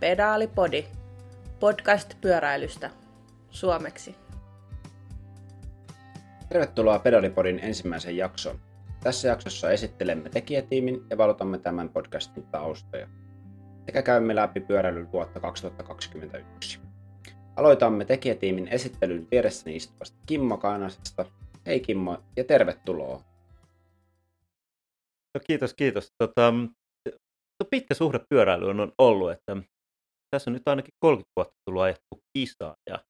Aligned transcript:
Pedaalipodi, 0.00 0.84
podcast 1.58 2.20
pyöräilystä, 2.20 2.90
suomeksi. 3.50 4.14
Tervetuloa 6.48 6.98
Pedalipodin 6.98 7.58
ensimmäiseen 7.58 8.16
jaksoon. 8.16 8.58
Tässä 9.02 9.28
jaksossa 9.28 9.70
esittelemme 9.70 10.28
tekijätiimin 10.28 11.02
ja 11.10 11.18
valotamme 11.18 11.58
tämän 11.58 11.88
podcastin 11.88 12.46
taustoja. 12.46 13.08
Sekä 13.86 14.02
käymme 14.02 14.34
läpi 14.34 14.60
pyöräilyn 14.60 15.12
vuotta 15.12 15.40
2021. 15.40 16.80
Aloitamme 17.56 18.04
tekijätiimin 18.04 18.68
esittelyn 18.68 19.28
vieressäni 19.30 19.76
istuvasta 19.76 20.18
Kimmo 20.26 20.58
Kaanasesta. 20.58 21.24
Hei 21.66 21.80
Kimmo 21.80 22.22
ja 22.36 22.44
tervetuloa. 22.44 23.24
No 25.34 25.40
kiitos, 25.46 25.74
kiitos. 25.74 26.12
Tota, 26.18 26.54
pitkä 27.70 27.94
suhde 27.94 28.20
pyöräilyyn 28.28 28.80
on 28.80 28.92
ollut, 28.98 29.30
että 29.30 29.56
tässä 30.30 30.50
on 30.50 30.54
nyt 30.54 30.68
ainakin 30.68 30.94
30 31.00 31.30
vuotta 31.36 31.54
tullut 31.64 31.82
ajettu 31.82 32.20
kisaa 32.36 32.74
ja 32.90 33.04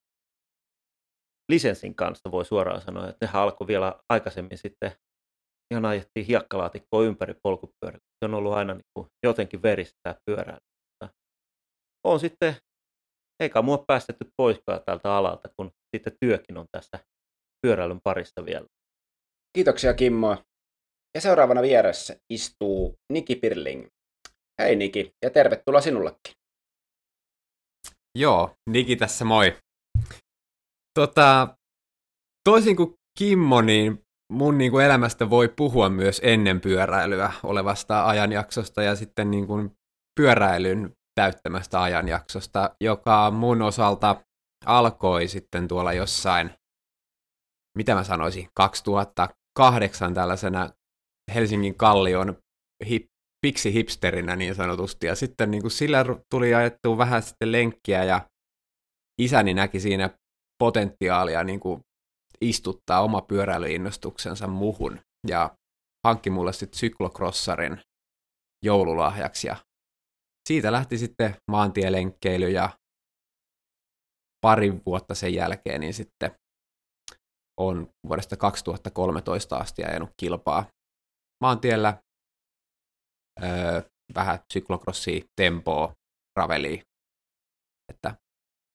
lisenssin 1.51 1.95
kanssa 1.95 2.31
voi 2.31 2.45
suoraan 2.45 2.81
sanoa, 2.81 3.09
että 3.09 3.27
nehän 3.27 3.43
alkoi 3.43 3.67
vielä 3.67 4.01
aikaisemmin 4.13 4.59
sitten 4.59 4.93
ihan 5.75 5.85
ajettiin 5.85 6.27
hiekkalaatikkoa 6.27 7.05
ympäri 7.05 7.35
polkupyörällä. 7.43 8.07
Se 8.19 8.25
on 8.25 8.35
ollut 8.35 8.53
aina 8.53 8.75
niin 8.75 8.91
kuin 8.95 9.09
jotenkin 9.27 9.63
veristä 9.63 9.95
tämä 10.03 10.15
pyöräily. 10.27 10.61
On 12.07 12.21
sitten, 12.21 12.57
eikä 13.43 13.63
mua 13.63 13.85
päästetty 13.87 14.25
poiskaan 14.37 14.81
tältä 14.87 15.15
alalta, 15.15 15.49
kun 15.57 15.71
sitten 15.97 16.17
työkin 16.21 16.59
on 16.59 16.67
tässä 16.73 17.05
pyöräilyn 17.67 18.01
parissa 18.05 18.45
vielä. 18.45 18.67
Kiitoksia 19.57 19.95
Kimmo. 19.95 20.37
Ja 21.15 21.21
seuraavana 21.21 21.63
vieressä 21.63 22.17
istuu 22.33 22.95
Niki 23.13 23.37
Pirling. 23.37 23.87
Hei 24.63 24.77
Niki, 24.77 25.13
ja 25.25 25.31
tervetuloa 25.31 25.81
sinullekin. 25.81 26.40
Joo, 28.19 28.55
Niki 28.71 28.97
tässä 28.97 29.25
moi. 29.25 29.57
Tota, 30.99 31.57
toisin 32.45 32.77
kuin 32.77 32.95
Kimmo, 33.19 33.61
niin 33.61 34.03
mun 34.33 34.59
niin 34.59 34.71
kuin 34.71 34.85
elämästä 34.85 35.31
voi 35.31 35.49
puhua 35.49 35.89
myös 35.89 36.21
ennen 36.25 36.61
pyöräilyä 36.61 37.33
olevasta 37.43 38.07
ajanjaksosta 38.07 38.83
ja 38.83 38.97
sitten 38.97 39.31
niin 39.31 39.47
kuin 39.47 39.71
pyöräilyn 40.21 40.93
täyttämästä 41.15 41.83
ajanjaksosta, 41.83 42.77
joka 42.81 43.31
mun 43.31 43.63
osalta 43.63 44.25
alkoi 44.67 45.29
sitten 45.29 45.69
tuolla 45.69 45.93
jossain, 45.93 46.51
mitä 47.79 47.95
mä 47.95 48.05
sanoisin, 48.05 48.49
2008 48.57 50.15
tällaisena 50.15 50.71
Helsingin 51.35 51.75
kallion 51.75 52.37
hip, 52.89 53.07
piksi 53.47 53.73
hipsterinä 53.73 54.37
niin 54.37 54.55
sanotusti. 54.55 55.07
Ja 55.07 55.15
sitten 55.15 55.51
niin 55.51 55.63
kuin 55.63 55.71
sillä 55.71 56.05
tuli 56.31 56.55
ajettua 56.55 56.99
vähän 56.99 57.23
sitten 57.23 57.53
lenkkiä 57.53 58.05
ja 58.05 58.29
isäni 59.23 59.55
näki 59.55 59.81
siinä 59.81 60.11
potentiaalia 60.63 61.45
niin 61.45 61.61
kuin 61.61 61.81
istuttaa 62.41 63.01
oma 63.01 63.21
pyöräilyinnostuksensa 63.21 64.47
muhun 64.47 65.01
ja 65.29 65.57
hankki 66.07 66.31
mulle 66.31 66.53
sitten 66.53 66.79
syklokrossarin 66.79 67.81
joululahjaksi 68.65 69.47
ja 69.47 69.57
siitä 70.49 70.73
lähti 70.73 70.99
sitten 70.99 71.37
maantielenkkeily 71.51 72.51
ja 72.51 72.71
pari 74.47 74.81
vuotta 74.87 75.15
sen 75.15 75.35
jälkeen 75.35 75.81
niin 75.81 75.95
sitten 75.95 76.31
on 77.61 77.89
vuodesta 78.09 78.37
2013 78.37 79.57
asti 79.57 79.85
ajanut 79.85 80.11
kilpaa 80.21 80.67
maantiellä 81.45 81.99
öö, 83.43 83.83
vähän 84.15 84.39
syklokrossia, 84.53 85.25
tempoa, 85.37 85.95
ravelia, 86.37 86.83
että 87.93 88.15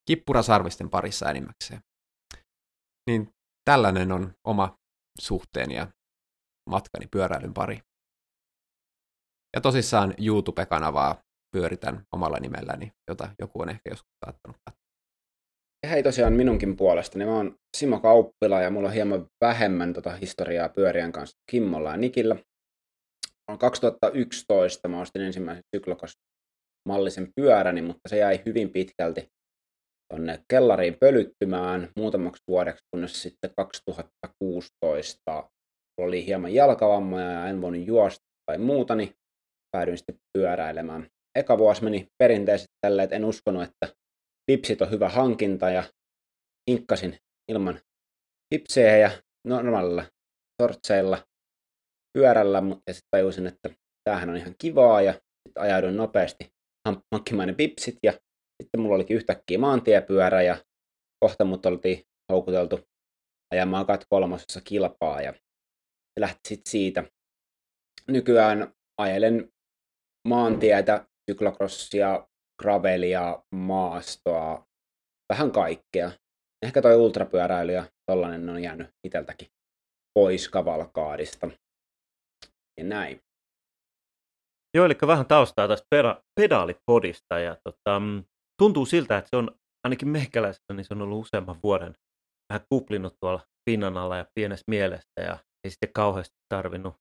kippurasarvisten 0.07 0.89
parissa 0.89 1.29
enimmäkseen. 1.29 1.79
Niin 3.09 3.29
tällainen 3.65 4.11
on 4.11 4.33
oma 4.47 4.75
suhteeni 5.19 5.75
ja 5.75 5.87
matkani 6.69 7.07
pyöräilyn 7.11 7.53
pari. 7.53 7.79
Ja 9.55 9.61
tosissaan 9.61 10.13
YouTube-kanavaa 10.17 11.15
pyöritän 11.51 12.03
omalla 12.15 12.37
nimelläni, 12.39 12.91
jota 13.09 13.29
joku 13.39 13.61
on 13.61 13.69
ehkä 13.69 13.89
joskus 13.89 14.11
saattanut 14.25 14.57
katsoa. 14.65 14.85
Hei 15.89 16.03
tosiaan 16.03 16.33
minunkin 16.33 16.75
puolestani. 16.77 17.25
Mä 17.25 17.35
oon 17.35 17.55
Simo 17.77 17.99
Kauppila 17.99 18.61
ja 18.61 18.69
mulla 18.69 18.87
on 18.87 18.93
hieman 18.93 19.27
vähemmän 19.41 19.93
tota 19.93 20.11
historiaa 20.11 20.69
pyörien 20.69 21.11
kanssa 21.11 21.37
Kimmolla 21.51 21.91
ja 21.91 21.97
Nikillä. 21.97 22.35
On 23.51 23.57
2011 23.57 24.87
mä 24.87 25.01
ostin 25.01 25.21
ensimmäisen 25.21 25.63
syklokos 25.75 26.11
mallisen 26.87 27.27
pyöräni, 27.35 27.81
mutta 27.81 28.09
se 28.09 28.17
jäi 28.17 28.41
hyvin 28.45 28.69
pitkälti 28.69 29.27
tonne 30.13 30.43
kellariin 30.49 30.97
pölyttymään 30.99 31.89
muutamaksi 31.95 32.43
vuodeksi, 32.47 32.83
kunnes 32.91 33.21
sitten 33.21 33.51
2016 33.57 35.49
oli 36.01 36.25
hieman 36.25 36.53
jalkavammoja 36.53 37.31
ja 37.31 37.47
en 37.47 37.61
voinut 37.61 37.87
juosta 37.87 38.25
tai 38.45 38.57
muuta, 38.57 38.95
niin 38.95 39.13
päädyin 39.71 39.97
sitten 39.97 40.15
pyöräilemään. 40.33 41.07
Eka 41.35 41.57
vuosi 41.57 41.83
meni 41.83 42.07
perinteisesti 42.17 42.73
tälle, 42.81 43.03
että 43.03 43.15
en 43.15 43.25
uskonut, 43.25 43.63
että 43.63 43.95
lipsit 44.51 44.81
on 44.81 44.91
hyvä 44.91 45.09
hankinta 45.09 45.69
ja 45.69 45.83
hinkkasin 46.69 47.17
ilman 47.51 47.79
lipsejä 48.53 48.97
ja 48.97 49.11
normaalilla 49.47 50.03
sortseilla 50.61 51.17
pyörällä 52.15 52.63
ja 52.87 52.93
sitten 52.93 53.09
tajusin, 53.11 53.47
että 53.47 53.69
tämähän 54.03 54.29
on 54.29 54.37
ihan 54.37 54.55
kivaa 54.57 55.01
ja 55.01 55.13
sitten 55.13 55.63
ajauduin 55.63 55.97
nopeasti 55.97 56.51
hankkimaan 57.11 57.47
ne 57.47 57.53
pipsit 57.53 57.97
ja 58.03 58.11
sitten 58.63 58.81
mulla 58.81 58.95
olikin 58.95 59.17
yhtäkkiä 59.17 59.57
maantiepyörä 59.57 60.41
ja 60.41 60.57
kohta 61.19 61.45
mut 61.45 61.65
oltiin 61.65 62.03
houkuteltu 62.31 62.79
ajamaan 63.53 63.85
kat 63.85 64.05
kolmosessa 64.09 64.61
kilpaa 64.61 65.21
ja 65.21 65.33
lähti 66.19 66.39
sitten 66.47 66.71
siitä. 66.71 67.03
Nykyään 68.07 68.73
ajelen 68.97 69.49
maantietä, 70.27 71.07
syklokrossia, 71.31 72.27
gravelia, 72.61 73.43
maastoa, 73.55 74.65
vähän 75.33 75.51
kaikkea. 75.51 76.11
Ehkä 76.65 76.81
toi 76.81 76.95
ultrapyöräily 76.95 77.71
ja 77.71 77.83
tollanen 78.11 78.49
on 78.49 78.63
jäänyt 78.63 78.87
iteltäkin 79.07 79.47
pois 80.19 80.49
kavalkaadista. 80.49 81.49
Näin. 82.83 83.21
Joo, 84.77 84.85
eli 84.85 84.95
vähän 85.07 85.25
taustaa 85.25 85.67
tästä 85.67 85.87
peda- 85.95 86.21
pedaalipodista. 86.39 87.39
Ja 87.39 87.57
tota, 87.63 87.99
mm, 87.99 88.23
tuntuu 88.61 88.85
siltä, 88.85 89.17
että 89.17 89.29
se 89.29 89.37
on 89.37 89.51
ainakin 89.83 90.07
meikäläisellä, 90.07 90.75
niin 90.75 90.85
se 90.85 90.93
on 90.93 91.01
ollut 91.01 91.25
useamman 91.25 91.59
vuoden 91.63 91.95
vähän 92.49 92.65
kuplinut 92.69 93.15
tuolla 93.19 93.41
pinnan 93.69 93.97
alla 93.97 94.17
ja 94.17 94.25
pienessä 94.35 94.63
mielessä. 94.67 95.21
Ja 95.21 95.37
ei 95.63 95.71
sitten 95.71 95.93
kauheasti 95.93 96.35
tarvinnut 96.53 96.95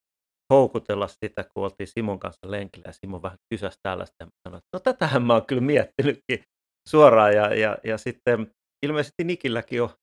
houkutella 0.53 1.07
sitä, 1.07 1.43
kun 1.43 1.63
oltiin 1.63 1.87
Simon 1.87 2.19
kanssa 2.19 2.51
lenkillä 2.51 2.89
ja 2.89 2.93
Simon 2.93 3.21
vähän 3.21 3.37
kysäsi 3.53 3.79
tällaista 3.83 4.15
ja 4.19 4.27
sanoi, 4.47 4.57
että 4.57 4.69
no 4.73 4.79
tätähän 4.79 5.23
mä 5.23 5.33
oon 5.33 5.45
kyllä 5.45 5.61
miettinytkin 5.61 6.43
suoraan 6.89 7.33
ja, 7.33 7.55
ja, 7.55 7.77
ja 7.83 7.97
sitten 7.97 8.51
ilmeisesti 8.85 9.23
Nikilläkin 9.23 9.77
jo 9.77 9.95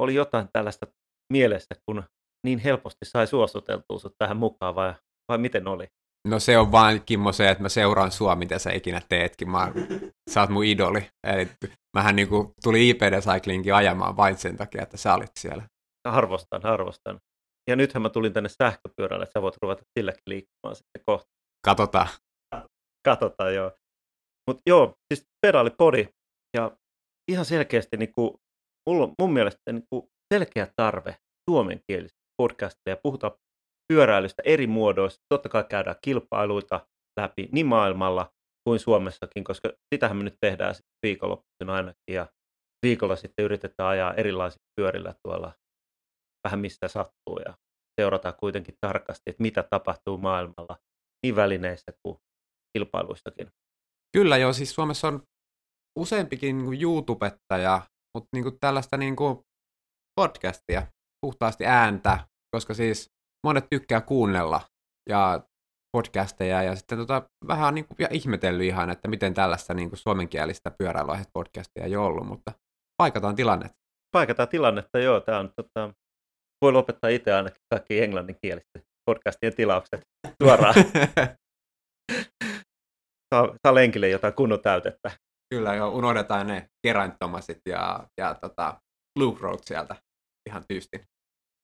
oli 0.00 0.14
jotain 0.14 0.48
tällaista 0.52 0.86
mielessä, 1.32 1.74
kun 1.88 2.02
niin 2.46 2.58
helposti 2.58 3.04
sai 3.04 3.26
suostuteltua 3.26 3.98
sut 3.98 4.14
tähän 4.18 4.36
mukaan 4.36 4.74
vai, 4.74 4.94
vai 5.28 5.38
miten 5.38 5.68
oli? 5.68 5.86
No 6.28 6.38
se 6.40 6.58
on 6.58 6.72
vaan 6.72 7.02
Kimmo 7.06 7.32
se, 7.32 7.50
että 7.50 7.62
mä 7.62 7.68
seuraan 7.68 8.10
sua, 8.10 8.36
mitä 8.36 8.58
sä 8.58 8.70
ikinä 8.70 9.02
teetkin. 9.08 9.50
Mä, 9.50 9.72
sä 10.30 10.40
oot 10.40 10.50
mun 10.50 10.64
idoli. 10.64 11.08
Eli 11.26 11.48
mähän 11.96 12.16
niinku 12.16 12.52
tuli 12.62 12.88
IPD 12.88 13.20
Cyclingin 13.20 13.74
ajamaan 13.74 14.16
vain 14.16 14.38
sen 14.38 14.56
takia, 14.56 14.82
että 14.82 14.96
sä 14.96 15.14
olit 15.14 15.30
siellä. 15.40 15.62
Arvostan, 16.08 16.66
arvostan. 16.66 17.18
Ja 17.70 17.76
nythän 17.76 18.02
mä 18.02 18.08
tulin 18.08 18.32
tänne 18.32 18.48
sähköpyörälle, 18.48 19.22
että 19.22 19.38
sä 19.38 19.42
voit 19.42 19.56
ruveta 19.62 19.82
silläkin 19.98 20.22
liikkumaan 20.26 20.76
sitten 20.76 21.02
kohta. 21.06 21.28
Katsotaan. 21.66 22.08
Katsotaan, 23.08 23.54
joo. 23.54 23.72
Mutta 24.50 24.62
joo, 24.66 24.94
siis 25.12 25.24
pedaalipodi. 25.46 26.08
Ja 26.56 26.76
ihan 27.30 27.44
selkeästi 27.44 27.96
niin 27.96 28.12
kuin, 28.12 28.30
mulla 28.88 29.04
on 29.04 29.12
mun 29.18 29.32
mielestä 29.32 29.72
niin 29.72 29.84
kuin 29.90 30.06
selkeä 30.34 30.68
tarve 30.76 31.16
suomenkielistä 31.50 32.18
podcastia 32.42 32.92
ja 32.92 32.96
puhutaan 33.02 33.32
pyöräilystä 33.88 34.42
eri 34.44 34.66
muodoissa. 34.66 35.20
Totta 35.28 35.48
kai 35.48 35.64
käydään 35.68 35.96
kilpailuita 36.04 36.86
läpi 37.20 37.48
niin 37.52 37.66
maailmalla 37.66 38.30
kuin 38.68 38.80
Suomessakin, 38.80 39.44
koska 39.44 39.68
sitähän 39.94 40.16
me 40.16 40.22
nyt 40.24 40.36
tehdään 40.40 40.74
viikonloppuisin 41.06 41.70
ainakin. 41.70 42.14
Ja 42.14 42.26
viikolla 42.86 43.16
sitten 43.16 43.44
yritetään 43.44 43.88
ajaa 43.88 44.14
erilaisilla 44.14 44.66
pyörillä 44.80 45.14
tuolla 45.22 45.52
vähän 46.44 46.60
mistä 46.60 46.88
sattuu 46.88 47.38
ja 47.46 47.54
seurataan 48.00 48.34
kuitenkin 48.40 48.74
tarkasti, 48.80 49.22
että 49.26 49.42
mitä 49.42 49.62
tapahtuu 49.62 50.18
maailmalla 50.18 50.76
niin 51.22 51.36
välineissä 51.36 51.92
kuin 52.02 52.18
kilpailuissakin. 52.76 53.48
Kyllä 54.16 54.36
joo, 54.36 54.52
siis 54.52 54.74
Suomessa 54.74 55.08
on 55.08 55.22
useampikin 55.98 56.58
niin 56.58 56.82
YouTubettaja, 56.82 57.82
mutta 58.14 58.28
niin 58.32 58.42
kuin 58.42 58.58
tällaista 58.60 58.96
niin 58.96 59.16
kuin 59.16 59.38
podcastia, 60.20 60.86
puhtaasti 61.26 61.66
ääntä, 61.66 62.28
koska 62.56 62.74
siis 62.74 63.15
monet 63.46 63.66
tykkää 63.70 64.00
kuunnella 64.00 64.60
ja 65.08 65.40
podcasteja 65.96 66.62
ja 66.62 66.76
sitten 66.76 66.98
tota, 66.98 67.22
vähän 67.46 67.74
niin 67.74 67.86
kuin, 67.86 67.96
ja 67.98 68.08
ihmetellyt 68.10 68.66
ihan, 68.66 68.90
että 68.90 69.08
miten 69.08 69.34
tällaista 69.34 69.74
niin 69.74 69.88
kuin 69.88 69.98
suomenkielistä 69.98 70.70
pyöräilyaiheista 70.78 71.30
podcastia 71.34 71.84
ei 71.84 71.96
ole 71.96 72.06
ollut, 72.06 72.26
mutta 72.26 72.52
paikataan 72.96 73.36
tilannet. 73.36 73.72
Paikataan 74.12 74.48
tilannetta, 74.48 74.98
joo. 74.98 75.20
Tämä 75.20 75.38
on, 75.38 75.52
tota, 75.56 75.94
voi 76.62 76.72
lopettaa 76.72 77.10
itse 77.10 77.32
ainakin 77.32 77.60
kaikki 77.74 78.02
englanninkielistä 78.02 78.80
podcastien 79.10 79.54
tilaukset 79.54 80.00
suoraan. 80.42 80.74
saa, 83.34 83.56
saa 83.66 83.74
lenkille 83.74 84.08
jotain 84.08 84.34
kunnon 84.34 84.60
täytettä. 84.60 85.10
Kyllä, 85.54 85.74
joo, 85.74 85.90
unohdetaan 85.90 86.46
ne 86.46 86.68
Geraint 86.86 87.14
Thomasit 87.18 87.60
ja, 87.68 88.08
ja 88.20 88.34
tota, 88.34 88.80
Luke 89.18 89.40
Road 89.40 89.58
sieltä 89.62 89.96
ihan 90.48 90.64
tyystin. 90.68 91.00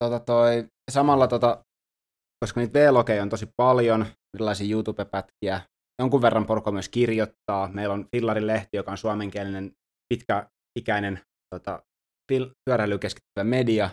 Tota 0.03 0.21
toi, 0.21 0.69
samalla, 0.91 1.29
tota, 1.29 1.65
koska 2.45 2.61
niitä 2.61 2.93
vlogeja 2.93 3.23
on 3.23 3.29
tosi 3.29 3.47
paljon, 3.57 4.07
erilaisia 4.37 4.73
YouTube-pätkiä, 4.73 5.61
jonkun 6.01 6.23
verran 6.23 6.47
porukka 6.47 6.73
myös 6.73 6.89
kirjoittaa. 6.89 7.69
Meillä 7.69 7.95
on 7.95 8.07
Fillarin 8.17 8.47
lehti, 8.47 8.77
joka 8.77 8.91
on 8.91 8.99
suomenkielinen 8.99 9.73
pitkäikäinen 10.09 11.21
tota, 11.55 11.83
pyöräilyyn 12.65 13.01
keskittyvä 13.01 13.45
media, 13.45 13.91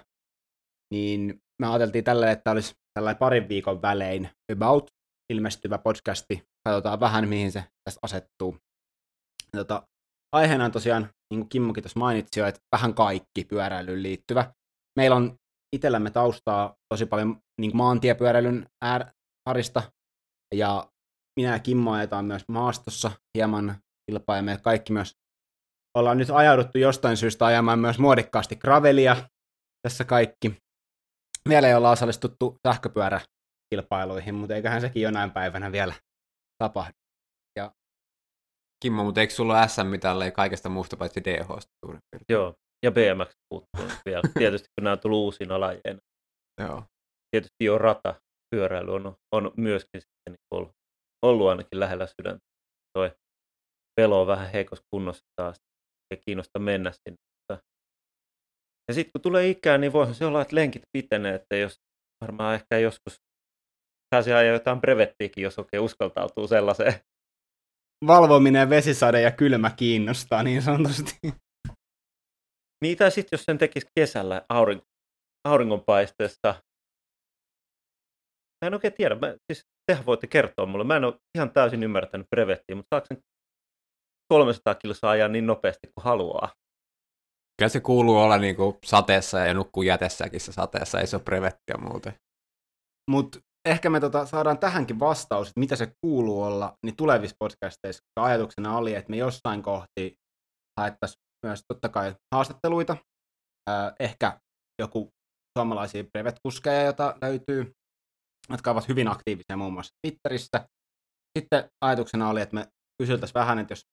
niin 0.94 1.40
me 1.62 1.68
ajateltiin 1.68 2.04
tällä, 2.04 2.32
että 2.32 2.52
olisi 2.52 2.74
tällainen 2.94 3.20
parin 3.20 3.50
viikon 3.50 3.82
välein 3.82 4.30
about 4.54 4.88
ilmestyvä 5.34 5.78
podcasti. 5.78 6.44
Katsotaan 6.68 7.00
vähän, 7.00 7.28
mihin 7.28 7.52
se 7.52 7.64
tästä 7.84 8.00
asettuu. 8.02 8.58
Tota, 9.52 9.84
aiheena 10.36 10.66
on 10.66 10.72
tosiaan, 10.72 11.02
niin 11.04 11.40
kuin 11.40 11.50
Kimmokin 11.50 11.84
tuossa 11.84 12.00
mainitsi 12.00 12.40
jo, 12.40 12.48
että 12.48 12.62
vähän 12.76 12.94
kaikki 12.94 13.46
pyöräilyyn 13.50 14.04
liittyvä. 14.04 14.54
Meillä 15.00 15.16
on 15.16 15.36
itsellämme 15.76 16.12
taustaa 16.12 16.76
tosi 16.94 17.06
paljon 17.06 17.42
niin 17.62 17.78
maantiepyöräilyn 17.78 18.66
äär, 18.82 19.06
parista, 19.50 19.92
ja 20.56 20.92
minä 21.40 21.52
ja 21.52 21.60
Kimmo 21.60 21.92
ajetaan 21.92 22.26
myös 22.26 22.44
maastossa 22.48 23.12
hieman 23.38 23.76
kilpaa, 24.10 24.36
ja 24.36 24.42
me 24.42 24.58
kaikki 24.64 24.94
myös 24.94 25.12
ollaan 25.98 26.18
nyt 26.18 26.30
ajauduttu 26.30 26.78
jostain 26.78 27.18
syystä 27.18 27.46
ajamaan 27.46 27.80
myös 27.80 28.00
muodikkaasti 28.00 28.56
gravelia 28.56 29.30
tässä 29.88 30.06
kaikki. 30.06 30.56
Vielä 31.50 31.68
ei 31.68 31.74
olla 31.74 31.92
osallistuttu 31.92 32.58
sähköpyöräkilpailuihin, 32.68 34.36
mutta 34.36 34.56
eiköhän 34.56 34.82
sekin 34.82 35.04
jonain 35.04 35.32
päivänä 35.32 35.72
vielä 35.72 35.94
tapahdu. 36.64 36.94
Ja... 37.60 37.72
Kimmo, 38.84 39.04
mutta 39.04 39.22
eikö 39.22 39.34
sulla 39.34 39.60
ole 39.60 39.68
SM-mitalle 39.68 40.32
kaikesta 40.32 40.70
muusta 40.70 40.98
paitsi 40.98 41.24
DH? 41.24 41.48
Joo, 42.30 42.56
ja 42.86 42.92
BMX 42.92 43.32
puuttuu 43.50 43.86
vielä. 44.06 44.22
Tietysti 44.40 44.68
kun 44.68 44.84
nämä 44.84 44.92
on 44.92 45.00
tullut 45.00 45.18
uusiin 45.18 45.60
lajeina. 45.60 46.00
Joo. 46.62 46.84
Tietysti 47.32 47.66
jo 47.66 47.78
rata, 47.78 48.16
pyöräily 48.56 48.94
on, 48.94 49.16
on 49.36 49.52
myöskin 49.58 50.02
sitten 50.02 50.34
niin 50.34 50.48
ollut, 50.54 50.72
ollut 51.26 51.50
ainakin 51.50 51.80
lähellä 51.80 52.08
sydäntä. 52.08 52.46
Toi 52.98 53.12
pelo 53.96 54.22
on 54.22 54.28
vähän 54.28 54.52
heikossa 54.52 54.86
kunnossa 54.94 55.24
taas. 55.36 55.58
Ei 56.12 56.22
kiinnosta 56.26 56.60
mennä 56.60 56.92
sinne. 56.92 57.18
Ja 58.90 58.94
sitten 58.94 59.12
kun 59.12 59.22
tulee 59.22 59.50
ikään, 59.50 59.82
niin 59.82 59.94
voihan 59.94 60.16
se 60.16 60.26
olla, 60.26 60.42
että 60.42 60.56
lenkit 60.56 60.82
pitenee, 60.98 61.36
että 61.36 61.56
jos 61.56 61.76
varmaan 62.24 62.56
ehkä 62.56 62.78
joskus 62.78 63.16
pääsee 64.16 64.34
ajaa 64.34 64.54
jotain 64.54 64.82
brevettiäkin, 64.82 65.44
jos 65.44 65.60
oikein 65.60 65.82
uskaltautuu 65.82 66.48
sellaiseen. 66.48 66.94
Valvominen, 68.08 68.70
vesisade 68.70 69.22
ja 69.22 69.32
kylmä 69.32 69.70
kiinnostaa 69.70 70.44
niin 70.44 70.62
sanotusti. 70.62 71.18
Niin, 72.84 72.98
tai 72.98 73.12
sitten 73.12 73.38
jos 73.38 73.44
sen 73.46 73.58
tekisi 73.58 73.88
kesällä 74.00 74.46
aurinko, 74.50 74.86
auringonpaisteessa. 75.48 76.56
Mä 78.62 78.68
en 78.68 78.74
oikein 78.74 78.94
tiedä. 78.94 79.16
Mä, 79.16 79.36
siis 79.52 79.66
tehän 79.92 80.06
voitte 80.06 80.28
kertoa 80.28 80.66
mulle. 80.66 80.84
Mä 80.84 80.96
en 80.96 81.04
ole 81.04 81.20
ihan 81.38 81.52
täysin 81.52 81.84
ymmärtänyt 81.84 82.28
brevettiä, 82.36 82.76
mutta 82.76 82.96
saako 82.96 83.06
sen 83.06 83.22
300 84.34 84.76
kilsaa 84.76 85.12
ajaa 85.12 85.28
niin 85.28 85.48
nopeasti 85.48 85.88
kuin 85.88 86.04
haluaa? 86.04 86.50
Kyllä 87.60 87.70
se 87.70 87.80
kuuluu 87.80 88.18
olla 88.18 88.38
niin 88.38 88.56
kuin 88.56 88.78
sateessa 88.86 89.40
ja 89.40 89.54
nukkuu 89.54 89.84
jätessäkin 89.84 90.40
se 90.40 90.52
sateessa, 90.52 91.00
ei 91.00 91.08
se 91.08 91.16
ole 91.16 91.24
brevettiä 91.24 91.76
muuten. 91.80 92.14
Mutta 93.12 93.40
ehkä 93.66 93.90
me 93.90 94.00
tota 94.00 94.26
saadaan 94.26 94.60
tähänkin 94.60 95.00
vastaus, 95.00 95.48
että 95.48 95.60
mitä 95.60 95.76
se 95.76 95.92
kuuluu 96.02 96.44
olla, 96.44 96.78
niin 96.86 96.96
tulevissa 96.96 97.36
podcasteissa 97.40 98.04
ajatuksena 98.20 98.78
oli, 98.78 98.96
että 98.96 99.10
me 99.10 99.18
jossain 99.18 99.64
kohti 99.64 100.16
haettaisiin 100.80 101.22
myös 101.46 101.64
totta 101.68 101.90
kai 101.90 102.16
haastatteluita, 102.36 102.98
äh, 103.70 103.94
ehkä 104.00 104.40
joku 104.82 105.10
suomalaisia 105.58 106.04
brevet-kuskeja, 106.04 106.84
joita 106.84 107.16
löytyy, 107.22 107.72
jotka 108.50 108.72
ovat 108.72 108.88
hyvin 108.88 109.08
aktiivisia 109.08 109.58
muun 109.58 109.74
muassa 109.74 109.94
Twitterissä. 110.02 110.68
Sitten 111.38 111.70
ajatuksena 111.82 112.30
oli, 112.30 112.42
että 112.42 112.56
me 112.56 112.68
kysyiltäisiin 113.02 113.34
vähän, 113.34 113.60
että 113.60 113.72
jos 113.72 113.84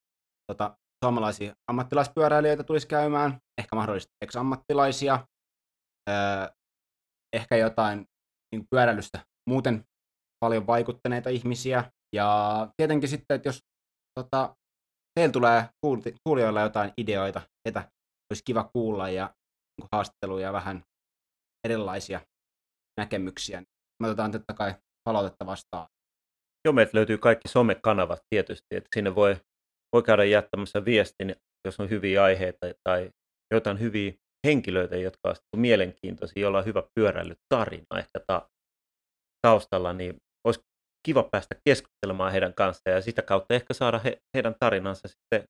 tota, 0.52 0.76
suomalaisia 1.04 1.54
ammattilaispyöräilijöitä 1.70 2.64
tulisi 2.64 2.86
käymään, 2.86 3.38
ehkä 3.60 3.76
mahdollisesti 3.76 4.12
ex-ammattilaisia, 4.24 5.26
ehkä 7.36 7.56
jotain 7.56 8.06
niin 8.52 8.66
pyöräilystä 8.70 9.24
muuten 9.50 9.84
paljon 10.44 10.66
vaikuttaneita 10.66 11.30
ihmisiä. 11.30 11.90
Ja 12.16 12.68
tietenkin 12.76 13.08
sitten, 13.08 13.34
että 13.34 13.48
jos 13.48 13.60
tota, 14.20 14.56
teillä 15.16 15.32
tulee 15.32 15.68
kuulijoilla 16.24 16.60
jotain 16.60 16.92
ideoita, 16.96 17.42
ketä 17.68 17.90
olisi 18.32 18.42
kiva 18.44 18.70
kuulla 18.74 19.10
ja 19.10 19.34
niin 19.80 19.88
haastatteluja 19.92 20.46
ja 20.46 20.52
vähän 20.52 20.82
erilaisia 21.66 22.20
näkemyksiä, 23.00 23.62
me 24.02 24.08
otetaan 24.08 24.32
totta 24.32 24.54
kai 24.54 24.74
palautetta 25.08 25.46
vastaan. 25.46 25.86
Joo, 26.64 26.72
meiltä 26.72 26.90
löytyy 26.94 27.18
kaikki 27.18 27.48
somekanavat 27.48 28.20
tietysti, 28.30 28.76
että 28.76 28.88
sinne 28.94 29.14
voi, 29.14 29.36
voi 29.94 30.02
käydä 30.02 30.24
jättämässä 30.24 30.84
viestin, 30.84 31.36
jos 31.64 31.80
on 31.80 31.90
hyviä 31.90 32.22
aiheita 32.22 32.66
tai 32.88 33.10
jotain 33.54 33.80
hyviä 33.80 34.12
henkilöitä, 34.46 34.96
jotka 34.96 35.28
ovat 35.28 35.38
mielenkiintoisia, 35.56 36.40
joilla 36.40 36.58
on 36.58 36.64
hyvä 36.64 36.82
pyöräilytarina 36.94 37.98
ehkä 37.98 38.20
ta- 38.26 38.48
taustalla, 39.46 39.92
niin 39.92 40.16
olisi 40.46 40.60
kiva 41.06 41.22
päästä 41.22 41.54
keskustelemaan 41.68 42.32
heidän 42.32 42.54
kanssaan 42.54 42.96
ja 42.96 43.02
sitä 43.02 43.22
kautta 43.22 43.54
ehkä 43.54 43.74
saada 43.74 43.98
he, 43.98 44.18
heidän 44.36 44.54
tarinansa 44.60 45.08
sitten 45.08 45.44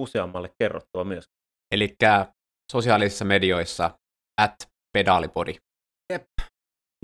useammalle 0.00 0.50
kerrottua 0.58 1.04
myös. 1.04 1.24
Eli 1.74 1.96
sosiaalisissa 2.72 3.24
medioissa 3.24 3.90
at 4.40 4.54
pedaalipodi. 4.92 5.54
Jep. 6.12 6.24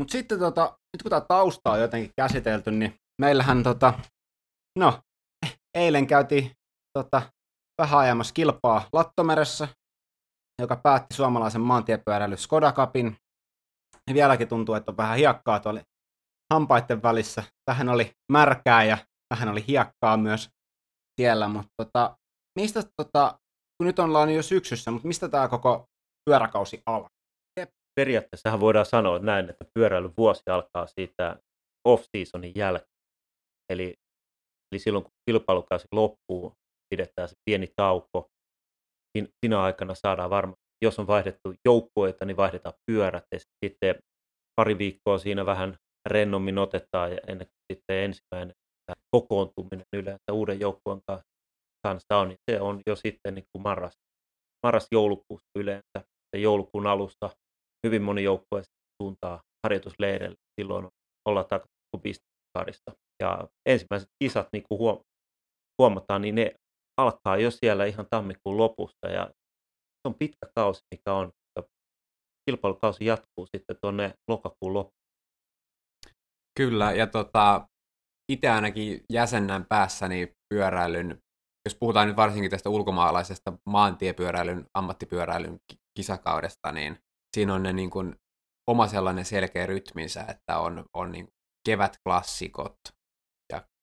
Mutta 0.01 0.13
sitten 0.13 0.39
tota, 0.39 0.63
nyt 0.63 1.03
kun 1.03 1.11
tämä 1.11 1.21
tausta 1.29 1.71
on 1.71 1.81
jotenkin 1.81 2.11
käsitelty, 2.17 2.71
niin 2.71 2.95
meillähän 3.23 3.63
tota, 3.63 3.95
no, 4.79 5.01
eilen 5.79 6.07
käytiin 6.07 6.51
tota, 6.99 7.23
vähän 7.83 8.01
ajamassa 8.01 8.35
kilpaa 8.35 8.89
Lattomeressä, 8.93 9.69
joka 10.63 10.77
päätti 10.77 11.15
suomalaisen 11.15 11.61
maantiepyöräily 11.61 12.37
Skoda 12.37 12.73
Cupin. 12.73 13.17
Ja 14.09 14.15
vieläkin 14.15 14.49
tuntuu, 14.49 14.75
että 14.75 14.93
on 14.93 14.97
vähän 14.97 15.19
hiekkaa 15.19 15.61
tuolla 15.61 15.81
hampaiden 16.53 17.03
välissä. 17.03 17.43
Vähän 17.71 17.89
oli 17.89 18.13
märkää 18.33 18.85
ja 18.85 18.99
vähän 19.35 19.49
oli 19.49 19.65
hiekkaa 19.69 20.17
myös 20.17 20.51
siellä, 21.21 21.49
mutta 21.49 21.71
tota, 21.83 22.17
mistä 22.59 22.83
tota, 22.97 23.39
kun 23.79 23.87
nyt 23.87 23.99
ollaan 23.99 24.35
jo 24.35 24.43
syksyssä, 24.43 24.91
mutta 24.91 25.09
mistä 25.09 25.29
tämä 25.29 25.49
koko 25.49 25.85
pyöräkausi 26.31 26.83
alkaa? 26.87 27.09
Periaatteessahan 28.01 28.61
voidaan 28.61 28.87
sanoa 28.87 29.19
näin, 29.19 29.51
että 29.51 29.65
pyöräilyn 29.75 30.13
vuosi 30.17 30.43
alkaa 30.51 30.87
siitä 30.87 31.37
off-seasonin 31.89 32.53
jälkeen. 32.55 32.89
Eli, 33.73 33.95
eli 34.73 34.79
silloin 34.79 35.05
kun 35.05 35.13
kilpailukausi 35.31 35.89
loppuu, 35.93 36.53
pidetään 36.91 37.29
se 37.29 37.35
pieni 37.45 37.69
tauko. 37.77 38.27
Siinä 39.19 39.63
aikana 39.63 39.95
saadaan 39.95 40.31
varmaan, 40.31 40.57
jos 40.85 40.99
on 40.99 41.07
vaihdettu 41.07 41.55
joukkueita, 41.65 42.25
niin 42.25 42.37
vaihdetaan 42.37 42.75
pyörät 42.91 43.25
ja 43.33 43.39
sitten 43.65 43.95
pari 44.61 44.79
viikkoa 44.79 45.19
siinä 45.19 45.47
vähän 45.47 45.77
rennommin 46.09 46.59
otetaan 46.59 47.13
ja 47.13 47.19
ennen 47.27 47.47
kuin 47.47 47.77
sitten 47.77 47.97
ensimmäinen 47.97 48.55
kokoontuminen 49.11 49.87
yleensä 49.93 50.33
uuden 50.33 50.61
joukkueen 50.61 51.01
kanssa 51.87 52.17
on, 52.17 52.29
niin 52.29 52.39
se 52.51 52.61
on 52.61 52.81
jo 52.87 52.97
sitten 52.97 53.35
niin 53.35 53.45
kuin 53.53 53.63
marras, 53.63 53.93
marras-joulukuussa 54.67 55.59
yleensä. 55.59 56.05
Ja 56.33 56.41
joulukuun 56.41 56.87
alusta 56.87 57.31
hyvin 57.87 58.03
moni 58.03 58.23
joukkue 58.23 58.63
suuntaa 59.03 59.41
harjoitusleireille. 59.67 60.37
Silloin 60.61 60.89
ollaan 61.29 61.47
takaisin 61.47 62.03
bisneskarissa. 62.03 62.93
Ja 63.23 63.49
ensimmäiset 63.67 64.09
kisat, 64.23 64.49
niin 64.53 64.65
kuin 64.69 65.05
huomataan, 65.79 66.23
niin 66.23 66.35
ne 66.35 66.55
alkaa 67.01 67.37
jo 67.37 67.51
siellä 67.51 67.85
ihan 67.85 68.07
tammikuun 68.11 68.57
lopussa. 68.57 69.09
Ja 69.09 69.25
se 69.95 70.05
on 70.05 70.15
pitkä 70.15 70.47
kausi, 70.55 70.81
mikä 70.95 71.13
on. 71.15 71.31
Kilpailukausi 72.51 73.05
jatkuu 73.05 73.47
sitten 73.57 73.77
tuonne 73.83 74.15
lokakuun 74.31 74.75
loppuun. 74.75 75.04
Kyllä, 76.59 76.93
ja 76.93 77.07
tota, 77.07 77.69
itse 78.33 78.51
ainakin 78.51 79.01
jäsennän 79.13 79.67
päässäni 79.69 80.33
pyöräilyn, 80.55 81.19
jos 81.69 81.77
puhutaan 81.81 82.09
nyt 82.09 82.17
varsinkin 82.17 82.51
tästä 82.51 82.71
ulkomaalaisesta 82.71 83.53
maantiepyöräilyn, 83.67 84.67
ammattipyöräilyn 84.75 85.59
kisakaudesta, 85.99 86.73
niin 86.73 86.99
siinä 87.37 87.55
on 87.55 87.63
ne 87.63 87.73
niin 87.73 87.91
kuin 87.91 88.17
oma 88.71 88.87
sellainen 88.87 89.25
selkeä 89.25 89.67
rytminsä, 89.67 90.25
että 90.29 90.59
on, 90.59 90.85
on 90.97 91.13
niin 91.13 91.29
kevätklassikot, 91.69 92.77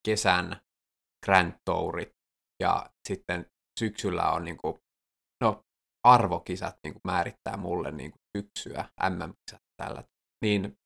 kesän 0.08 0.62
Grand 1.26 1.54
Tourit 1.66 2.12
ja 2.64 2.90
sitten 3.08 3.46
syksyllä 3.80 4.32
on 4.32 4.46
niin 4.46 4.58
kuin, 4.58 4.76
no 5.44 5.64
arvokisat 6.08 6.76
niin 6.84 6.94
kuin 6.94 7.02
määrittää 7.04 7.58
mulle 7.58 7.92
niin 7.92 8.12
kuin 8.12 8.22
syksyä, 8.38 8.86
MM-kisat 9.10 9.62
tällä. 9.82 10.04
Niin 10.44 10.78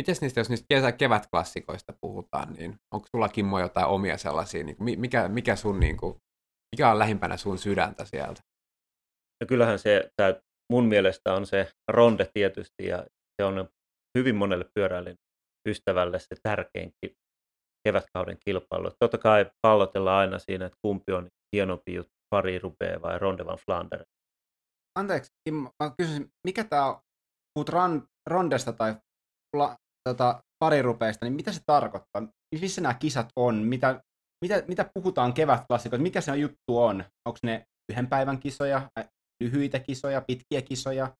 miten 0.00 0.14
niistä, 0.20 0.40
jos 0.40 0.50
niistä 0.50 0.66
kesä, 0.68 0.92
kevätklassikoista 0.92 1.92
puhutaan, 2.00 2.52
niin 2.52 2.78
onko 2.94 3.06
sulla 3.16 3.28
Kimmo 3.28 3.60
jotain 3.60 3.86
omia 3.86 4.18
sellaisia, 4.18 4.64
niin 4.64 4.76
mikä, 5.00 5.28
mikä, 5.28 5.56
sun, 5.56 5.80
niin 5.80 5.96
kuin, 5.96 6.16
mikä 6.76 6.90
on 6.90 6.98
lähimpänä 6.98 7.36
sun 7.36 7.58
sydäntä 7.58 8.04
sieltä? 8.04 8.42
No 9.40 9.46
kyllähän 9.48 9.78
se, 9.78 10.10
tää, 10.16 10.40
mun 10.72 10.84
mielestä 10.84 11.34
on 11.34 11.46
se 11.46 11.70
ronde 11.88 12.30
tietysti, 12.34 12.86
ja 12.86 13.06
se 13.40 13.44
on 13.44 13.68
hyvin 14.18 14.36
monelle 14.36 14.64
pyöräilyn 14.74 15.16
ystävälle 15.68 16.18
se 16.18 16.36
tärkein 16.42 16.92
kevätkauden 17.88 18.38
kilpailu. 18.44 18.90
Totta 18.98 19.18
kai 19.18 19.50
pallotellaan 19.62 20.20
aina 20.20 20.38
siinä, 20.38 20.66
että 20.66 20.78
kumpi 20.82 21.12
on 21.12 21.28
hienompi 21.56 21.94
juttu, 21.94 22.12
pari 22.30 22.58
rupee 22.58 23.02
vai 23.02 23.18
Ronde 23.18 23.46
van 23.46 23.58
Flanders. 23.58 24.08
Anteeksi, 24.98 25.30
Kimmo, 25.44 25.70
mä 25.82 25.90
kysyisin, 25.98 26.28
mikä 26.46 26.64
tämä, 26.64 27.00
puhut 27.54 27.68
ran, 27.68 28.08
rondesta 28.30 28.72
tai 28.72 28.94
tota, 30.08 30.42
parirupeista, 30.58 31.26
niin 31.26 31.32
mitä 31.32 31.52
se 31.52 31.60
tarkoittaa? 31.66 32.28
Missä 32.60 32.80
nämä 32.80 32.94
kisat 32.94 33.28
on? 33.36 33.54
Mitä, 33.54 34.02
mitä, 34.44 34.62
mitä 34.68 34.90
puhutaan 34.94 35.32
kevätklassikoista? 35.32 36.02
Mikä 36.02 36.20
se 36.20 36.36
juttu 36.36 36.78
on? 36.78 37.04
Onko 37.28 37.38
ne 37.42 37.64
yhden 37.92 38.06
päivän 38.06 38.38
kisoja, 38.38 38.90
lyhyitä 39.42 39.78
kisoja, 39.78 40.20
pitkiä 40.26 40.62
kisoja? 40.62 41.16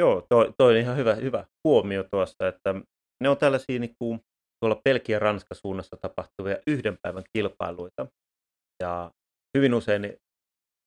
Joo, 0.00 0.26
toi, 0.28 0.54
toi 0.58 0.72
on 0.72 0.80
ihan 0.80 0.96
hyvä, 0.96 1.14
hyvä 1.14 1.46
huomio 1.64 2.04
tuossa, 2.10 2.48
että 2.48 2.74
ne 3.22 3.28
on 3.28 3.36
tällaisia 3.36 3.78
niin 3.78 3.94
kuin, 3.98 4.20
tuolla 4.60 4.80
Pelkiä 4.84 5.18
Ranska 5.18 5.54
suunnassa 5.54 5.96
tapahtuvia 5.96 6.56
yhden 6.66 6.98
päivän 7.02 7.24
kilpailuita. 7.32 8.06
Ja 8.82 9.10
hyvin 9.56 9.74
usein 9.74 10.02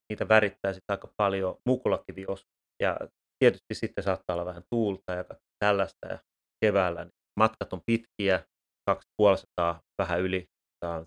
niitä 0.09 0.27
värittää 0.27 0.73
sitten 0.73 0.93
aika 0.93 1.13
paljon 1.17 1.57
mukulakivios. 1.65 2.45
Ja 2.81 2.97
tietysti 3.39 3.73
sitten 3.73 4.03
saattaa 4.03 4.33
olla 4.33 4.45
vähän 4.45 4.63
tuulta 4.69 5.13
ja 5.13 5.25
tällaista 5.65 6.07
ja 6.07 6.19
keväällä 6.65 7.03
niin 7.03 7.11
matkat 7.39 7.73
on 7.73 7.81
pitkiä, 7.85 8.43
250 8.89 9.81
vähän 10.01 10.21
yli. 10.21 10.45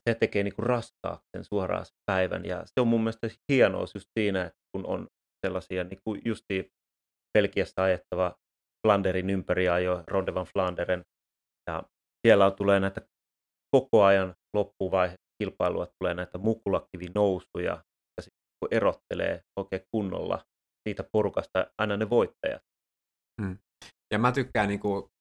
Se 0.09 0.15
tekee 0.15 0.43
niin 0.43 0.55
raskaaksi 0.59 1.27
sen 1.37 1.45
suoraan 1.45 1.87
sen 1.87 1.95
päivän 2.07 2.45
ja 2.45 2.63
se 2.67 2.81
on 2.81 2.89
mun 2.89 3.01
mielestä 3.01 3.29
hienous 3.53 3.95
just 3.95 4.07
siinä, 4.19 4.45
että 4.45 4.59
kun 4.73 4.87
on 4.87 5.09
sellaisia 5.47 5.85
niin 5.85 5.99
kuin 6.05 6.23
justi 6.25 6.71
Belgiassa 7.39 7.83
ajettava 7.83 8.35
Flanderin 8.87 9.31
ympäri 9.31 9.69
ajo, 9.69 10.05
Ronde 10.07 10.35
van 10.35 10.47
Flanderen 10.47 11.03
ja 11.71 11.83
siellä 12.27 12.47
on, 12.47 12.57
tulee 12.57 12.81
näitä 12.81 13.01
koko 13.77 14.05
ajan 14.05 14.35
loppuvaihe 14.57 15.15
kilpailua 15.43 15.87
tulee 15.99 16.15
näitä 16.15 16.39
mukulakivinousuja 16.39 17.85
ja 18.17 18.23
sitten 18.23 18.43
kun 18.61 18.69
erottelee 18.71 19.43
oikein 19.59 19.83
kunnolla 19.95 20.45
siitä 20.89 21.05
porukasta 21.13 21.67
aina 21.79 21.97
ne 21.97 22.11
voittajat. 22.11 22.63
Hmm. 23.43 23.59
Ja 24.13 24.19
mä 24.19 24.33
tykkään 24.33 24.69
niin 24.69 24.81
kuin 24.81 25.12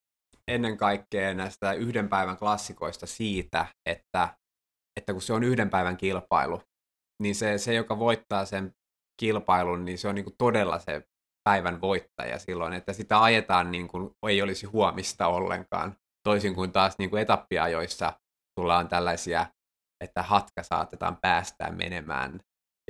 ennen 0.51 0.77
kaikkea 0.77 1.33
näistä 1.33 1.73
yhden 1.73 2.09
päivän 2.09 2.37
klassikoista 2.37 3.05
siitä, 3.05 3.65
että, 3.89 4.35
että 4.99 5.13
kun 5.13 5.21
se 5.21 5.33
on 5.33 5.43
yhden 5.43 5.69
päivän 5.69 5.97
kilpailu, 5.97 6.61
niin 7.23 7.35
se, 7.35 7.57
se 7.57 7.73
joka 7.73 7.99
voittaa 7.99 8.45
sen 8.45 8.73
kilpailun, 9.21 9.85
niin 9.85 9.97
se 9.97 10.07
on 10.07 10.15
niin 10.15 10.25
kuin 10.25 10.35
todella 10.37 10.79
se 10.79 11.07
päivän 11.49 11.81
voittaja 11.81 12.39
silloin, 12.39 12.73
että 12.73 12.93
sitä 12.93 13.23
ajetaan 13.23 13.71
niin 13.71 13.87
kuin 13.87 14.11
ei 14.27 14.41
olisi 14.41 14.65
huomista 14.65 15.27
ollenkaan, 15.27 15.95
toisin 16.23 16.55
kuin 16.55 16.71
taas 16.71 16.95
niin 16.99 17.09
kuin 17.09 17.21
etappiajoissa 17.21 18.13
sulla 18.59 18.77
on 18.77 18.87
tällaisia, 18.87 19.45
että 20.03 20.23
hatka 20.23 20.63
saatetaan 20.63 21.17
päästää 21.21 21.71
menemään 21.71 22.39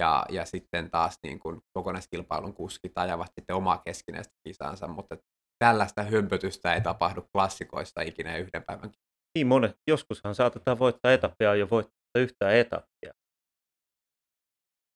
ja, 0.01 0.25
ja 0.30 0.46
sitten 0.46 0.91
taas 0.91 1.15
niin 1.24 1.39
kuin 1.39 1.62
kokonaiskilpailun 1.77 2.53
kuskit 2.53 2.98
ajavat 2.98 3.32
sitten 3.36 3.56
omaa 3.56 3.82
keskinäistä 3.86 4.34
kisansa, 4.48 4.88
mutta 4.88 5.18
tällaista 5.65 6.03
hömpötystä 6.03 6.74
ei 6.74 6.82
tapahdu 6.82 7.22
klassikoista 7.22 8.01
ikinä 8.01 8.38
yhden 8.38 8.63
päivän. 8.68 8.91
Niin 9.36 9.48
monet, 9.48 9.75
joskushan 9.89 10.36
saatetaan 10.36 10.80
voittaa 10.80 11.13
etappia 11.13 11.56
ja 11.56 11.70
voittaa 11.70 12.22
yhtään 12.22 12.56
etappia. 12.56 13.13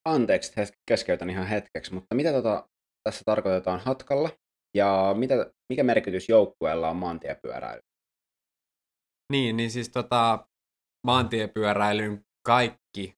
Anteeksi, 0.06 0.52
keskeytän 0.88 1.30
ihan 1.30 1.48
hetkeksi, 1.48 1.94
mutta 1.94 2.16
mitä 2.16 2.32
tota, 2.32 2.70
tässä 3.04 3.22
tarkoitetaan 3.26 3.80
hatkalla 3.80 4.30
ja 4.78 5.16
mitä, 5.18 5.52
mikä 5.70 5.84
merkitys 5.84 6.30
joukkueella 6.30 6.90
on 6.90 6.96
maantiepyöräily? 6.96 7.82
Niin, 9.32 9.58
niin 9.58 9.72
siis 9.72 9.90
tota, 9.90 10.48
maantiepyöräilyn 11.08 12.22
kaikki, 12.46 13.14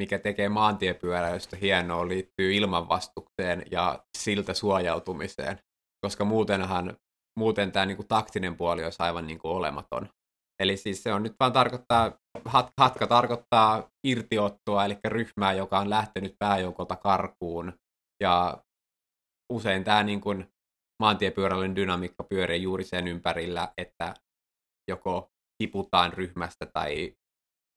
mikä 0.00 0.18
tekee 0.18 0.48
maantiepyöräilystä 0.48 1.56
hienoa, 1.56 2.08
liittyy 2.08 2.54
ilmanvastukseen 2.54 3.62
ja 3.70 4.04
siltä 4.18 4.54
suojautumiseen 4.54 5.58
koska 6.04 6.24
muutenhan, 6.24 6.96
muuten 7.38 7.72
tämä 7.72 7.86
niin 7.86 7.96
kuin, 7.96 8.08
taktinen 8.08 8.56
puoli 8.56 8.84
olisi 8.84 9.02
aivan 9.02 9.26
niin 9.26 9.38
kuin, 9.38 9.52
olematon. 9.52 10.08
Eli 10.62 10.76
siis 10.76 11.02
se 11.02 11.12
on 11.12 11.22
nyt 11.22 11.34
vaan 11.40 11.52
tarkoittaa, 11.52 12.18
hat, 12.44 12.70
hatka 12.80 13.06
tarkoittaa 13.06 13.88
irtiottoa, 14.06 14.84
eli 14.84 14.98
ryhmää, 15.04 15.52
joka 15.52 15.78
on 15.78 15.90
lähtenyt 15.90 16.36
pääjoukolta 16.38 16.96
karkuun. 16.96 17.72
Ja 18.22 18.64
usein 19.52 19.84
tämä 19.84 20.02
niin 20.02 20.20
kuin, 20.20 20.46
maantiepyöräilyn 21.02 21.76
dynamiikka 21.76 22.24
pyörii 22.24 22.62
juuri 22.62 22.84
sen 22.84 23.08
ympärillä, 23.08 23.72
että 23.78 24.14
joko 24.90 25.30
tiputaan 25.62 26.12
ryhmästä 26.12 26.66
tai 26.72 27.14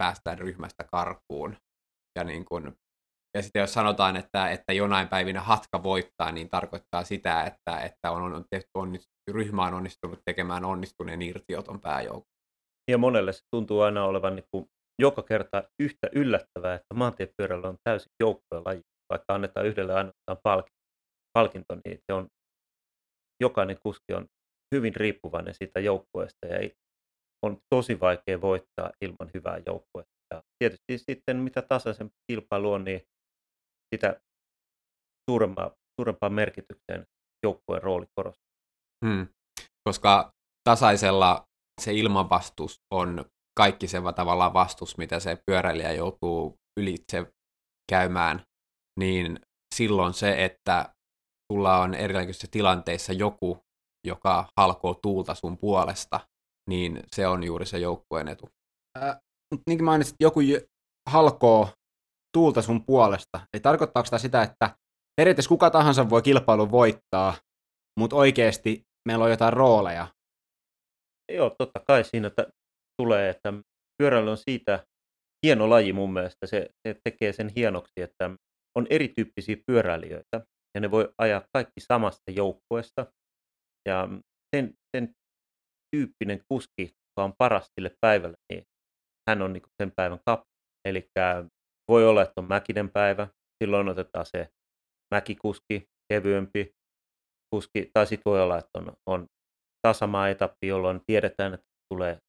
päästään 0.01 0.39
ryhmästä 0.39 0.83
karkuun. 0.83 1.55
Ja 2.17 2.23
niin 2.23 2.45
kuin, 2.45 2.78
ja 3.37 3.43
sitten 3.43 3.59
jos 3.59 3.73
sanotaan, 3.73 4.15
että, 4.15 4.49
että 4.49 4.73
jonain 4.73 5.07
päivinä 5.07 5.41
hatka 5.41 5.83
voittaa, 5.83 6.31
niin 6.31 6.49
tarkoittaa 6.49 7.03
sitä, 7.03 7.43
että, 7.43 7.81
että 7.81 8.11
on, 8.11 8.33
on 8.33 8.45
tehty 8.51 8.69
onnist, 8.73 9.05
ryhmä 9.31 9.65
on 9.65 9.73
onnistunut 9.73 10.19
tekemään 10.25 10.65
onnistuneen 10.65 11.21
irtioton 11.21 11.81
pääjoukon. 11.81 12.31
Ja 12.91 12.97
monelle 12.97 13.33
se 13.33 13.39
tuntuu 13.55 13.81
aina 13.81 14.05
olevan 14.05 14.35
niin 14.35 14.45
kuin 14.51 14.65
joka 15.01 15.23
kerta 15.23 15.63
yhtä 15.79 16.09
yllättävää, 16.15 16.73
että 16.75 16.93
maantiepyörällä 16.93 17.69
on 17.69 17.77
täysin 17.83 18.11
joukkojen 18.19 18.63
laji. 18.65 18.81
Vaikka 19.09 19.33
annetaan 19.33 19.65
yhdelle 19.65 19.93
ainoastaan 19.93 20.63
palkinto, 21.33 21.75
niin 21.85 21.99
se 22.05 22.13
on, 22.13 22.27
jokainen 23.41 23.77
kuski 23.83 24.13
on 24.13 24.25
hyvin 24.75 24.95
riippuvainen 24.95 25.53
siitä 25.53 25.79
joukkueesta 25.79 26.47
ja 26.47 26.69
on 27.45 27.57
tosi 27.69 27.99
vaikea 27.99 28.41
voittaa 28.41 28.91
ilman 29.01 29.31
hyvää 29.33 29.57
joukkuetta. 29.65 30.19
Ja 30.33 30.41
tietysti 30.59 30.97
sitten 30.97 31.37
mitä 31.37 31.61
tasaisempi 31.61 32.15
kilpailu 32.31 32.71
on, 32.71 32.83
niin 32.83 33.01
sitä 33.95 34.19
suurempaa, 35.29 35.71
suurempaan 35.99 36.33
merkitykseen 36.33 37.05
joukkueen 37.43 37.83
rooli 37.83 38.05
korostuu. 38.15 38.49
Hmm. 39.05 39.27
Koska 39.89 40.31
tasaisella 40.69 41.47
se 41.81 41.93
ilmanvastus 41.93 42.75
on 42.93 43.25
kaikki 43.57 43.87
se 43.87 43.97
tavallaan 44.15 44.53
vastus, 44.53 44.97
mitä 44.97 45.19
se 45.19 45.37
pyöräilijä 45.45 45.91
joutuu 45.91 46.55
ylitse 46.79 47.33
käymään, 47.91 48.41
niin 48.99 49.39
silloin 49.75 50.13
se, 50.13 50.45
että 50.45 50.93
sulla 51.53 51.77
on 51.77 51.93
erilaisissa 51.93 52.47
tilanteissa 52.51 53.13
joku, 53.13 53.57
joka 54.07 54.47
halkoo 54.59 54.93
tuulta 54.93 55.35
sun 55.35 55.57
puolesta, 55.57 56.19
niin 56.69 57.03
se 57.15 57.27
on 57.27 57.43
juuri 57.43 57.65
se 57.65 57.79
joukkueen 57.79 58.27
etu. 58.27 58.49
Äh, 58.97 59.17
niin 59.69 59.77
kuin 59.77 59.85
mainitsit, 59.85 60.15
joku 60.19 60.39
halkoo 61.09 61.69
tuulta 62.37 62.61
sun 62.61 62.85
puolesta. 62.85 63.39
Eli 63.53 63.61
tarkoittaako 63.61 64.09
tämä 64.09 64.19
sitä, 64.19 64.41
että 64.43 64.75
periaatteessa 65.21 65.49
kuka 65.49 65.69
tahansa 65.69 66.09
voi 66.09 66.21
kilpailun 66.21 66.71
voittaa, 66.71 67.33
mutta 67.99 68.15
oikeasti 68.15 68.83
meillä 69.07 69.25
on 69.25 69.31
jotain 69.31 69.53
rooleja? 69.53 70.07
Joo, 71.31 71.55
totta 71.57 71.79
kai 71.87 72.03
siinä 72.03 72.27
että 72.27 72.47
tulee, 73.01 73.29
että 73.29 73.53
pyöräily 73.97 74.31
on 74.31 74.37
siitä 74.37 74.85
hieno 75.45 75.69
laji 75.69 75.93
mun 75.93 76.13
mielestä. 76.13 76.47
Se, 76.47 76.69
se 76.87 76.95
tekee 77.03 77.33
sen 77.33 77.51
hienoksi, 77.55 78.01
että 78.01 78.29
on 78.77 78.87
erityyppisiä 78.89 79.57
pyöräilijöitä 79.67 80.45
ja 80.75 80.81
ne 80.81 80.91
voi 80.91 81.13
ajaa 81.17 81.41
kaikki 81.53 81.79
samasta 81.79 82.31
joukkueesta. 82.31 83.05
Ja 83.89 84.07
sen, 84.55 84.73
sen 84.97 85.13
tyyppinen 85.95 86.41
kuski, 86.51 86.81
joka 86.83 87.23
on 87.23 87.33
paras 87.37 87.67
sille 87.79 87.91
päivälle, 88.01 88.37
niin 88.51 88.63
hän 89.29 89.41
on 89.41 89.53
niin 89.53 89.63
sen 89.81 89.91
päivän 89.95 90.19
kap. 90.25 90.41
Eli 90.87 91.09
voi 91.89 92.07
olla, 92.07 92.21
että 92.21 92.41
on 92.41 92.47
mäkinen 92.47 92.89
päivä, 92.89 93.27
silloin 93.63 93.89
otetaan 93.89 94.25
se 94.25 94.49
mäkikuski, 95.15 95.87
kevyempi 96.13 96.71
kuski, 97.55 97.89
tai 97.93 98.07
sitten 98.07 98.31
voi 98.31 98.41
olla, 98.41 98.57
että 98.57 98.79
on, 98.79 98.93
on 99.09 99.27
tasamaa 99.87 100.29
etappi, 100.29 100.67
jolloin 100.67 101.01
tiedetään, 101.05 101.53
että 101.53 101.67
tulee 101.93 102.19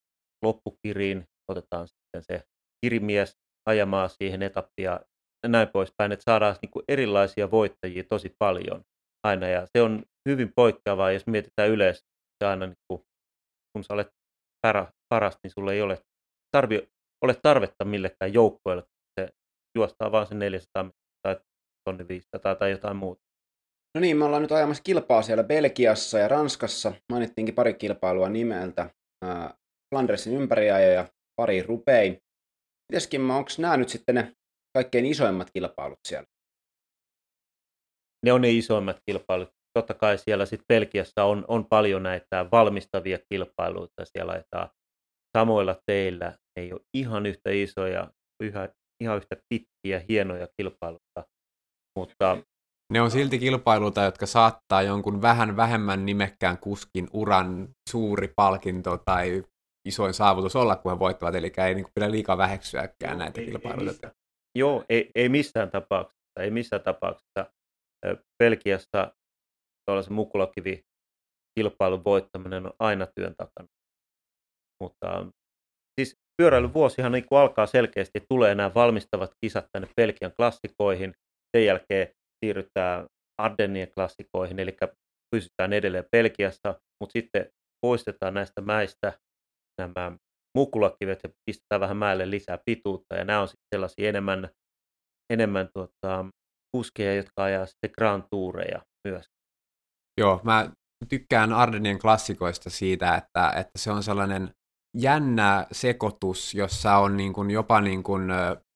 loppukiriin, 0.45 1.25
otetaan 1.51 1.89
sitten 1.89 2.23
se 2.23 2.43
kirimies 2.85 3.37
ajamaan 3.69 4.11
siihen 4.11 4.43
etappiin 4.43 4.85
ja 4.85 5.01
näin 5.47 5.69
poispäin, 5.69 6.13
että 6.13 6.23
saadaan 6.23 6.57
niin 6.63 6.85
erilaisia 6.89 7.51
voittajia 7.51 8.05
tosi 8.11 8.35
paljon 8.39 8.83
aina, 9.27 9.49
ja 9.49 9.67
se 9.77 9.83
on 9.83 10.05
hyvin 10.29 10.53
poikkeavaa, 10.57 11.13
jos 11.13 11.27
mietitään 11.27 11.71
yleensä, 11.71 12.03
aina 12.45 12.67
niin 12.67 12.77
kuin, 12.89 13.03
kun 13.73 13.85
sä 13.85 13.95
olet 13.95 14.09
paras, 15.11 15.39
niin 15.43 15.51
sulla 15.51 15.73
ei 15.73 15.83
ole 15.83 16.03
tarvi 16.57 16.89
ole 17.25 17.35
tarvetta 17.43 17.85
millekään 17.85 18.35
joukkoille, 18.35 18.83
juostaa 19.79 20.13
vaan 20.13 20.27
sen 20.27 20.39
400 20.39 20.91
tai 21.23 21.41
tonni 21.85 22.09
500 22.09 22.55
tai 22.55 22.71
jotain 22.71 22.97
muuta. 22.97 23.21
No 23.95 24.01
niin, 24.01 24.17
me 24.17 24.25
ollaan 24.25 24.43
nyt 24.43 24.53
ajamassa 24.53 24.83
kilpaa 24.83 25.23
siellä 25.23 25.45
Belgiassa 25.45 26.19
ja 26.19 26.29
Ranskassa. 26.29 26.93
Mainittiinkin 27.13 27.55
pari 27.55 27.75
kilpailua 27.75 28.29
nimeltä. 28.29 28.91
Flandersin 29.95 30.35
ympäriajo 30.35 30.91
ja 30.91 31.09
pari 31.37 31.63
rupei. 31.63 32.19
Mites 32.93 33.07
Kimmo, 33.07 33.37
onko 33.37 33.51
nämä 33.59 33.77
nyt 33.77 33.89
sitten 33.89 34.15
ne 34.15 34.33
kaikkein 34.77 35.07
isoimmat 35.07 35.51
kilpailut 35.51 35.99
siellä? 36.09 36.27
Ne 38.27 38.33
on 38.33 38.41
ne 38.41 38.51
isoimmat 38.51 38.97
kilpailut. 39.07 39.49
Totta 39.79 39.95
kai 39.95 40.19
siellä 40.19 40.47
sitten 40.47 40.67
Belgiassa 40.69 41.25
on, 41.25 41.45
on 41.49 41.67
paljon 41.67 42.03
näitä 42.03 42.47
valmistavia 42.53 43.19
kilpailuita. 43.33 44.05
Siellä 44.05 44.33
ajetaan 44.33 44.71
samoilla 45.39 45.77
teillä. 45.87 46.27
Ne 46.27 46.63
ei 46.63 46.73
ole 46.73 46.81
ihan 46.95 47.27
yhtä 47.27 47.51
isoja, 47.51 48.11
yhä, 48.43 48.69
ihan 49.01 49.17
yhtä 49.17 49.37
pitkiä, 49.49 50.05
hienoja 50.09 50.49
kilpailuita. 50.57 51.25
Mutta 51.99 52.39
ne 52.93 53.01
on 53.01 53.11
silti 53.11 53.39
kilpailuita, 53.39 54.03
jotka 54.03 54.27
saattaa 54.27 54.83
jonkun 54.83 55.23
vähän 55.23 55.57
vähemmän 55.57 56.07
nimekkään 56.07 56.59
kuskin 56.59 57.09
uran 57.13 57.69
suuri 57.91 58.33
palkinto 58.37 58.99
tai 59.05 59.45
isoin 59.89 60.15
saavutus 60.15 60.57
olla, 60.57 60.77
kun 60.77 60.93
he 60.93 60.99
voittavat, 60.99 61.35
eli 61.35 61.53
ei 61.67 61.75
niin 61.75 61.87
pidä 61.95 62.11
liikaa 62.11 62.39
väheksyäkään 62.39 63.19
näitä 63.19 63.41
ei, 63.41 63.47
kilpailuita. 63.47 64.07
Ei 64.07 64.13
Joo, 64.59 64.85
ei, 64.89 65.11
ei 65.15 65.29
missään 65.29 65.71
tapauksessa. 65.71 66.41
Ei 66.41 66.51
missään 66.51 66.83
tapauksessa. 66.83 67.53
Belgiassa 68.39 69.15
tuollaisen 69.87 70.13
mukulakivi 70.13 70.83
kilpailun 71.59 72.05
voittaminen 72.05 72.67
on 72.67 72.73
aina 72.79 73.07
työn 73.07 73.35
takana. 73.37 73.69
Mutta 74.83 75.27
siis 76.01 76.17
pyöräilyvuosihan 76.41 77.13
niin 77.13 77.25
alkaa 77.31 77.67
selkeästi, 77.67 78.21
tulee 78.29 78.55
nämä 78.55 78.75
valmistavat 78.75 79.31
kisat 79.45 79.67
tänne 79.73 79.89
Belgian 79.97 80.33
klassikoihin. 80.37 81.15
Sen 81.57 81.67
jälkeen 81.67 82.09
siirrytään 82.45 83.07
Ardennien 83.41 83.89
klassikoihin, 83.95 84.59
eli 84.59 84.77
pysytään 85.35 85.73
edelleen 85.73 86.05
Belgiassa, 86.17 86.81
mutta 87.01 87.13
sitten 87.13 87.47
poistetaan 87.87 88.35
näistä 88.35 88.61
mäistä 88.61 89.13
nämä 89.81 90.17
mukulakivet 90.59 91.21
ja 91.23 91.31
pistetään 91.51 91.81
vähän 91.81 91.97
mäelle 91.97 92.31
lisää 92.31 92.59
pituutta, 92.67 93.15
ja 93.15 93.25
nämä 93.25 93.41
on 93.41 93.49
sitten 93.49 93.69
sellaisia 93.75 94.09
enemmän, 94.09 94.49
enemmän 95.33 95.69
tuota, 95.75 96.25
kuskeja, 96.77 97.15
jotka 97.15 97.45
ajaa 97.45 97.67
sitten 97.67 97.91
Grand 97.99 98.23
Toureja 98.31 98.83
myös. 99.09 99.27
Joo, 100.21 100.41
mä 100.45 100.71
tykkään 101.09 101.53
Ardennien 101.53 101.99
klassikoista 101.99 102.71
siitä, 102.71 103.15
että, 103.15 103.49
että 103.49 103.79
se 103.79 103.91
on 103.91 104.03
sellainen 104.03 104.51
jännä 104.97 105.67
sekoitus, 105.73 106.55
jossa 106.55 106.97
on 106.97 107.17
niin 107.17 107.33
kuin 107.33 107.51
jopa 107.51 107.81
niin 107.81 108.03
kuin 108.03 108.29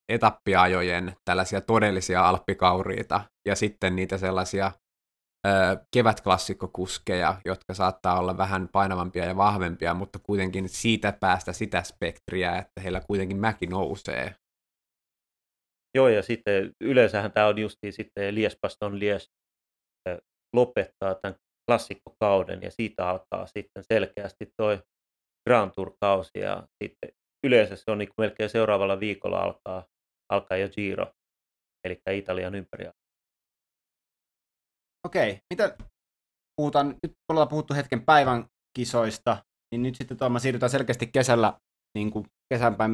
etappiajojen 0.09 1.17
tällaisia 1.25 1.61
todellisia 1.61 2.29
alppikauriita 2.29 3.21
ja 3.49 3.57
sitten 3.57 3.97
niitä 3.97 4.19
sellaisia 4.19 4.73
kevätklassikkokuskeja, 5.95 7.41
jotka 7.45 7.75
saattaa 7.75 8.19
olla 8.19 8.37
vähän 8.37 8.69
painavampia 8.73 9.25
ja 9.25 9.37
vahvempia, 9.37 9.95
mutta 9.95 10.19
kuitenkin 10.19 10.69
siitä 10.69 11.17
päästä 11.21 11.53
sitä 11.53 11.83
spektriä, 11.83 12.57
että 12.59 12.81
heillä 12.81 13.01
kuitenkin 13.01 13.37
mäki 13.37 13.67
nousee. 13.67 14.35
Joo, 15.97 16.09
ja 16.09 16.23
sitten 16.23 16.73
yleensähän 16.81 17.33
tämä 17.33 17.47
on 17.47 17.59
justiin 17.59 17.93
sitten 17.93 18.35
Liespaston 18.35 18.99
Lies 18.99 19.31
lopettaa 20.57 21.15
tämän 21.15 21.37
klassikkokauden 21.71 22.63
ja 22.63 22.71
siitä 22.71 23.09
alkaa 23.09 23.47
sitten 23.47 23.85
selkeästi 23.93 24.47
toi 24.57 24.83
Grand 25.49 25.73
Tour-kausi 25.75 26.39
ja 26.39 26.67
sitten 26.83 27.11
yleensä 27.47 27.77
se 27.77 27.91
on 27.91 27.99
niin 27.99 28.09
melkein 28.19 28.51
seuraavalla 28.51 29.01
viikolla 29.01 29.39
alkaa 29.43 29.85
alkaa 30.33 30.57
jo 30.57 30.69
Giro, 30.69 31.13
eli 31.85 32.01
Italian 32.13 32.55
ympäri. 32.55 32.91
Okei, 35.07 35.39
mitä 35.55 35.77
puhutaan, 36.57 36.89
nyt 36.89 37.13
ollaan 37.29 37.49
puhuttu 37.49 37.75
hetken 37.75 38.05
päivän 38.05 38.45
kisoista, 38.77 39.45
niin 39.73 39.83
nyt 39.83 39.95
sitten 39.95 40.17
tuolla 40.17 40.39
siirrytään 40.39 40.71
selkeästi 40.71 41.07
kesällä, 41.07 41.61
niin 41.99 42.11
kuin 42.11 42.27
kesänpäin 42.55 42.91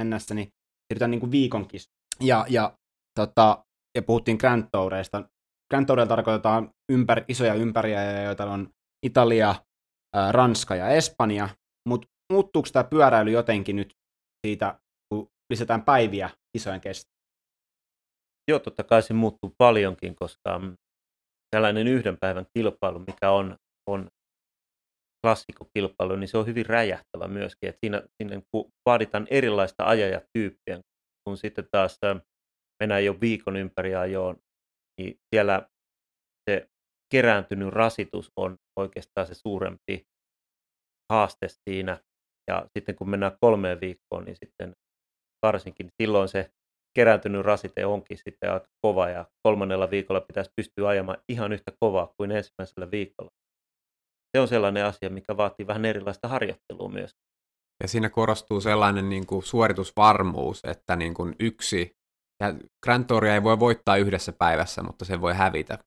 mennessä, 0.00 0.34
niin 0.34 0.48
siirrytään 0.86 1.10
niin 1.10 1.20
kuin 1.20 1.32
viikon 1.32 1.68
kisoista. 1.68 1.96
Ja, 2.20 2.46
ja, 2.48 2.76
tota, 3.18 3.64
ja 3.96 4.02
puhuttiin 4.02 4.36
Grand 4.36 4.64
Toureista. 4.72 5.28
Grand 5.70 5.86
Toureilla 5.86 6.08
tarkoitetaan 6.08 6.70
ympär, 6.92 7.24
isoja 7.28 7.54
ympäriä, 7.54 8.22
joita 8.22 8.50
on 8.50 8.70
Italia, 9.06 9.54
Ranska 10.30 10.74
ja 10.74 10.88
Espanja, 10.88 11.48
mutta 11.88 12.08
muuttuuko 12.32 12.68
tämä 12.72 12.84
pyöräily 12.84 13.30
jotenkin 13.30 13.76
nyt 13.76 13.94
siitä, 14.46 14.80
kun 15.08 15.28
lisätään 15.52 15.82
päiviä 15.82 16.30
kisojen 16.56 16.80
kesto? 16.80 17.10
Joo, 18.50 18.58
totta 18.58 18.84
kai 18.84 19.02
se 19.02 19.14
muuttuu 19.14 19.54
paljonkin, 19.58 20.16
koska 20.16 20.60
tällainen 21.50 21.88
yhden 21.88 22.16
päivän 22.20 22.46
kilpailu, 22.54 22.98
mikä 22.98 23.30
on, 23.30 23.56
on 23.90 24.08
klassikkokilpailu, 25.26 26.16
niin 26.16 26.28
se 26.28 26.38
on 26.38 26.46
hyvin 26.46 26.66
räjähtävä 26.66 27.28
myöskin. 27.28 27.68
Että 27.68 27.78
siinä, 27.80 28.02
siinä 28.16 28.42
vaaditaan 28.86 29.26
erilaista 29.30 29.84
ajajatyyppiä, 29.84 30.80
kun 31.24 31.36
sitten 31.36 31.68
taas 31.70 31.98
mennään 32.80 33.04
jo 33.04 33.20
viikon 33.20 33.56
ympäri 33.56 33.94
ajoon, 33.94 34.36
niin 35.00 35.18
siellä 35.34 35.68
se 36.50 36.68
kerääntynyt 37.12 37.68
rasitus 37.68 38.30
on 38.36 38.56
oikeastaan 38.78 39.26
se 39.26 39.34
suurempi 39.34 40.06
haaste 41.12 41.48
siinä. 41.48 41.98
Ja 42.50 42.66
sitten 42.78 42.96
kun 42.96 43.10
mennään 43.10 43.36
kolmeen 43.40 43.80
viikkoon, 43.80 44.24
niin 44.24 44.36
sitten 44.44 44.72
varsinkin, 45.46 45.88
silloin 46.02 46.28
se 46.28 46.50
kerääntynyt 46.96 47.46
rasite 47.46 47.86
onkin 47.86 48.18
sitten 48.18 48.52
aika 48.52 48.66
kova 48.86 49.08
ja 49.08 49.26
kolmannella 49.42 49.90
viikolla 49.90 50.20
pitäisi 50.20 50.50
pystyä 50.56 50.88
ajamaan 50.88 51.18
ihan 51.28 51.52
yhtä 51.52 51.72
kovaa 51.80 52.12
kuin 52.16 52.30
ensimmäisellä 52.30 52.90
viikolla. 52.90 53.30
Se 54.36 54.40
on 54.40 54.48
sellainen 54.48 54.84
asia, 54.84 55.10
mikä 55.10 55.36
vaatii 55.36 55.66
vähän 55.66 55.84
erilaista 55.84 56.28
harjoittelua 56.28 56.88
myös. 56.88 57.10
Ja 57.82 57.88
siinä 57.88 58.10
korostuu 58.10 58.60
sellainen 58.60 59.08
niin 59.08 59.26
kuin 59.26 59.42
suoritusvarmuus, 59.42 60.60
että 60.64 60.96
niin 60.96 61.14
kuin 61.14 61.36
yksi, 61.40 61.96
ja 62.42 62.54
Grand 62.84 63.04
Touria 63.04 63.34
ei 63.34 63.42
voi 63.42 63.60
voittaa 63.60 63.96
yhdessä 63.96 64.32
päivässä, 64.32 64.82
mutta 64.82 65.04
se 65.04 65.20
voi 65.20 65.34
hävitä 65.34 65.78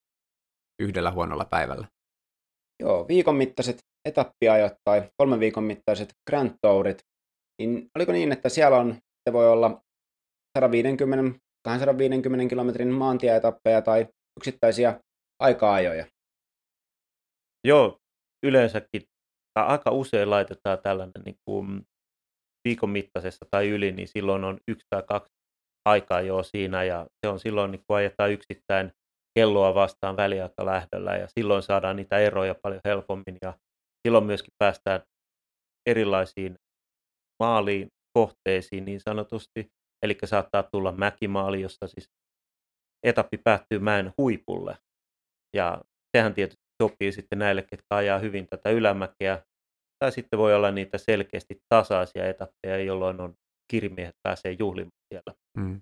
yhdellä 0.82 1.12
huonolla 1.12 1.46
päivällä. 1.46 1.88
Joo, 2.80 3.08
viikon 3.08 3.36
mittaiset 3.36 3.78
etappiajot 4.06 4.74
tai 4.84 5.10
kolmen 5.18 5.40
viikon 5.40 5.64
mittaiset 5.64 6.10
Grand 6.30 6.52
Tourit, 6.62 7.00
niin 7.62 7.90
oliko 7.96 8.12
niin, 8.12 8.32
että 8.32 8.50
siellä 8.50 8.78
on 8.78 8.94
se 9.30 9.34
voi 9.34 9.52
olla 9.52 9.82
150, 10.58 11.40
250 11.66 12.50
kilometrin 12.50 12.88
maantieetappeja 12.88 13.82
tai 13.82 14.08
yksittäisiä 14.40 15.00
aika-ajoja. 15.40 16.06
Joo, 17.68 17.98
yleensäkin 18.46 19.02
tai 19.54 19.68
aika 19.68 19.92
usein 19.92 20.30
laitetaan 20.30 20.80
tällainen 20.84 21.24
niin 21.26 21.36
kuin 21.46 21.84
viikon 22.68 22.90
mittaisessa 22.90 23.46
tai 23.52 23.70
yli, 23.70 23.92
niin 23.92 24.08
silloin 24.08 24.44
on 24.44 24.60
yksi 24.68 24.86
tai 24.90 25.04
kaksi 25.08 25.34
aikaa 25.86 26.22
jo 26.22 26.44
siinä 26.44 26.84
ja 26.84 27.08
se 27.26 27.32
on 27.32 27.40
silloin, 27.40 27.72
niin 27.72 27.82
kun 27.88 27.98
ajetaan 27.98 28.32
yksittäin 28.32 28.92
kelloa 29.38 29.76
vastaan 29.76 30.18
väliaikalähdöllä 30.18 31.18
ja 31.18 31.28
silloin 31.28 31.64
saadaan 31.64 31.96
niitä 31.96 32.18
eroja 32.18 32.56
paljon 32.64 32.82
helpommin 32.86 33.38
ja 33.42 33.54
silloin 34.08 34.26
myöskin 34.26 34.54
päästään 34.58 35.02
erilaisiin 35.90 36.56
maaliin 37.44 37.88
kohteisiin 38.14 38.86
niin 38.86 39.00
sanotusti. 39.00 39.68
Eli 40.04 40.18
saattaa 40.26 40.64
tulla 40.64 40.92
mäkimaali, 40.92 41.62
jossa 41.62 41.88
siis 41.88 42.10
etappi 43.04 43.38
päättyy 43.38 43.80
mäen 43.80 44.14
huipulle. 44.18 44.78
Ja 45.56 45.82
sehän 46.18 46.34
tietysti 46.34 46.64
sopii 46.84 47.12
sitten 47.12 47.40
näille, 47.40 47.62
ketkä 47.62 47.96
ajaa 47.96 48.20
hyvin 48.20 48.48
tätä 48.48 48.70
ylämäkeä. 48.70 49.44
Tai 50.00 50.12
sitten 50.12 50.40
voi 50.40 50.56
olla 50.56 50.72
niitä 50.72 50.98
selkeästi 50.98 51.58
tasaisia 51.70 52.28
etappeja, 52.28 52.84
jolloin 52.84 53.22
on 53.22 53.34
kirmiehet 53.72 54.16
pääsee 54.24 54.56
juhlimaan 54.60 55.02
siellä. 55.14 55.34
Mm. 55.58 55.82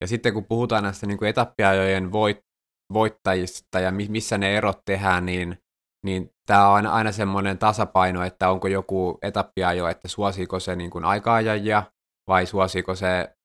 Ja 0.00 0.06
sitten 0.06 0.34
kun 0.34 0.44
puhutaan 0.44 0.82
näistä 0.82 1.06
niin 1.06 1.18
kuin 1.18 1.28
etappiajojen 1.28 2.12
voit, 2.12 2.45
voittajista 2.92 3.80
ja 3.80 3.92
missä 3.92 4.38
ne 4.38 4.56
erot 4.56 4.84
tehdään, 4.84 5.26
niin 5.26 5.58
niin 6.06 6.30
tämä 6.46 6.68
on 6.68 6.86
aina, 6.86 7.12
semmoinen 7.12 7.58
tasapaino, 7.58 8.22
että 8.22 8.50
onko 8.50 8.68
joku 8.68 9.18
etappiajo, 9.22 9.88
että 9.88 10.08
suosiiko 10.08 10.60
se 10.60 10.76
niin 10.76 11.04
aikaajajia 11.04 11.82
vai 12.28 12.46
suosiiko 12.46 12.94
se 12.94 13.36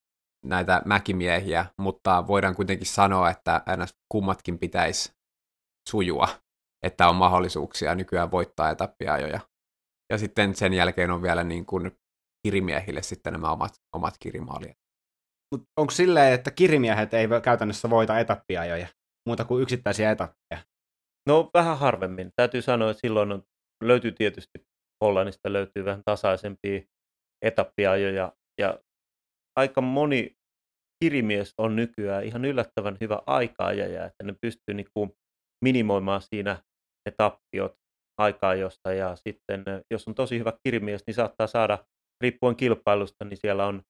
näitä 0.46 0.82
mäkimiehiä, 0.86 1.66
mutta 1.78 2.28
voidaan 2.28 2.56
kuitenkin 2.56 2.88
sanoa, 2.88 3.30
että 3.30 3.62
aina 3.66 3.86
kummatkin 4.12 4.60
pitäisi 4.60 5.14
sujua, 5.90 6.28
että 6.86 7.10
on 7.10 7.16
mahdollisuuksia 7.16 7.96
nykyään 7.96 8.32
voittaa 8.32 8.70
etappiajoja. 8.70 9.40
Ja 10.12 10.18
sitten 10.18 10.56
sen 10.56 10.74
jälkeen 10.74 11.12
on 11.12 11.22
vielä 11.22 11.44
niin 11.44 11.66
kuin 11.66 11.92
kirimiehille 12.48 13.02
sitten 13.02 13.34
nämä 13.34 13.52
omat, 13.52 13.74
omat 13.96 14.14
kirimaalijat. 14.20 14.78
Mut 15.56 15.64
onko 15.80 15.92
silleen, 15.92 16.34
että 16.34 16.52
kirimiehet 16.52 17.14
ei 17.14 17.28
käytännössä 17.44 17.90
voita 17.90 18.20
etappiajoja, 18.20 18.88
muuta 19.28 19.46
kuin 19.46 19.62
yksittäisiä 19.62 20.12
etappeja? 20.12 20.64
No 21.28 21.50
vähän 21.54 21.78
harvemmin. 21.78 22.32
Täytyy 22.36 22.62
sanoa, 22.62 22.92
että 22.92 23.02
silloin 23.02 23.32
on, 23.32 23.44
löytyy 23.84 24.12
tietysti 24.12 24.66
Hollannista 25.04 25.54
löytyy 25.54 25.86
vähän 25.86 26.02
tasaisempia 26.06 26.82
etappiajoja 27.46 28.34
ja 28.62 28.80
aika 29.56 29.82
moni 29.82 30.36
kirimies 31.04 31.54
on 31.58 31.76
nykyään 31.76 32.26
ihan 32.26 32.46
yllättävän 32.46 32.98
hyvä 33.02 33.22
aika-ajaja, 33.28 34.06
että 34.06 34.24
ne 34.24 34.36
pystyy 34.42 34.74
niin 34.74 34.88
kuin 34.94 35.12
minimoimaan 35.66 36.22
siinä 36.22 36.64
ne 37.06 37.14
tappiot 37.18 37.76
aikaa 38.18 38.56
josta 38.56 38.94
ja 38.94 39.16
sitten 39.16 39.64
jos 39.92 40.08
on 40.08 40.16
tosi 40.16 40.40
hyvä 40.40 40.54
kirimies, 40.64 41.04
niin 41.08 41.16
saattaa 41.16 41.48
saada 41.48 41.86
riippuen 42.24 42.56
kilpailusta, 42.56 43.26
niin 43.26 43.38
siellä 43.38 43.66
on 43.66 43.82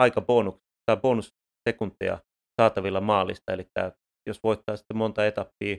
aika 0.00 0.20
bonus, 0.20 0.60
tai 0.86 0.96
bonussekunteja 0.96 2.18
saatavilla 2.60 3.00
maalista, 3.00 3.52
eli 3.52 3.64
jos 4.26 4.40
voittaa 4.44 4.76
sitten 4.76 4.96
monta 4.96 5.26
etappia 5.26 5.76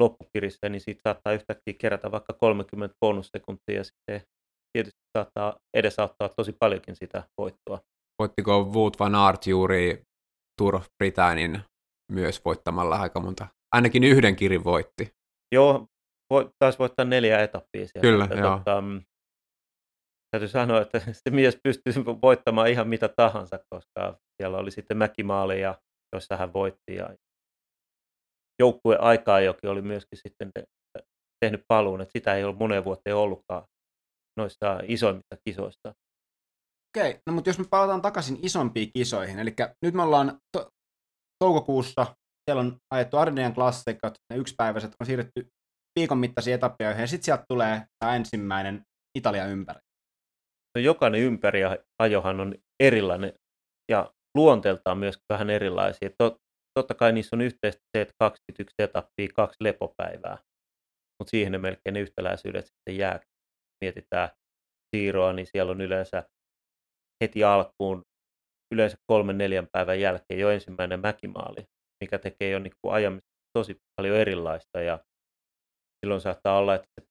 loppukirissä, 0.00 0.68
niin 0.68 0.80
siitä 0.80 1.00
saattaa 1.04 1.32
yhtäkkiä 1.32 1.74
kerätä 1.78 2.10
vaikka 2.10 2.32
30 2.32 2.96
bonussekuntia 3.00 3.76
ja 3.76 3.84
sitten 3.84 4.22
tietysti 4.72 5.00
saattaa 5.18 5.56
edesauttaa 5.76 6.28
tosi 6.36 6.52
paljonkin 6.60 6.96
sitä 6.96 7.22
voittoa. 7.40 7.80
Voittiko 8.18 8.64
Wout 8.64 8.98
van 8.98 9.14
Aert 9.14 9.46
juuri 9.46 10.02
Tour 10.60 10.76
of 10.76 10.86
Britannin 10.98 11.60
myös 12.12 12.44
voittamalla 12.44 12.96
aika 12.96 13.20
monta? 13.20 13.46
Ainakin 13.74 14.04
yhden 14.04 14.36
kirin 14.36 14.64
voitti. 14.64 15.12
Joo, 15.54 15.86
vo, 16.34 16.50
taisi 16.58 16.78
voittaa 16.78 17.04
neljä 17.04 17.40
etappia 17.40 17.86
siellä. 17.86 18.00
Kyllä, 18.00 18.24
että, 18.24 18.36
joo. 18.36 18.58
Tota, 18.58 18.80
mm, 18.80 19.02
täytyy 20.30 20.48
sanoa, 20.48 20.80
että 20.80 21.00
se 21.24 21.30
mies 21.30 21.58
pystyy 21.64 22.04
voittamaan 22.22 22.68
ihan 22.68 22.88
mitä 22.88 23.08
tahansa, 23.16 23.58
koska 23.74 24.18
siellä 24.36 24.58
oli 24.58 24.70
sitten 24.70 24.96
mäkimaaleja, 24.96 25.78
joissa 26.14 26.36
hän 26.36 26.52
voitti. 26.52 26.94
Ja 26.94 27.14
joukkue 28.58 28.96
aikaa, 28.96 29.40
joka 29.40 29.70
oli 29.70 29.82
myöskin 29.82 30.18
sitten 30.28 30.50
tehnyt 31.44 31.62
paluun, 31.68 32.00
että 32.00 32.12
sitä 32.18 32.34
ei 32.34 32.44
ole 32.44 32.56
moneen 32.56 32.84
vuoteen 32.84 33.16
ollutkaan 33.16 33.62
noissa 34.36 34.80
isoimmissa 34.88 35.36
kisoissa. 35.44 35.92
Okei, 36.96 37.18
no 37.26 37.32
mutta 37.32 37.50
jos 37.50 37.58
me 37.58 37.64
palataan 37.70 38.02
takaisin 38.02 38.38
isompiin 38.42 38.90
kisoihin, 38.94 39.38
eli 39.38 39.54
nyt 39.84 39.94
me 39.94 40.02
ollaan 40.02 40.38
to- 40.56 40.68
toukokuussa, 41.44 42.16
siellä 42.44 42.60
on 42.60 42.76
ajettu 42.94 43.16
Ardenan 43.16 43.54
klassikat, 43.54 44.14
ne 44.32 44.36
yksipäiväiset 44.36 44.92
on 45.00 45.06
siirretty 45.06 45.48
viikon 46.00 46.18
mittaisiin 46.18 46.54
etappioihin, 46.54 47.00
ja 47.00 47.06
sitten 47.06 47.24
sieltä 47.24 47.44
tulee 47.48 47.82
tämä 47.98 48.16
ensimmäinen 48.16 48.82
Italian 49.18 49.50
ympäri. 49.50 49.80
No, 50.76 50.80
jokainen 50.80 51.20
ympäriajohan 51.20 52.40
on 52.40 52.54
erilainen, 52.82 53.32
ja 53.90 54.12
luonteeltaan 54.36 54.98
myös 54.98 55.18
vähän 55.32 55.50
erilaisia. 55.50 56.10
Tot, 56.18 56.36
totta 56.74 56.94
kai 56.94 57.12
niissä 57.12 57.36
on 57.36 57.40
yhteistä 57.40 57.82
se, 57.96 58.00
että 58.00 58.14
21 58.18 58.74
etappia, 58.78 59.28
kaksi 59.34 59.56
lepopäivää, 59.60 60.38
mutta 61.18 61.30
siihen 61.30 61.52
ne 61.52 61.58
melkein 61.58 61.96
yhtäläisyydet 61.96 62.66
sitten 62.66 62.96
jää. 62.96 63.20
Mietitään 63.84 64.28
siirroa, 64.96 65.32
niin 65.32 65.46
siellä 65.46 65.72
on 65.72 65.80
yleensä 65.80 66.22
heti 67.24 67.44
alkuun, 67.44 68.02
yleensä 68.74 68.96
kolmen 69.06 69.38
neljän 69.38 69.66
päivän 69.72 70.00
jälkeen 70.00 70.40
jo 70.40 70.50
ensimmäinen 70.50 71.00
mäkimaali, 71.00 71.64
mikä 72.04 72.18
tekee 72.18 72.50
jo 72.50 72.58
niin 72.58 72.72
ajamista 72.88 73.28
tosi 73.58 73.76
paljon 73.96 74.16
erilaista 74.16 74.80
ja 74.80 74.98
silloin 76.04 76.20
saattaa 76.20 76.58
olla, 76.58 76.74
että 76.74 77.02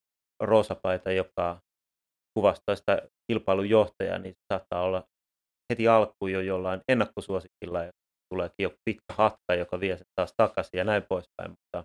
roosapaita, 0.43 1.11
joka 1.11 1.59
kuvastaa 2.37 2.75
sitä 2.75 3.01
kilpailun 3.31 3.69
johtajaa, 3.69 4.17
niin 4.17 4.35
saattaa 4.53 4.81
olla 4.83 5.03
heti 5.71 5.87
alkuun 5.87 6.31
jo 6.31 6.41
jollain 6.41 6.81
ennakkosuosikilla 6.91 7.79
tuleekin 8.33 8.63
joku 8.63 8.77
pitkä 8.85 9.13
hatka, 9.13 9.55
joka 9.55 9.79
vie 9.79 9.97
sen 9.97 10.07
taas 10.15 10.33
takaisin 10.37 10.77
ja 10.77 10.83
näin 10.83 11.03
poispäin. 11.09 11.51
Mutta 11.51 11.83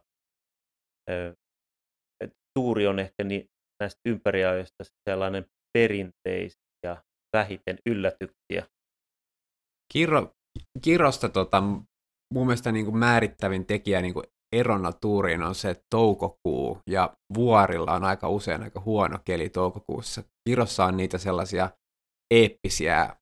et 2.25 2.33
tuuri 2.59 2.87
on 2.87 2.99
ehkä 2.99 3.25
niin, 3.25 3.47
näistä 3.83 4.01
ympäriajoista 4.09 4.85
sellainen 5.11 5.47
perinteis 5.73 6.53
ja 6.87 7.03
vähiten 7.37 7.79
yllätyksiä. 7.87 8.67
Kirro, 9.93 10.33
kirrosta 10.83 11.29
tota, 11.29 11.61
mun 12.35 12.47
mielestä 12.47 12.73
niin 12.73 12.85
kuin 12.85 12.97
määrittävin 12.97 13.67
tekijä 13.67 14.01
niin 14.01 14.15
kuin 14.15 14.27
erona 14.55 14.93
tuuriin 14.93 15.43
on 15.43 15.55
se, 15.55 15.71
että 15.71 15.85
toukokuu 15.91 16.79
ja 16.91 17.17
vuorilla 17.35 17.93
on 17.93 18.05
aika 18.05 18.29
usein 18.29 18.63
aika 18.63 18.81
huono 18.81 19.19
keli 19.25 19.49
toukokuussa. 19.49 20.23
Kirossa 20.49 20.85
on 20.85 20.97
niitä 20.97 21.19
sellaisia 21.19 21.71
eeppisiä 22.35 23.17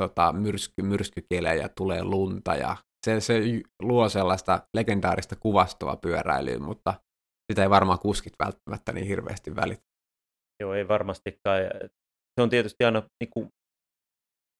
tota, 0.00 0.32
myrsky, 0.32 0.82
myrskykelejä, 0.82 1.68
tulee 1.68 2.04
lunta 2.04 2.54
ja 2.54 2.76
se, 3.06 3.20
se 3.20 3.40
luo 3.82 4.08
sellaista 4.08 4.60
legendaarista 4.76 5.36
kuvastoa 5.36 5.96
pyöräilyyn, 5.96 6.62
mutta 6.62 6.94
sitä 7.52 7.62
ei 7.62 7.70
varmaan 7.70 7.98
kuskit 7.98 8.32
välttämättä 8.44 8.92
niin 8.92 9.06
hirveästi 9.06 9.56
välitä. 9.56 9.82
Joo, 10.62 10.74
ei 10.74 10.88
varmastikaan. 10.88 11.60
Se 12.34 12.42
on 12.42 12.50
tietysti 12.50 12.84
aina 12.84 13.02
niin 13.20 13.30
kuin, 13.30 13.48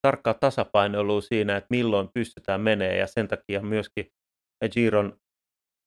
tarkkaa 0.06 0.34
tasapainoilua 0.34 1.20
siinä, 1.20 1.56
että 1.56 1.66
milloin 1.70 2.08
pystytään 2.14 2.60
menee 2.60 2.96
ja 2.96 3.06
sen 3.06 3.28
takia 3.28 3.62
myöskin 3.62 4.06
Giron 4.72 5.16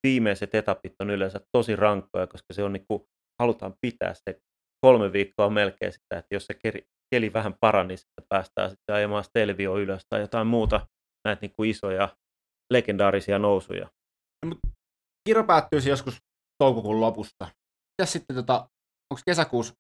viimeiset 0.08 0.56
etapit 0.56 0.94
on 1.00 1.10
yleensä 1.10 1.40
tosi 1.58 1.76
rankkoja, 1.76 2.28
koska 2.28 2.54
se 2.54 2.64
on 2.64 2.74
niin 2.74 2.86
kuin, 2.88 3.04
halutaan 3.42 3.74
pitää 3.82 4.14
se 4.14 4.40
kolme 4.86 5.14
viikkoa 5.14 5.50
melkein 5.50 5.92
sitä, 5.92 6.18
että 6.18 6.36
jos 6.36 6.48
keri, 6.64 6.82
keli 7.14 7.34
vähän 7.34 7.54
parani, 7.60 7.94
että 7.94 8.28
päästään 8.30 8.70
sitten 8.70 8.96
ajamaan 8.96 9.24
Stelvio 9.24 9.78
ylös 9.78 10.02
tai 10.10 10.22
jotain 10.22 10.48
muuta 10.48 10.88
näitä 11.28 11.42
niin 11.42 11.54
kuin 11.56 11.70
isoja 11.70 12.18
legendaarisia 12.74 13.40
nousuja. 13.40 13.90
No, 14.46 14.56
kiro 15.30 15.44
päättyisi 15.44 15.90
joskus 15.90 16.18
toukokuun 16.64 17.02
lopussa. 17.02 17.48
Ja 18.02 18.06
sitten 18.06 18.36
tota, 18.36 18.56
onko 19.12 19.22
kesäkuussa, 19.26 19.74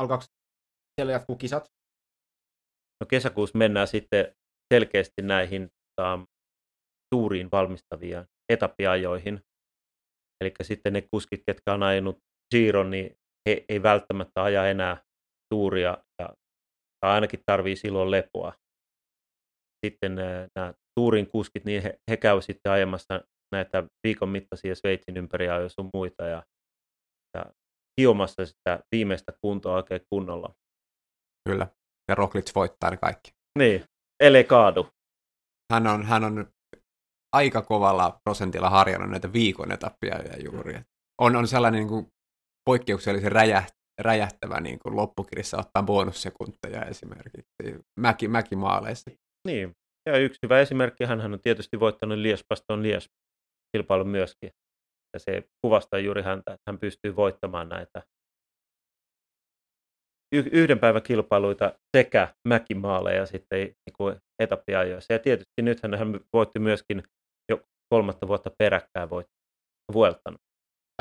alkaako 0.00 0.24
siellä 1.00 1.12
jatkuu 1.12 1.36
kisat? 1.36 1.64
No 3.00 3.06
kesäkuussa 3.08 3.58
mennään 3.58 3.88
sitten 3.88 4.34
selkeästi 4.74 5.22
näihin 5.22 5.68
tota, 5.96 6.18
tuuriin 7.14 7.48
valmistavia 7.52 8.26
etappiajoihin. 8.52 9.40
Eli 10.40 10.52
sitten 10.62 10.92
ne 10.92 11.02
kuskit, 11.14 11.42
ketkä 11.46 11.74
on 11.74 11.82
ajanut 11.82 12.18
Giron, 12.50 12.90
niin 12.90 13.16
he 13.48 13.64
ei 13.68 13.82
välttämättä 13.82 14.42
aja 14.42 14.66
enää 14.66 15.02
tuuria, 15.54 15.98
ja, 16.22 16.34
tai 17.00 17.10
ainakin 17.10 17.40
tarvii 17.46 17.76
silloin 17.76 18.10
lepoa. 18.10 18.52
Sitten 19.86 20.14
nämä 20.56 20.74
tuurin 20.98 21.30
kuskit, 21.30 21.64
niin 21.64 21.82
he, 21.82 21.98
he 22.10 22.16
käyvät 22.16 22.44
sitten 22.44 22.72
ajamassa 22.72 23.20
näitä 23.54 23.84
viikon 24.06 24.28
mittaisia 24.28 24.74
Sveitsin 24.74 25.16
ympäriä, 25.16 25.60
jos 25.60 25.74
on 25.78 25.90
muita, 25.94 26.24
ja, 26.24 26.42
ja 27.36 27.44
hiomassa 28.00 28.46
sitä 28.46 28.80
viimeistä 28.92 29.32
kuntoa 29.40 29.76
oikein 29.76 30.00
kunnolla. 30.12 30.54
Kyllä, 31.48 31.66
ja 32.08 32.14
Roglic 32.14 32.54
voittaa 32.54 32.90
ne 32.90 32.96
kaikki. 32.96 33.30
Niin, 33.58 33.84
ellei 34.22 34.44
kaadu. 34.44 34.88
Hän 35.72 35.86
on, 35.86 36.04
hän 36.04 36.24
on 36.24 36.46
aika 37.32 37.62
kovalla 37.62 38.20
prosentilla 38.24 38.70
harjannut 38.70 39.10
näitä 39.10 39.32
viikon 39.32 39.72
etappia 39.72 40.22
ja 40.22 40.42
juuri. 40.42 40.80
On, 41.20 41.36
on 41.36 41.48
sellainen 41.48 41.78
niin 41.78 41.88
kuin 41.88 42.06
poikkeuksellisen 42.68 43.32
räjäht, 43.32 43.74
räjähtävä 44.00 44.60
niin 44.60 44.78
kuin 44.78 44.96
loppukirjassa 44.96 45.58
ottaa 45.58 45.82
bonussekunteja 45.82 46.84
esimerkiksi 46.84 47.78
mäki, 48.00 48.28
mäkimaaleissa. 48.28 49.10
Niin, 49.46 49.72
ja 50.06 50.18
yksi 50.18 50.38
hyvä 50.42 50.60
esimerkki, 50.60 51.04
hän 51.04 51.20
on 51.20 51.40
tietysti 51.42 51.80
voittanut 51.80 52.18
Liespaston 52.18 52.82
Lies 52.82 53.08
kilpailun 53.76 54.08
myöskin. 54.08 54.50
Ja 55.14 55.20
se 55.20 55.42
kuvastaa 55.64 55.98
juuri 55.98 56.22
häntä, 56.22 56.52
että 56.52 56.62
hän 56.70 56.78
pystyy 56.78 57.16
voittamaan 57.16 57.68
näitä 57.68 58.02
yhden 60.32 60.78
päivän 60.78 61.02
kilpailuita 61.02 61.72
sekä 61.96 62.34
mäkimaaleja 62.48 63.26
sitten 63.26 63.58
niin 63.58 63.94
kuin 63.96 64.16
etappiajoissa. 64.42 65.12
Ja 65.12 65.18
tietysti 65.18 65.62
nythän 65.62 65.94
hän 65.94 66.20
voitti 66.32 66.58
myöskin 66.58 67.02
jo 67.52 67.60
kolmatta 67.94 68.28
vuotta 68.28 68.50
peräkkäin 68.58 69.10
voitti 69.10 69.40
Vueltan. 69.92 70.38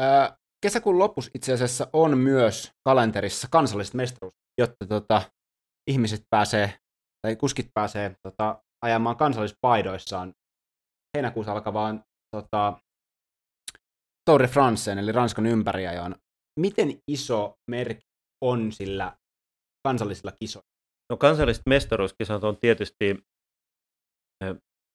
Ää, 0.01 0.37
kesäkuun 0.61 0.99
lopussa 0.99 1.31
itse 1.35 1.53
asiassa 1.53 1.87
on 1.93 2.17
myös 2.17 2.71
kalenterissa 2.87 3.47
kansalliset 3.51 3.93
mestaruus, 3.93 4.33
jotta 4.61 4.85
tota, 4.87 5.31
ihmiset 5.89 6.21
pääsee, 6.29 6.79
tai 7.21 7.35
kuskit 7.35 7.67
pääsee 7.73 8.15
tota, 8.23 8.63
ajamaan 8.85 9.17
kansallispaidoissaan 9.17 10.33
heinäkuussa 11.17 11.51
alkavaan 11.51 12.03
tota, 12.35 12.81
Tour 14.25 14.41
de 14.41 14.47
Franceen, 14.47 14.97
eli 14.97 15.11
Ranskan 15.11 15.45
ympäriajoon. 15.45 16.15
Miten 16.59 16.99
iso 17.11 17.55
merkki 17.71 18.05
on 18.43 18.71
sillä 18.71 19.17
kansallisilla 19.87 20.31
kisoilla? 20.39 20.69
No 21.09 21.17
kansalliset 21.17 21.63
mestaruuskisat 21.69 22.43
on 22.43 22.57
tietysti, 22.57 23.23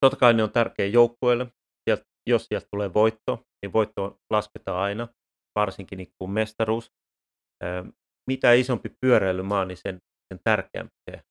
totta 0.00 0.16
kai 0.20 0.35
ne 0.35 0.42
on 0.42 0.53
tärkeä 0.53 0.87
joukkueelle. 0.87 1.46
Jos 2.29 2.46
sieltä 2.46 2.66
tulee 2.70 2.94
voitto, 2.94 3.42
niin 3.62 3.72
voitto 3.72 4.18
lasketaan 4.31 4.79
aina, 4.79 5.09
varsinkin 5.55 5.97
niin 5.97 6.12
kuin 6.19 6.31
mestaruus. 6.31 6.93
Mitä 8.31 8.53
isompi 8.53 8.90
pyöräilymaa, 9.01 9.64
niin 9.64 9.79
sen, 9.79 10.01
sen 10.33 10.40
tärkeämpi 10.45 10.95
se 11.11 11.23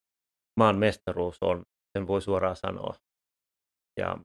maan 0.59 0.77
mestaruus 0.77 1.37
on, 1.41 1.63
sen 1.97 2.07
voi 2.07 2.21
suoraan 2.21 2.55
sanoa. 2.55 2.95
Ja 3.99 4.17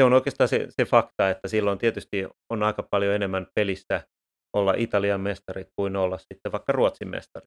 se 0.00 0.04
on 0.04 0.12
oikeastaan 0.12 0.48
se, 0.48 0.66
se 0.70 0.84
fakta, 0.84 1.30
että 1.30 1.48
silloin 1.48 1.78
tietysti 1.78 2.24
on 2.52 2.62
aika 2.62 2.82
paljon 2.90 3.14
enemmän 3.14 3.46
pelissä 3.54 4.06
olla 4.56 4.74
Italian 4.76 5.20
mestari 5.20 5.64
kuin 5.76 5.96
olla 5.96 6.18
sitten 6.18 6.52
vaikka 6.52 6.72
Ruotsin 6.72 7.08
mestari. 7.08 7.46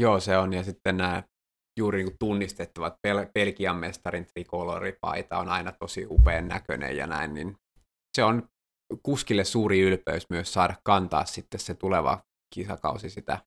Joo, 0.00 0.20
se 0.20 0.36
on. 0.36 0.52
Ja 0.52 0.62
sitten 0.62 0.96
nämä 0.96 1.22
juuri 1.78 1.98
niin 1.98 2.08
kuin 2.08 2.18
tunnistettava, 2.18 2.86
että 2.86 2.98
Bel- 3.08 3.30
Belgian 3.34 3.76
mestarin 3.76 4.26
trikoloripaita 4.26 5.38
on 5.38 5.48
aina 5.48 5.72
tosi 5.72 6.06
upean 6.10 6.48
näköinen 6.48 6.96
ja 6.96 7.06
näin, 7.06 7.34
niin 7.34 7.56
se 8.16 8.24
on 8.24 8.48
kuskille 9.02 9.44
suuri 9.44 9.80
ylpeys 9.80 10.26
myös 10.30 10.52
saada 10.52 10.74
kantaa 10.84 11.24
sitten 11.24 11.60
se 11.60 11.74
tuleva 11.74 12.22
kisakausi 12.54 13.10
sitä 13.10 13.38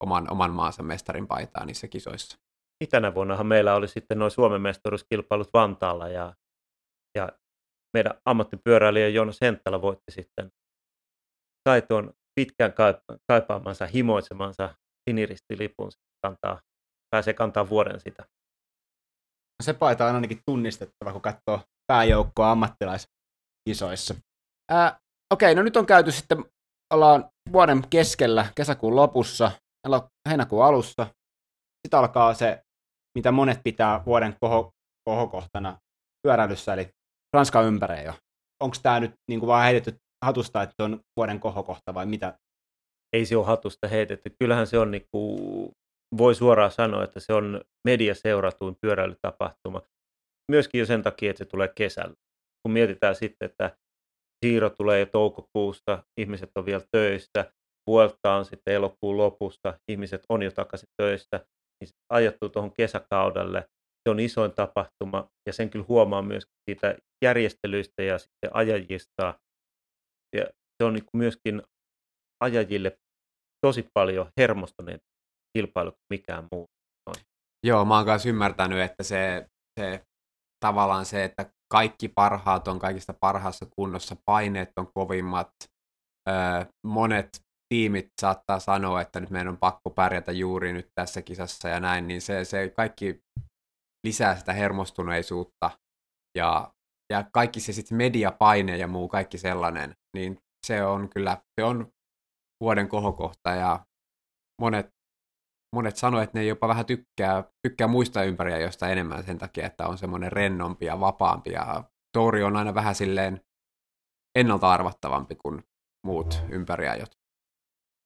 oman, 0.00 0.32
oman 0.32 0.50
maansa 0.50 0.82
mestarin 0.82 1.26
paitaa 1.26 1.64
niissä 1.64 1.88
kisoissa. 1.88 2.36
Niin 2.80 2.90
tänä 2.90 3.14
vuonnahan 3.14 3.46
meillä 3.46 3.74
oli 3.74 3.88
sitten 3.88 4.18
noin 4.18 4.30
Suomen 4.30 4.62
mestaruuskilpailut 4.62 5.50
Vantaalla 5.54 6.08
ja, 6.08 6.34
ja 7.18 7.28
meidän 7.96 8.14
ammattipyöräilijä 8.24 9.08
Joonas 9.08 9.40
Henttälä 9.40 9.82
voitti 9.82 10.12
sitten, 10.12 10.50
sai 11.68 11.82
tuon 11.82 12.12
pitkään 12.40 12.74
kaipaamansa, 13.28 13.86
himoitsemansa 13.86 14.74
siniristilipun 15.10 15.90
kantaa, 16.26 16.60
pääsee 17.10 17.34
kantaa 17.34 17.68
vuoden 17.68 18.00
sitä. 18.00 18.24
Se 19.62 19.72
paita 19.74 20.06
on 20.06 20.14
ainakin 20.14 20.40
tunnistettava, 20.46 21.12
kun 21.12 21.22
katsoo 21.22 21.60
pääjoukkoa 21.92 22.50
ammattilaiskisoissa. 22.50 24.14
Ää, 24.70 24.98
okei, 25.34 25.54
no 25.54 25.62
nyt 25.62 25.76
on 25.76 25.86
käyty 25.86 26.12
sitten, 26.12 26.44
ollaan 26.94 27.30
vuoden 27.52 27.82
keskellä, 27.90 28.46
kesäkuun 28.54 28.96
lopussa, 28.96 29.50
heinäkuun 30.28 30.64
alussa. 30.64 31.06
Sitten 31.86 31.98
alkaa 31.98 32.34
se, 32.34 32.62
mitä 33.18 33.32
monet 33.32 33.60
pitää 33.64 34.04
vuoden 34.06 34.36
koho, 34.40 34.70
kohokohtana 35.08 35.78
pyöräilyssä, 36.22 36.74
eli 36.74 36.88
Ranskan 37.36 37.64
ympäreen 37.64 38.04
jo. 38.04 38.14
Onko 38.62 38.76
tämä 38.82 39.00
nyt 39.00 39.14
niin 39.30 39.40
kuin 39.40 39.48
vaan 39.48 39.64
heitetty 39.64 40.00
hatusta, 40.24 40.62
että 40.62 40.84
on 40.84 41.00
vuoden 41.16 41.40
kohokohta 41.40 41.94
vai 41.94 42.06
mitä? 42.06 42.38
Ei 43.12 43.26
se 43.26 43.36
ole 43.36 43.46
hatusta 43.46 43.88
heitetty. 43.88 44.30
Kyllähän 44.38 44.66
se 44.66 44.78
on, 44.78 44.90
niin 44.90 45.06
kuin, 45.12 45.38
voi 46.18 46.34
suoraan 46.34 46.70
sanoa, 46.70 47.04
että 47.04 47.20
se 47.20 47.32
on 47.32 47.60
mediaseuratuin 47.88 48.76
pyöräilytapahtuma. 48.80 49.82
Myöskin 50.50 50.78
jo 50.78 50.86
sen 50.86 51.02
takia, 51.02 51.30
että 51.30 51.44
se 51.44 51.50
tulee 51.50 51.72
kesällä. 51.76 52.14
Kun 52.62 52.72
mietitään 52.72 53.14
sitten, 53.14 53.50
että 53.50 53.76
siirro 54.46 54.70
tulee 54.70 55.00
jo 55.00 55.06
toukokuussa, 55.06 56.04
ihmiset 56.20 56.50
on 56.58 56.66
vielä 56.66 56.82
töissä, 56.90 57.52
Vuelta 57.90 58.34
on 58.34 58.44
sitten 58.44 58.74
elokuun 58.74 59.16
lopussa, 59.16 59.78
ihmiset 59.88 60.22
on 60.28 60.42
jo 60.42 60.50
takaisin 60.50 60.88
töissä, 61.02 61.36
niin 61.80 61.88
se 61.88 61.94
ajattuu 62.12 62.48
tuohon 62.48 62.72
kesäkaudelle. 62.72 63.68
Se 64.02 64.10
on 64.10 64.20
isoin 64.20 64.52
tapahtuma 64.52 65.28
ja 65.46 65.52
sen 65.52 65.70
kyllä 65.70 65.84
huomaa 65.88 66.22
myös 66.22 66.44
siitä 66.70 66.96
järjestelyistä 67.24 68.02
ja 68.02 68.18
sitten 68.18 68.50
ajajista. 68.52 69.40
Ja 70.36 70.44
se 70.76 70.84
on 70.84 70.92
niin 70.92 71.04
myöskin 71.16 71.62
ajajille 72.44 72.98
tosi 73.66 73.88
paljon 73.94 74.30
hermostuneen 74.40 75.00
kilpailu 75.56 75.90
kuin 75.90 76.06
mikään 76.10 76.48
muu. 76.52 76.66
Joo, 77.66 77.84
mä 77.84 77.96
oon 77.96 78.06
myös 78.06 78.26
ymmärtänyt, 78.26 78.78
että 78.78 79.02
se, 79.02 79.46
se 79.80 80.04
tavallaan 80.64 81.06
se, 81.06 81.24
että 81.24 81.50
kaikki 81.68 82.08
parhaat 82.08 82.68
on 82.68 82.78
kaikista 82.78 83.14
parhaassa 83.20 83.66
kunnossa, 83.76 84.16
paineet 84.24 84.70
on 84.76 84.92
kovimmat, 84.94 85.50
monet 86.86 87.28
tiimit 87.68 88.08
saattaa 88.20 88.60
sanoa, 88.60 89.00
että 89.00 89.20
nyt 89.20 89.30
meidän 89.30 89.48
on 89.48 89.58
pakko 89.58 89.90
pärjätä 89.90 90.32
juuri 90.32 90.72
nyt 90.72 90.88
tässä 90.94 91.22
kisassa 91.22 91.68
ja 91.68 91.80
näin, 91.80 92.08
niin 92.08 92.20
se, 92.20 92.44
se 92.44 92.68
kaikki 92.76 93.20
lisää 94.06 94.36
sitä 94.36 94.52
hermostuneisuutta 94.52 95.70
ja, 96.38 96.72
ja 97.12 97.24
kaikki 97.32 97.60
se 97.60 97.72
sitten 97.72 97.98
mediapaine 97.98 98.76
ja 98.76 98.86
muu 98.86 99.08
kaikki 99.08 99.38
sellainen, 99.38 99.96
niin 100.16 100.38
se 100.66 100.84
on 100.84 101.08
kyllä, 101.08 101.38
se 101.60 101.64
on 101.64 101.92
vuoden 102.60 102.88
kohokohta 102.88 103.50
ja 103.50 103.86
monet, 104.60 104.95
monet 105.76 105.96
sanoo, 105.96 106.20
että 106.20 106.38
ne 106.38 106.44
jopa 106.44 106.68
vähän 106.68 106.86
tykkää, 106.86 107.44
tykkää 107.66 107.86
muista 107.86 108.22
ympäriä 108.22 108.58
josta 108.58 108.88
enemmän 108.88 109.24
sen 109.24 109.38
takia, 109.38 109.66
että 109.66 109.86
on 109.86 109.98
semmoinen 109.98 110.32
rennompi 110.32 110.86
ja 110.86 111.00
vapaampi 111.00 111.50
ja 111.50 111.84
Touri 112.12 112.42
on 112.42 112.56
aina 112.56 112.74
vähän 112.74 112.94
silleen 112.94 113.40
ennalta 114.38 114.72
arvattavampi 114.72 115.34
kuin 115.34 115.64
muut 116.06 116.42
ympäriajot. 116.50 117.10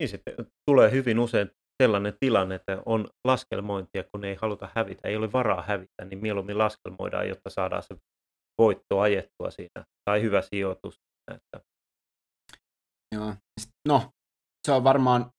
Niin 0.01 0.09
sitten 0.09 0.35
tulee 0.71 0.91
hyvin 0.91 1.19
usein 1.19 1.51
sellainen 1.83 2.17
tilanne, 2.21 2.55
että 2.55 2.83
on 2.87 3.09
laskelmointia, 3.25 4.05
kun 4.13 4.25
ei 4.25 4.35
haluta 4.35 4.69
hävitä, 4.75 5.09
ei 5.09 5.17
ole 5.17 5.33
varaa 5.33 5.63
hävitä, 5.63 6.05
niin 6.05 6.19
mieluummin 6.19 6.59
laskelmoidaan, 6.59 7.29
jotta 7.29 7.51
saadaan 7.51 7.83
se 7.83 7.97
voitto 8.59 9.01
ajettua 9.01 9.51
siinä, 9.51 9.85
tai 10.05 10.23
hyvä 10.23 10.43
sijoitus. 10.43 11.01
Että... 11.35 11.67
Joo. 13.15 13.35
No, 13.89 14.11
se 14.67 14.73
on 14.73 14.85
varmaan 14.85 15.31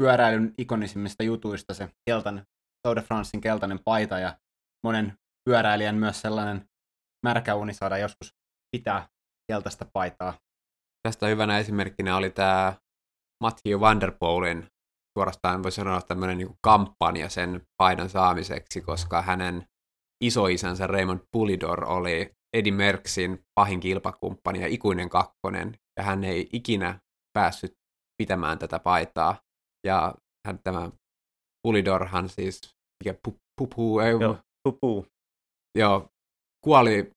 pyöräilyn 0.00 0.54
ikonisimmista 0.58 1.22
jutuista 1.22 1.74
se 1.74 1.88
keltainen, 2.06 2.46
Tour 2.82 2.96
de 2.96 3.02
Francein 3.02 3.40
keltainen 3.40 3.78
paita 3.84 4.18
ja 4.18 4.38
monen 4.86 5.18
pyöräilijän 5.44 5.94
myös 5.94 6.20
sellainen 6.20 6.68
märkä 7.26 7.54
uni 7.54 7.74
saada 7.74 7.98
joskus 7.98 8.34
pitää 8.76 9.08
keltaista 9.52 9.86
paitaa. 9.92 10.34
Tästä 11.02 11.26
hyvänä 11.26 11.58
esimerkkinä 11.58 12.16
oli 12.16 12.30
tämä 12.30 12.74
Matthew 13.44 13.80
Vanderpoolin 13.80 14.66
suorastaan 15.18 15.62
voi 15.62 15.72
sanoa 15.72 16.02
tämmöinen 16.02 16.38
niin 16.38 16.58
kampanja 16.62 17.28
sen 17.28 17.66
paidan 17.76 18.08
saamiseksi, 18.08 18.80
koska 18.80 19.22
hänen 19.22 19.66
isoisänsä 20.24 20.86
Raymond 20.86 21.20
Pulidor 21.32 21.84
oli 21.84 22.30
Eddie 22.56 22.72
Merckxin 22.72 23.44
pahin 23.54 23.80
kilpakumppani 23.80 24.60
ja 24.60 24.66
ikuinen 24.66 25.08
kakkonen, 25.08 25.78
ja 25.96 26.02
hän 26.02 26.24
ei 26.24 26.48
ikinä 26.52 27.00
päässyt 27.32 27.72
pitämään 28.22 28.58
tätä 28.58 28.78
paitaa. 28.78 29.49
Ja 29.86 30.14
hän 30.46 30.58
tämä 30.64 30.90
Pulidorhan 31.62 32.28
siis, 32.28 32.60
mikä 33.04 33.18
pu, 33.24 33.36
pupu, 33.60 34.00
ei, 34.00 34.12
joo, 34.20 34.38
pupu. 34.68 35.06
joo, 35.78 36.08
kuoli 36.64 37.10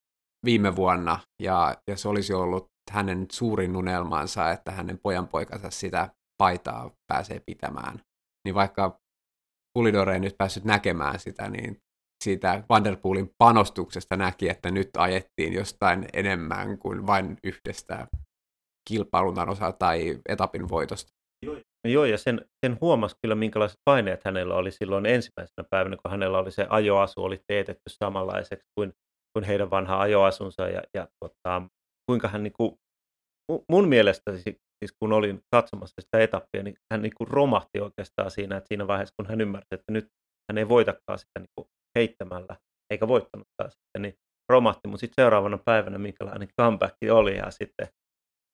viime 0.46 0.76
vuonna, 0.76 1.20
ja, 1.42 1.76
ja 1.88 1.98
se 1.98 2.10
olisi 2.10 2.34
ollut 2.34 2.68
hänen 2.92 3.26
suurin 3.32 3.76
unelmansa, 3.76 4.52
että 4.52 4.72
hänen 4.72 5.00
pojanpoikansa 5.04 5.70
sitä 5.70 6.10
paitaa 6.38 6.92
pääsee 7.08 7.42
pitämään. 7.46 8.00
Niin 8.46 8.56
vaikka 8.56 9.00
Pulidore 9.78 10.14
ei 10.14 10.20
nyt 10.20 10.36
päässyt 10.38 10.64
näkemään 10.64 11.20
sitä, 11.20 11.50
niin 11.50 11.78
siitä 12.24 12.64
Vanderpoolin 12.70 13.30
panostuksesta 13.38 14.18
näki, 14.18 14.50
että 14.50 14.72
nyt 14.72 14.90
ajettiin 14.98 15.54
jostain 15.54 16.06
enemmän 16.14 16.78
kuin 16.78 17.08
vain 17.08 17.38
yhdestä 17.44 18.08
kilpailun 18.90 19.50
osa 19.50 19.72
tai 19.72 20.20
etapin 20.30 20.70
voitosta. 20.70 21.12
Joo, 21.46 21.56
ja 21.84 22.18
sen, 22.18 22.46
sen 22.66 22.78
huomasi 22.82 23.16
kyllä, 23.22 23.36
minkälaiset 23.36 23.80
paineet 23.86 24.26
hänellä 24.26 24.56
oli 24.56 24.72
silloin 24.72 25.06
ensimmäisenä 25.06 25.68
päivänä, 25.70 25.98
kun 26.04 26.12
hänellä 26.12 26.40
oli 26.40 26.52
se 26.52 26.68
ajoasu 26.70 27.24
oli 27.24 27.40
teetetty 27.48 27.90
samanlaiseksi 27.90 28.68
kuin, 28.76 28.94
kuin 29.38 29.44
heidän 29.44 29.70
vanha 29.70 30.00
ajoasunsa, 30.00 30.68
ja, 30.70 30.82
ja 30.94 31.08
tota, 31.24 31.62
kuinka 32.10 32.28
hän 32.28 32.44
niin 32.44 32.54
kuin, 32.54 32.76
mun 33.72 33.88
mielestä 33.88 34.32
siis 34.84 34.96
kun 35.00 35.14
olin 35.14 35.42
katsomassa 35.56 36.02
sitä 36.02 36.20
etappia, 36.20 36.64
niin 36.64 36.76
hän 36.94 37.02
niin 37.02 37.14
kuin 37.18 37.28
romahti 37.28 37.80
oikeastaan 37.80 38.32
siinä, 38.32 38.58
että 38.58 38.68
siinä 38.68 38.88
vaiheessa, 38.88 39.16
kun 39.18 39.30
hän 39.30 39.42
ymmärsi, 39.42 39.68
että 39.72 39.92
nyt 39.92 40.08
hän 40.52 40.58
ei 40.58 40.70
voitakaan 40.70 41.20
sitä 41.20 41.40
niin 41.40 41.50
kuin 41.56 41.68
heittämällä, 41.98 42.56
eikä 42.92 43.08
voittanutkaan 43.08 43.72
sitten, 43.72 44.02
niin 44.02 44.14
romahti, 44.52 44.88
mutta 44.88 45.00
sitten 45.00 45.24
seuraavana 45.24 45.58
päivänä 45.66 45.98
minkälainen 45.98 46.48
comeback 46.62 46.96
oli, 47.12 47.38
ja 47.38 47.52
sitten 47.52 47.88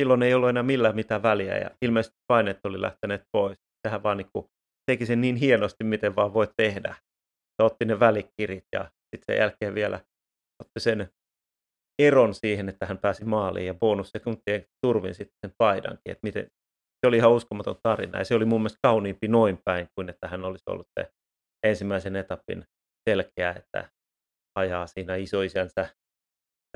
silloin 0.01 0.23
ei 0.23 0.33
ollut 0.33 0.49
enää 0.49 0.63
millään 0.63 0.95
mitään 0.95 1.23
väliä, 1.23 1.57
ja 1.57 1.69
ilmeisesti 1.81 2.17
paineet 2.27 2.59
oli 2.63 2.81
lähteneet 2.81 3.21
pois. 3.31 3.57
Tähän 3.88 4.03
vaan 4.03 4.17
niin 4.17 4.29
kuin 4.33 4.45
teki 4.91 5.05
sen 5.05 5.21
niin 5.21 5.35
hienosti, 5.35 5.83
miten 5.83 6.15
vaan 6.15 6.33
voi 6.33 6.47
tehdä. 6.57 6.95
Se 7.62 7.63
otti 7.63 7.85
ne 7.85 7.99
välikirit, 7.99 8.63
ja 8.75 8.83
sitten 8.83 9.25
sen 9.25 9.38
jälkeen 9.38 9.75
vielä 9.75 9.99
otti 10.63 10.79
sen 10.79 11.09
eron 12.01 12.33
siihen, 12.33 12.69
että 12.69 12.85
hän 12.85 12.97
pääsi 12.97 13.25
maaliin 13.25 13.67
ja 13.67 13.73
bonussekuntien 13.73 14.65
turvin 14.85 15.15
sitten 15.15 15.38
sen 15.45 15.55
paidankin, 15.57 16.12
että 16.12 16.19
miten, 16.23 16.43
se 17.01 17.07
oli 17.07 17.17
ihan 17.17 17.31
uskomaton 17.31 17.79
tarina 17.83 18.19
ja 18.19 18.25
se 18.25 18.35
oli 18.35 18.45
mun 18.45 18.62
mielestä 18.62 18.79
kauniimpi 18.81 19.27
noin 19.27 19.59
päin 19.65 19.88
kuin 19.95 20.09
että 20.09 20.27
hän 20.27 20.43
olisi 20.43 20.63
ollut 20.69 20.88
se 20.99 21.12
ensimmäisen 21.65 22.15
etapin 22.15 22.65
selkeä, 23.09 23.51
että 23.51 23.89
ajaa 24.57 24.88
siinä 24.88 25.15
isoisänsä 25.15 25.89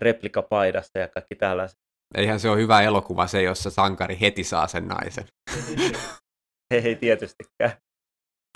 replikapaidassa 0.02 1.00
ja 1.00 1.08
kaikki 1.08 1.36
tällaiset. 1.36 1.83
Eihän 2.14 2.40
se 2.40 2.50
ole 2.50 2.58
hyvä 2.58 2.82
elokuva 2.82 3.28
se, 3.28 3.42
jossa 3.42 3.70
sankari 3.70 4.18
heti 4.22 4.44
saa 4.44 4.68
sen 4.68 4.88
naisen. 4.88 5.26
ei, 6.72 6.80
ei 6.88 6.96
tietystikään. 6.96 7.72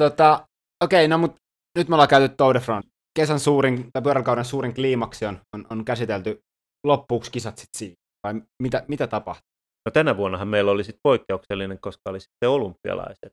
Tota, 0.01 0.47
okei, 0.83 1.05
okay, 1.05 1.07
no 1.07 1.17
mutta 1.17 1.37
nyt 1.77 1.87
me 1.87 1.95
ollaan 1.95 2.09
käyty 2.09 2.35
Tour 2.37 2.53
de 2.53 2.59
France. 2.59 2.89
Kesän 3.19 3.39
suurin, 3.39 3.89
tai 3.93 4.01
pyöräkauden 4.01 4.45
suurin 4.45 4.73
kliimaksi 4.73 5.25
on, 5.25 5.39
on, 5.55 5.65
on 5.69 5.85
käsitelty 5.85 6.39
loppuksi 6.85 7.31
kisat 7.31 7.57
sitten 7.57 7.77
siinä? 7.77 7.95
Vai 8.27 8.41
mitä, 8.63 8.85
mitä 8.87 9.07
tapahtui? 9.07 9.47
No 9.85 9.91
tänä 9.91 10.17
vuonnahan 10.17 10.47
meillä 10.47 10.71
oli 10.71 10.83
sitten 10.83 10.99
poikkeuksellinen, 11.03 11.79
koska 11.81 12.09
oli 12.09 12.19
sitten 12.19 12.49
olympialaiset. 12.49 13.31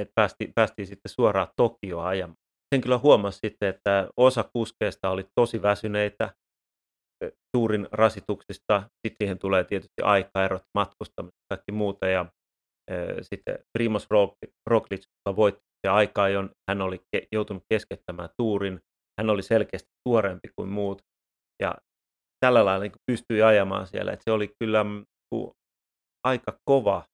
Et 0.00 0.08
päästiin, 0.14 0.52
päästiin 0.54 0.86
sitten 0.86 1.10
suoraan 1.10 1.48
Tokioa 1.56 2.08
ajamaan. 2.08 2.36
Sen 2.74 2.80
kyllä 2.80 2.98
huomasi 2.98 3.38
sitten, 3.46 3.68
että 3.68 4.08
osa 4.16 4.44
kuskeista 4.52 5.10
oli 5.10 5.24
tosi 5.40 5.62
väsyneitä 5.62 6.34
suurin 7.56 7.88
rasituksista. 7.92 8.82
Sitten 9.06 9.16
siihen 9.18 9.38
tulee 9.38 9.64
tietysti 9.64 10.02
aikaerot, 10.02 10.62
matkustamista 10.78 11.36
ja 11.50 11.56
kaikki 11.56 11.72
muuta. 11.72 12.06
Ja 12.06 12.26
sitten 13.22 13.58
Primoz 13.78 14.06
Roglic, 14.70 15.04
joka 15.26 15.36
voitti 15.36 15.62
ja 15.86 15.94
aika 15.94 16.22
ajoin 16.22 16.50
hän 16.70 16.82
oli 16.82 17.00
joutunut 17.32 17.62
keskeyttämään 17.72 18.28
tuurin. 18.38 18.80
Hän 19.20 19.30
oli 19.30 19.42
selkeästi 19.42 19.88
tuorempi 20.08 20.48
kuin 20.56 20.68
muut 20.68 21.02
ja 21.62 21.74
tällä 22.44 22.64
lailla 22.64 22.82
niin 22.82 22.92
pystyi 23.10 23.42
ajamaan 23.42 23.86
siellä. 23.86 24.12
Et 24.12 24.20
se 24.24 24.32
oli 24.32 24.50
kyllä 24.60 24.84
mm, 24.84 25.04
aika 26.26 26.58
kova 26.70 27.04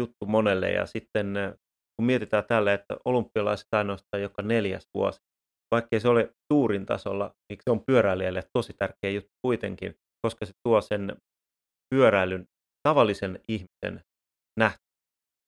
juttu 0.00 0.26
monelle 0.26 0.70
ja 0.70 0.86
sitten 0.86 1.34
kun 1.98 2.06
mietitään 2.06 2.44
tälle, 2.48 2.74
että 2.74 2.96
olympialaiset 3.04 3.66
ainoastaan 3.72 4.22
joka 4.22 4.42
neljäs 4.42 4.84
vuosi, 4.94 5.20
vaikkei 5.70 6.00
se 6.00 6.08
ole 6.08 6.30
tuurin 6.52 6.86
tasolla, 6.86 7.30
niin 7.48 7.58
se 7.64 7.70
on 7.70 7.82
pyöräilijälle 7.86 8.42
tosi 8.52 8.72
tärkeä 8.72 9.10
juttu 9.10 9.30
kuitenkin, 9.46 9.94
koska 10.26 10.46
se 10.46 10.52
tuo 10.68 10.80
sen 10.80 11.16
pyöräilyn 11.94 12.46
tavallisen 12.88 13.40
ihmisen 13.48 14.04
nä- 14.60 14.78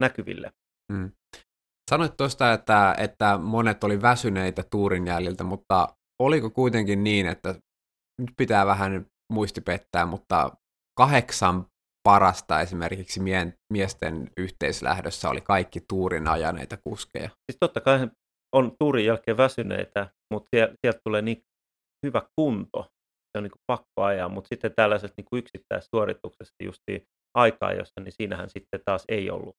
näkyville. 0.02 0.50
Mm. 0.92 1.12
Sanoit 1.90 2.16
tuosta, 2.16 2.52
että, 2.52 2.94
että 2.98 3.38
monet 3.38 3.84
oli 3.84 4.02
väsyneitä 4.02 4.62
tuurin 4.70 5.06
jäljiltä, 5.06 5.44
mutta 5.44 5.88
oliko 6.22 6.50
kuitenkin 6.50 7.04
niin, 7.04 7.26
että 7.26 7.54
nyt 8.20 8.30
pitää 8.36 8.66
vähän 8.66 9.06
muisti 9.32 9.60
pettää, 9.60 10.06
mutta 10.06 10.50
kahdeksan 10.98 11.66
parasta 12.08 12.60
esimerkiksi 12.60 13.20
mie- 13.20 13.54
miesten 13.72 14.30
yhteislähdössä 14.36 15.28
oli 15.28 15.40
kaikki 15.40 15.80
tuurin 15.88 16.28
ajaneita 16.28 16.76
kuskeja. 16.76 17.28
Siis 17.28 17.56
totta 17.60 17.80
kai 17.80 18.10
on 18.54 18.76
tuurin 18.78 19.06
jälkeen 19.06 19.36
väsyneitä, 19.36 20.10
mutta 20.32 20.48
sieltä 20.52 21.00
tulee 21.04 21.22
niin 21.22 21.42
hyvä 22.06 22.22
kunto, 22.36 22.82
se 23.32 23.38
on 23.38 23.42
niin 23.42 23.50
kuin 23.50 23.62
pakko 23.66 24.02
ajaa, 24.02 24.28
mutta 24.28 24.48
sitten 24.48 24.74
tällaisessa 24.76 25.14
niin 25.16 25.38
yksittäissuorituksessa 25.38 26.54
just 26.64 26.82
aikaa, 27.34 27.72
jossa, 27.72 28.00
niin 28.00 28.12
siinähän 28.12 28.50
sitten 28.50 28.80
taas 28.84 29.04
ei 29.08 29.30
ollut. 29.30 29.56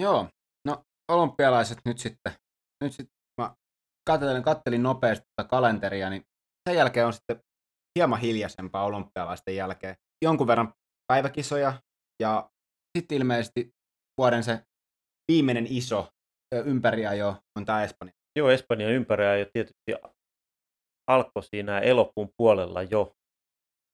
Joo, 0.00 0.28
no 0.68 0.84
olympialaiset 1.12 1.78
nyt 1.84 1.98
sitten, 1.98 2.32
nyt 2.84 2.92
sitten 2.92 3.16
mä 3.40 3.54
katselin, 4.06 4.42
kattelin 4.42 4.82
nopeasti 4.82 5.26
tätä 5.36 5.48
kalenteria, 5.48 6.10
niin 6.10 6.22
sen 6.68 6.76
jälkeen 6.76 7.06
on 7.06 7.12
sitten 7.12 7.40
hieman 7.98 8.20
hiljaisempaa 8.20 8.84
olympialaisten 8.84 9.56
jälkeen. 9.56 9.96
Jonkun 10.24 10.46
verran 10.46 10.74
päiväkisoja 11.12 11.82
ja 12.22 12.50
sitten 12.98 13.18
ilmeisesti 13.18 13.70
vuoden 14.20 14.44
se 14.44 14.64
viimeinen 15.32 15.66
iso 15.70 16.08
ympäriajo 16.64 17.36
on 17.58 17.64
tämä 17.64 17.84
Espanja. 17.84 18.17
Joo, 18.36 18.50
Espanjan 18.50 18.92
ympäriajo 18.92 19.46
tietysti 19.52 19.92
alkoi 21.10 21.42
siinä 21.42 21.78
elokuun 21.78 22.30
puolella 22.36 22.82
jo. 22.82 23.12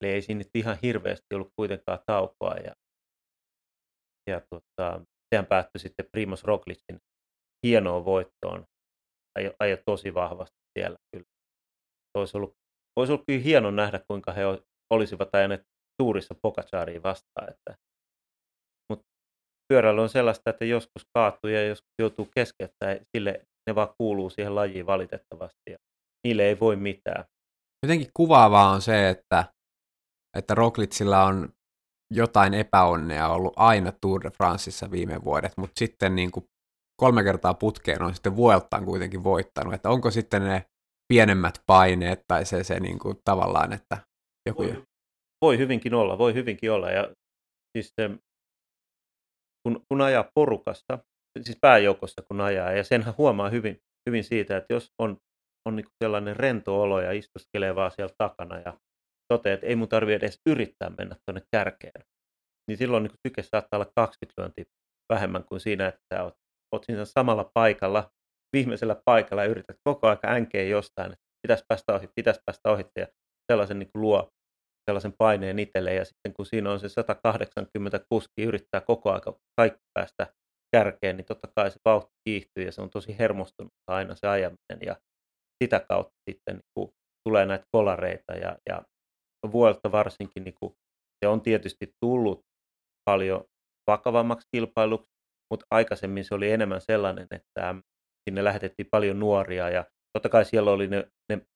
Eli 0.01 0.13
ei 0.13 0.23
siinä 0.23 0.45
ihan 0.55 0.79
hirveästi 0.83 1.35
ollut 1.35 1.53
kuitenkaan 1.57 1.99
taukoa. 2.07 2.55
Ja, 2.55 2.75
ja 4.31 4.41
tota, 4.41 5.01
sehän 5.35 5.47
päättyi 5.47 5.79
sitten 5.79 6.07
Primoz 6.13 6.45
Roglicin 6.45 6.99
hienoon 7.67 8.05
voittoon. 8.05 8.65
Ajo, 9.39 9.53
ajo 9.61 9.77
tosi 9.87 10.15
vahvasti 10.15 10.57
siellä 10.79 10.97
kyllä. 11.13 11.27
Olisi 12.19 12.37
ollut, 12.37 12.55
olisi 12.99 13.13
ollut 13.13 13.27
kyllä 13.27 13.43
hieno 13.43 13.71
nähdä, 13.71 14.01
kuinka 14.09 14.33
he 14.33 14.43
olisivat 14.93 15.35
ajaneet 15.35 15.63
tuurissa 16.03 16.35
Pogacariin 16.43 17.03
vastaan. 17.03 17.51
Että, 17.51 17.75
mutta 18.91 19.05
pyöräily 19.69 20.01
on 20.01 20.09
sellaista, 20.09 20.51
että 20.51 20.65
joskus 20.65 21.03
kaatuu 21.15 21.51
ja 21.51 21.67
joskus 21.67 21.93
joutuu 21.99 22.29
keskeyttämään. 22.35 22.99
Sille 23.17 23.45
ne 23.67 23.75
vaan 23.75 23.95
kuuluu 23.99 24.31
siihen 24.31 24.55
lajiin 24.55 24.87
valitettavasti 24.87 25.71
ja 25.71 25.79
niille 26.27 26.43
ei 26.43 26.61
voi 26.61 26.77
mitään. 26.77 27.25
Jotenkin 27.83 28.11
kuvaavaa 28.15 28.71
on 28.71 28.83
se, 28.83 29.09
että, 29.09 29.45
että 30.39 30.55
Roglitsilla 30.55 31.25
on 31.25 31.49
jotain 32.15 32.55
epäonnea 32.55 33.29
ollut 33.29 33.53
aina 33.57 33.93
Tour 34.01 34.23
de 34.23 34.31
Franceissa 34.31 34.91
viime 34.91 35.25
vuodet, 35.25 35.53
mutta 35.57 35.79
sitten 35.79 36.15
niin 36.17 36.31
kuin 36.31 36.47
kolme 37.01 37.25
kertaa 37.25 37.55
putkeen 37.55 38.03
on 38.03 38.15
sitten 38.15 38.37
Vueltaan 38.37 38.85
kuitenkin 38.85 39.25
voittanut, 39.25 39.75
että 39.75 39.91
onko 39.91 40.11
sitten 40.11 40.43
ne 40.45 40.65
pienemmät 41.13 41.63
paineet 41.67 42.25
tai 42.29 42.45
se, 42.45 42.65
se 42.65 42.81
niin 42.81 42.99
kuin 42.99 43.17
tavallaan, 43.25 43.73
että 43.73 43.99
joku... 44.49 44.63
Voi, 44.63 44.85
voi 45.43 45.59
hyvinkin 45.59 45.95
olla, 45.95 46.19
voi 46.19 46.35
hyvinkin 46.35 46.73
olla. 46.73 46.91
Ja 46.91 47.15
siis 47.77 47.93
se, 48.01 48.11
kun, 49.63 49.85
kun 49.89 50.01
ajaa 50.01 50.31
porukassa, 50.35 50.99
siis 51.43 51.59
pääjoukossa 51.61 52.23
kun 52.23 52.41
ajaa, 52.41 52.73
ja 52.73 52.85
senhän 52.85 53.15
huomaa 53.19 53.51
hyvin, 53.51 53.81
hyvin 54.09 54.25
siitä, 54.25 54.57
että 54.57 54.75
jos 54.75 54.93
on, 55.03 55.17
on 55.69 55.77
niin 55.77 55.87
sellainen 56.05 56.37
rento 56.37 56.83
olo 56.83 57.01
ja 57.01 57.13
istuskelee 57.13 57.75
vaan 57.75 57.91
siellä 57.91 58.15
takana 58.19 58.59
ja 58.59 58.79
toteaa, 59.33 59.55
että 59.55 59.67
ei 59.67 59.77
mun 59.77 59.89
tarvitse 59.89 60.17
edes 60.17 60.41
yrittää 60.47 60.91
mennä 60.99 61.17
tuonne 61.27 61.43
kärkeen, 61.57 62.05
niin 62.69 62.79
silloin 62.79 63.03
niin 63.03 63.19
syke 63.29 63.43
saattaa 63.43 63.77
olla 63.79 63.93
20 63.97 64.41
lyöntiä 64.43 64.65
vähemmän 65.13 65.45
kuin 65.45 65.61
siinä, 65.61 65.89
että 65.89 66.01
sä 66.15 66.23
oot, 66.23 66.35
oot 66.75 66.85
siinä 66.85 67.05
samalla 67.05 67.51
paikalla, 67.55 68.11
viimeisellä 68.57 68.97
paikalla 69.05 69.43
ja 69.43 69.51
yrität 69.51 69.77
koko 69.85 70.07
ajan 70.07 70.19
änkeä 70.25 70.63
jostain, 70.63 71.13
että 71.13 71.25
pitäisi 71.43 71.65
päästä 71.69 71.95
ohi, 71.95 72.09
pitäisi 72.17 72.41
päästä 72.47 72.71
ohi 72.71 72.85
ja 72.97 73.07
sellaisen 73.53 73.79
niin 73.79 73.91
luo 73.95 74.29
sellaisen 74.91 75.15
paineen 75.19 75.59
itselle 75.59 75.95
ja 75.95 76.05
sitten 76.05 76.35
kun 76.35 76.47
siinä 76.47 76.71
on 76.71 76.81
se 76.81 76.89
180 76.89 78.01
kuski 78.09 78.43
yrittää 78.43 78.81
koko 78.81 79.13
aika 79.13 79.39
kaikki 79.57 79.85
päästä 79.95 80.27
kärkeen, 80.75 81.17
niin 81.17 81.25
totta 81.25 81.49
kai 81.57 81.71
se 81.71 81.79
vauhti 81.85 82.13
kiihtyy 82.29 82.65
ja 82.65 82.73
se 82.73 82.83
on 82.83 82.91
tosi 82.91 83.19
hermostunut 83.19 83.73
aina 83.91 84.15
se 84.15 84.27
ajaminen 84.27 84.79
ja 84.87 84.97
sitä 85.63 85.81
kautta 85.89 86.15
sitten 86.31 86.55
niin 86.55 86.71
kuin, 86.75 86.93
tulee 87.29 87.47
näitä 87.47 87.65
kolareita 87.73 88.33
ja, 88.33 88.59
ja 88.69 88.83
vuodelta 89.53 89.93
varsinkin 89.93 90.45
niin 90.45 90.55
kuin, 90.61 90.73
se 91.25 91.29
on 91.29 91.41
tietysti 91.41 91.87
tullut 92.05 92.41
paljon 93.11 93.45
vakavammaksi 93.91 94.49
kilpailuksi, 94.53 95.11
mutta 95.53 95.67
aikaisemmin 95.71 96.25
se 96.25 96.35
oli 96.35 96.51
enemmän 96.51 96.81
sellainen, 96.81 97.27
että 97.31 97.75
sinne 98.29 98.45
lähetettiin 98.45 98.89
paljon 98.91 99.19
nuoria 99.19 99.71
ja 99.71 99.85
totta 100.13 100.29
kai 100.29 100.45
siellä 100.45 100.71
oli 100.71 100.89
ne, 100.89 101.09
ne 101.33 101.47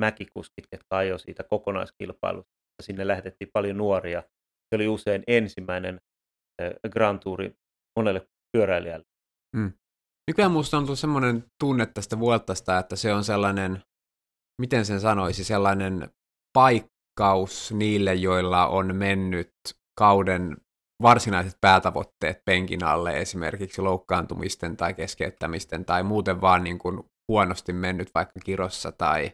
mäkikuskit, 0.00 0.66
jotka 0.72 0.96
ajoivat 0.96 1.20
siitä 1.20 1.42
kokonaiskilpailusta. 1.42 2.52
Sinne 2.82 3.06
lähetettiin 3.06 3.50
paljon 3.52 3.76
nuoria. 3.76 4.22
Se 4.68 4.76
oli 4.76 4.88
usein 4.88 5.22
ensimmäinen 5.26 6.00
Grand 6.92 7.18
Touri 7.22 7.54
monelle 7.98 8.26
pyöräilijälle. 8.56 9.04
Mm. 9.56 9.72
Nykyään 10.30 10.50
minusta 10.50 10.76
on 10.76 10.84
tullut 10.84 10.98
semmoinen 10.98 11.44
tunne 11.60 11.86
tästä 11.86 12.18
Vueltasta, 12.18 12.78
että 12.78 12.96
se 12.96 13.14
on 13.14 13.24
sellainen, 13.24 13.82
miten 14.60 14.84
sen 14.84 15.00
sanoisi, 15.00 15.44
sellainen 15.44 16.10
paikkaus 16.52 17.72
niille, 17.72 18.14
joilla 18.14 18.66
on 18.66 18.96
mennyt 18.96 19.52
kauden 19.98 20.56
varsinaiset 21.02 21.58
päätavoitteet 21.60 22.44
penkin 22.44 22.84
alle, 22.84 23.18
esimerkiksi 23.18 23.82
loukkaantumisten 23.82 24.76
tai 24.76 24.94
keskeyttämisten 24.94 25.84
tai 25.84 26.02
muuten 26.02 26.40
vaan 26.40 26.64
niin 26.64 26.78
kuin 26.78 27.00
huonosti 27.28 27.72
mennyt 27.72 28.10
vaikka 28.14 28.40
kirossa 28.40 28.92
tai 28.92 29.32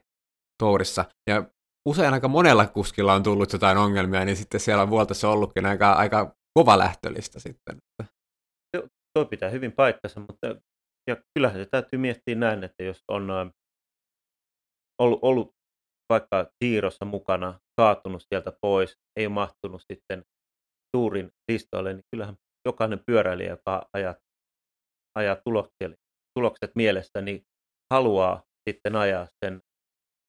tourissa. 0.63 1.05
Ja 1.31 1.45
usein 1.89 2.15
aika 2.15 2.29
monella 2.29 2.67
kuskilla 2.67 3.15
on 3.15 3.23
tullut 3.23 3.53
jotain 3.53 3.79
ongelmia, 3.79 4.25
niin 4.25 4.37
sitten 4.37 4.61
siellä 4.61 4.83
on 4.83 4.91
vuoltassa 4.91 5.29
ollutkin 5.29 5.67
aika, 5.67 5.93
aika 5.93 6.35
kova 6.59 6.79
lähtölistä 6.79 7.41
sitten. 7.41 7.79
Tuo 9.15 9.25
pitää 9.25 9.51
hyvin 9.51 9.73
paikkansa, 9.73 10.21
mutta 10.21 10.47
ja 11.11 11.17
kyllähän 11.35 11.61
se 11.61 11.69
täytyy 11.71 11.99
miettiä 11.99 12.35
näin, 12.35 12.65
että 12.65 12.83
jos 12.83 13.03
on 13.09 13.31
ollut, 15.01 15.19
ollut 15.23 15.53
vaikka 16.13 16.51
siirrossa 16.65 17.05
mukana, 17.05 17.61
kaatunut 17.81 18.23
sieltä 18.29 18.53
pois, 18.61 18.97
ei 19.17 19.27
ole 19.27 19.35
mahtunut 19.35 19.83
sitten 19.93 20.25
tuurin 20.97 21.31
listoille, 21.51 21.93
niin 21.93 22.05
kyllähän 22.11 22.37
jokainen 22.69 23.01
pyöräilijä, 23.07 23.51
joka 23.51 23.89
ajaa, 23.93 24.15
ajaa 25.19 25.37
tulokset, 25.37 25.95
tulokset 26.39 26.71
mielessä, 26.75 27.21
niin 27.21 27.43
haluaa 27.93 28.43
sitten 28.69 28.97
ajaa 28.97 29.27
sen 29.45 29.63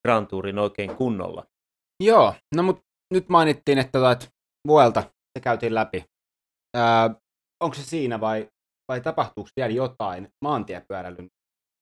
Grand 0.07 0.27
Tourin 0.27 0.59
oikein 0.59 0.95
kunnolla. 0.95 1.45
Joo, 2.03 2.33
no 2.55 2.63
mutta 2.63 2.83
nyt 3.13 3.29
mainittiin, 3.29 3.77
että 3.77 3.99
tuot 3.99 4.29
vuelta 4.67 5.01
se 5.37 5.41
käytiin 5.43 5.75
läpi. 5.75 6.05
Öö, 6.77 6.83
onko 7.63 7.73
se 7.73 7.83
siinä 7.83 8.19
vai, 8.19 8.49
vai 8.91 9.01
tapahtuuko 9.01 9.49
vielä 9.55 9.73
jotain 9.73 10.29
maantiepyöräilyn 10.45 11.29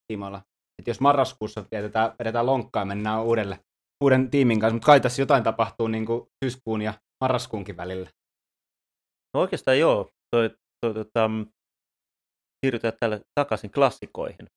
tiimoilla? 0.08 0.42
Et 0.80 0.88
jos 0.88 1.00
marraskuussa 1.00 1.66
vedetään, 1.72 2.12
vedetään 2.20 2.46
lonkkaa 2.46 2.86
mennään 2.86 3.24
uudelle, 3.24 3.60
uuden 4.04 4.30
tiimin 4.30 4.60
kanssa, 4.60 4.74
mutta 4.74 4.86
kai 4.86 5.00
tässä 5.00 5.22
jotain 5.22 5.44
tapahtuu 5.44 5.88
niin 5.88 6.06
kuin 6.06 6.28
syyskuun 6.44 6.82
ja 6.82 6.94
marraskuunkin 7.22 7.78
välillä. 7.78 8.10
No 9.34 9.42
oikeastaan 9.42 9.80
joo. 9.80 10.10
Toi, 10.36 10.50
toi, 10.86 10.94
tota, 10.94 11.30
siirrytään 12.66 12.94
tälle 13.00 13.22
takaisin 13.40 13.72
klassikoihin. 13.72 14.48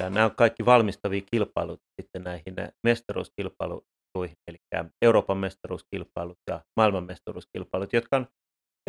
Ja 0.00 0.10
nämä 0.10 0.26
on 0.26 0.36
kaikki 0.36 0.66
valmistavia 0.66 1.22
kilpailut 1.32 1.80
sitten 2.00 2.24
näihin 2.24 2.54
mestaruuskilpailuihin, 2.86 4.36
eli 4.48 4.56
Euroopan 5.02 5.38
mestaruuskilpailut 5.38 6.38
ja 6.50 6.60
maailman 6.76 7.04
mestaruuskilpailut, 7.04 7.92
jotka 7.92 8.16
on 8.16 8.26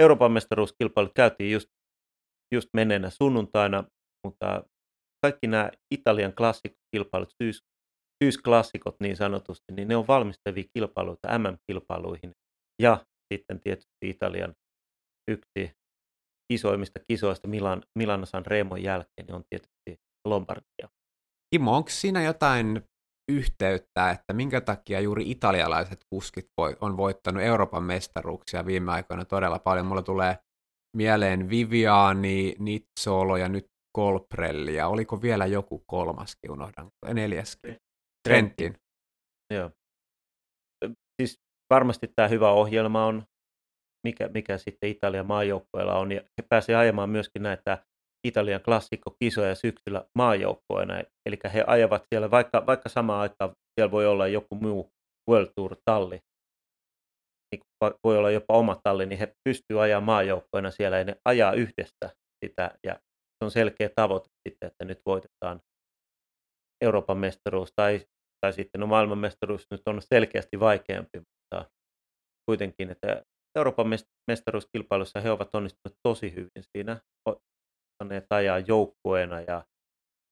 Euroopan 0.01 0.31
mestaruuskilpailut 0.31 1.11
käytiin 1.15 1.51
just, 1.51 1.69
just 2.55 2.69
menneenä 2.73 3.09
sunnuntaina, 3.09 3.83
mutta 4.27 4.63
kaikki 5.25 5.47
nämä 5.47 5.71
Italian 5.93 6.33
klassikokilpailut, 6.35 7.29
syys, 7.43 7.63
syysklassikot 8.23 8.95
niin 8.99 9.17
sanotusti, 9.17 9.73
niin 9.73 9.87
ne 9.87 9.95
on 9.95 10.07
valmistavia 10.07 10.63
kilpailuita 10.77 11.39
MM-kilpailuihin 11.39 12.31
ja 12.81 13.05
sitten 13.33 13.59
tietysti 13.59 14.09
Italian 14.09 14.53
yksi 15.31 15.71
isoimmista 16.53 16.99
kisoista 17.07 17.47
Milan, 17.47 17.83
Milano 17.99 18.25
San 18.25 18.45
Remon 18.45 18.83
jälkeen 18.83 19.25
niin 19.27 19.35
on 19.35 19.43
tietysti 19.49 20.05
Lombardia. 20.27 20.89
Kimmo, 21.53 21.75
onko 21.75 21.89
siinä 21.89 22.21
jotain 22.23 22.81
yhteyttä, 23.31 24.09
että 24.09 24.33
minkä 24.33 24.61
takia 24.61 24.99
juuri 24.99 25.31
italialaiset 25.31 25.99
kuskit 26.13 26.45
on 26.81 26.97
voittanut 26.97 27.43
Euroopan 27.43 27.83
mestaruuksia 27.83 28.65
viime 28.65 28.91
aikoina 28.91 29.25
todella 29.25 29.59
paljon? 29.59 29.85
Mulla 29.85 30.01
tulee 30.01 30.37
mieleen 30.97 31.49
Viviani, 31.49 32.55
Nizzolo 32.59 33.37
ja 33.37 33.49
nyt 33.49 33.65
Colprelli, 33.97 34.75
ja 34.75 34.87
oliko 34.87 35.21
vielä 35.21 35.45
joku 35.45 35.83
kolmaskin, 35.87 36.51
unohdan, 36.51 36.87
neljäskin? 37.13 37.75
Trentin. 38.27 38.75
Joo. 39.53 39.71
Siis 41.21 41.39
varmasti 41.69 42.11
tämä 42.15 42.27
hyvä 42.27 42.51
ohjelma 42.51 43.05
on, 43.05 43.23
mikä, 44.07 44.29
mikä 44.33 44.57
sitten 44.57 44.89
Italian 44.89 45.27
maajoukkoilla 45.27 45.95
on, 45.95 46.11
ja 46.11 46.21
he 46.21 46.47
pääsevät 46.49 46.79
ajamaan 46.79 47.09
myöskin 47.09 47.43
näitä 47.43 47.85
Italian 48.27 48.61
klassikkokisoja 48.61 49.55
syksyllä 49.55 50.05
maajoukkoina, 50.17 50.99
eli 51.25 51.39
he 51.53 51.63
ajavat 51.67 52.03
siellä, 52.13 52.31
vaikka, 52.31 52.65
vaikka 52.65 52.89
samaan 52.89 53.21
aikaan 53.21 53.51
siellä 53.79 53.91
voi 53.91 54.07
olla 54.07 54.27
joku 54.27 54.55
muu 54.55 54.89
World 55.29 55.51
Tour-talli, 55.55 56.19
niin 57.51 57.93
voi 58.03 58.17
olla 58.17 58.31
jopa 58.31 58.53
oma 58.53 58.79
talli, 58.83 59.05
niin 59.05 59.19
he 59.19 59.33
pystyvät 59.49 59.81
ajamaan 59.81 60.03
maajoukkoina 60.03 60.71
siellä 60.71 60.97
ja 60.97 61.03
ne 61.03 61.15
ajaa 61.25 61.53
yhdessä 61.53 62.09
sitä, 62.45 62.71
ja 62.83 62.93
se 62.93 63.45
on 63.45 63.51
selkeä 63.51 63.89
tavoite 63.95 64.29
sitten, 64.49 64.67
että 64.67 64.85
nyt 64.85 64.99
voitetaan 65.05 65.61
Euroopan 66.83 67.17
mestaruus 67.17 67.73
tai, 67.75 68.05
tai 68.41 68.53
sitten 68.53 68.81
no 68.81 68.87
maailmanmestaruus 68.87 69.65
nyt 69.71 69.81
on 69.85 70.01
selkeästi 70.13 70.59
vaikeampi, 70.59 71.19
mutta 71.19 71.69
kuitenkin, 72.49 72.89
että 72.89 73.23
Euroopan 73.57 73.87
mestaruuskilpailussa 74.27 75.21
he 75.21 75.31
ovat 75.31 75.55
onnistuneet 75.55 75.97
tosi 76.03 76.31
hyvin 76.35 76.63
siinä, 76.77 77.01
ottaneet 77.29 78.25
ajaa 78.29 78.59
joukkueena 78.59 79.41
ja 79.41 79.63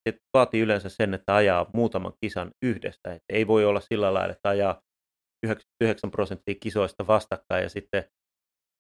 se 0.10 0.18
vaatii 0.34 0.62
yleensä 0.62 0.90
sen, 0.90 1.14
että 1.14 1.36
ajaa 1.36 1.70
muutaman 1.74 2.14
kisan 2.22 2.52
yhdessä. 2.66 3.00
Että 3.06 3.34
ei 3.34 3.48
voi 3.48 3.66
olla 3.66 3.80
sillä 3.80 4.14
lailla, 4.14 4.34
että 4.34 4.50
ajaa 4.50 4.82
99 5.44 6.12
prosenttia 6.12 6.56
kisoista 6.64 7.08
vastakkain 7.08 7.64
ja 7.64 7.70
sitten 7.70 8.04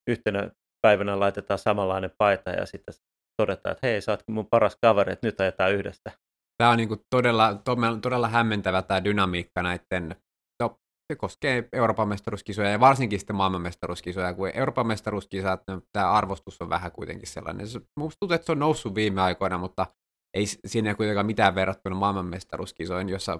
yhtenä 0.09 0.51
päivänä 0.81 1.19
laitetaan 1.19 1.59
samanlainen 1.59 2.11
paita 2.17 2.49
ja 2.49 2.65
sitten 2.65 2.95
todetaan, 3.41 3.71
että 3.71 3.87
hei, 3.87 4.01
sä 4.01 4.11
ootkin 4.11 4.35
mun 4.35 4.47
paras 4.51 4.77
kaveri, 4.81 5.13
että 5.13 5.27
nyt 5.27 5.41
ajetaan 5.41 5.73
yhdessä. 5.73 6.11
Tämä 6.57 6.71
on 6.71 6.77
niin 6.77 6.87
kuin 6.87 6.99
todella, 7.09 7.61
todella 8.01 8.27
hämmentävä 8.27 8.81
tämä 8.81 9.03
dynamiikka 9.03 9.63
näiden, 9.63 10.15
no, 10.61 10.77
se 11.13 11.15
koskee 11.17 11.69
Euroopan 11.73 12.07
mestaruuskisoja 12.07 12.69
ja 12.69 12.79
varsinkin 12.79 13.19
sitten 13.19 13.35
maailmanmestaruuskisoja, 13.35 14.33
kun 14.33 14.51
Euroopan 14.53 14.87
mestaruuskisat, 14.87 15.63
tämä 15.93 16.11
arvostus 16.11 16.61
on 16.61 16.69
vähän 16.69 16.91
kuitenkin 16.91 17.27
sellainen. 17.27 17.67
Minusta 17.95 18.17
tuntuu, 18.19 18.35
että 18.35 18.45
se 18.45 18.51
on 18.51 18.59
noussut 18.59 18.95
viime 18.95 19.21
aikoina, 19.21 19.57
mutta 19.57 19.85
ei 20.33 20.45
siinä 20.45 20.95
kuitenkaan 20.95 21.25
mitään 21.25 21.55
verrattuna 21.55 21.95
maailmanmestaruuskisoihin, 21.95 23.09
jossa 23.09 23.39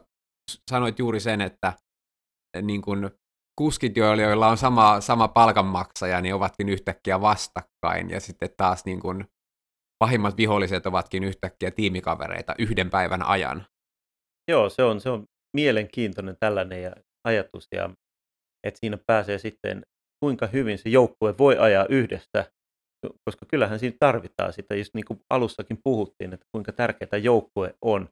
sanoit 0.71 0.99
juuri 0.99 1.19
sen, 1.19 1.41
että 1.41 1.73
niin 2.61 2.81
kuin 2.81 3.09
kuskit, 3.59 3.97
joilla 3.97 4.47
on 4.47 4.57
sama, 4.57 5.01
sama 5.01 5.27
palkanmaksaja, 5.27 6.21
niin 6.21 6.35
ovatkin 6.35 6.69
yhtäkkiä 6.69 7.21
vastakkain, 7.21 8.09
ja 8.09 8.19
sitten 8.19 8.49
taas 8.57 8.85
niin 8.85 8.99
kuin 8.99 9.25
pahimmat 10.03 10.37
viholliset 10.37 10.85
ovatkin 10.85 11.23
yhtäkkiä 11.23 11.71
tiimikavereita 11.71 12.55
yhden 12.59 12.89
päivän 12.89 13.23
ajan. 13.23 13.65
Joo, 14.51 14.69
se 14.69 14.83
on, 14.83 15.01
se 15.01 15.09
on 15.09 15.25
mielenkiintoinen 15.55 16.37
tällainen 16.39 16.83
ja 16.83 16.95
ajatus, 17.27 17.67
ja 17.75 17.89
että 18.67 18.79
siinä 18.79 18.97
pääsee 19.07 19.37
sitten, 19.37 19.81
kuinka 20.25 20.47
hyvin 20.47 20.77
se 20.77 20.89
joukkue 20.89 21.37
voi 21.37 21.57
ajaa 21.57 21.85
yhdessä, 21.89 22.51
koska 23.25 23.45
kyllähän 23.45 23.79
siinä 23.79 23.95
tarvitaan 23.99 24.53
sitä, 24.53 24.75
just 24.75 24.93
niin 24.93 25.05
kuin 25.05 25.19
alussakin 25.29 25.79
puhuttiin, 25.83 26.33
että 26.33 26.45
kuinka 26.55 26.71
tärkeää 26.71 27.17
joukkue 27.23 27.73
on. 27.81 28.09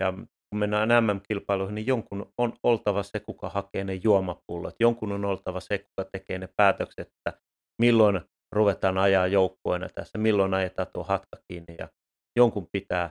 Ja 0.00 0.12
kun 0.50 0.58
mennään 0.58 0.88
MM-kilpailuihin, 1.04 1.74
niin 1.74 1.86
jonkun 1.86 2.32
on 2.38 2.52
oltava 2.62 3.02
se, 3.02 3.20
kuka 3.20 3.48
hakee 3.48 3.84
ne 3.84 3.94
juomapullot. 3.94 4.74
Jonkun 4.80 5.12
on 5.12 5.24
oltava 5.24 5.60
se, 5.60 5.78
kuka 5.78 6.10
tekee 6.12 6.38
ne 6.38 6.48
päätökset, 6.56 7.08
että 7.08 7.40
milloin 7.82 8.20
ruvetaan 8.52 8.98
ajaa 8.98 9.26
joukkueena 9.26 9.88
tässä, 9.88 10.18
milloin 10.18 10.54
ajetaan 10.54 10.88
tuo 10.92 11.04
hatka 11.04 11.36
kiinni. 11.48 11.76
Ja 11.78 11.88
jonkun 12.36 12.68
pitää 12.72 13.10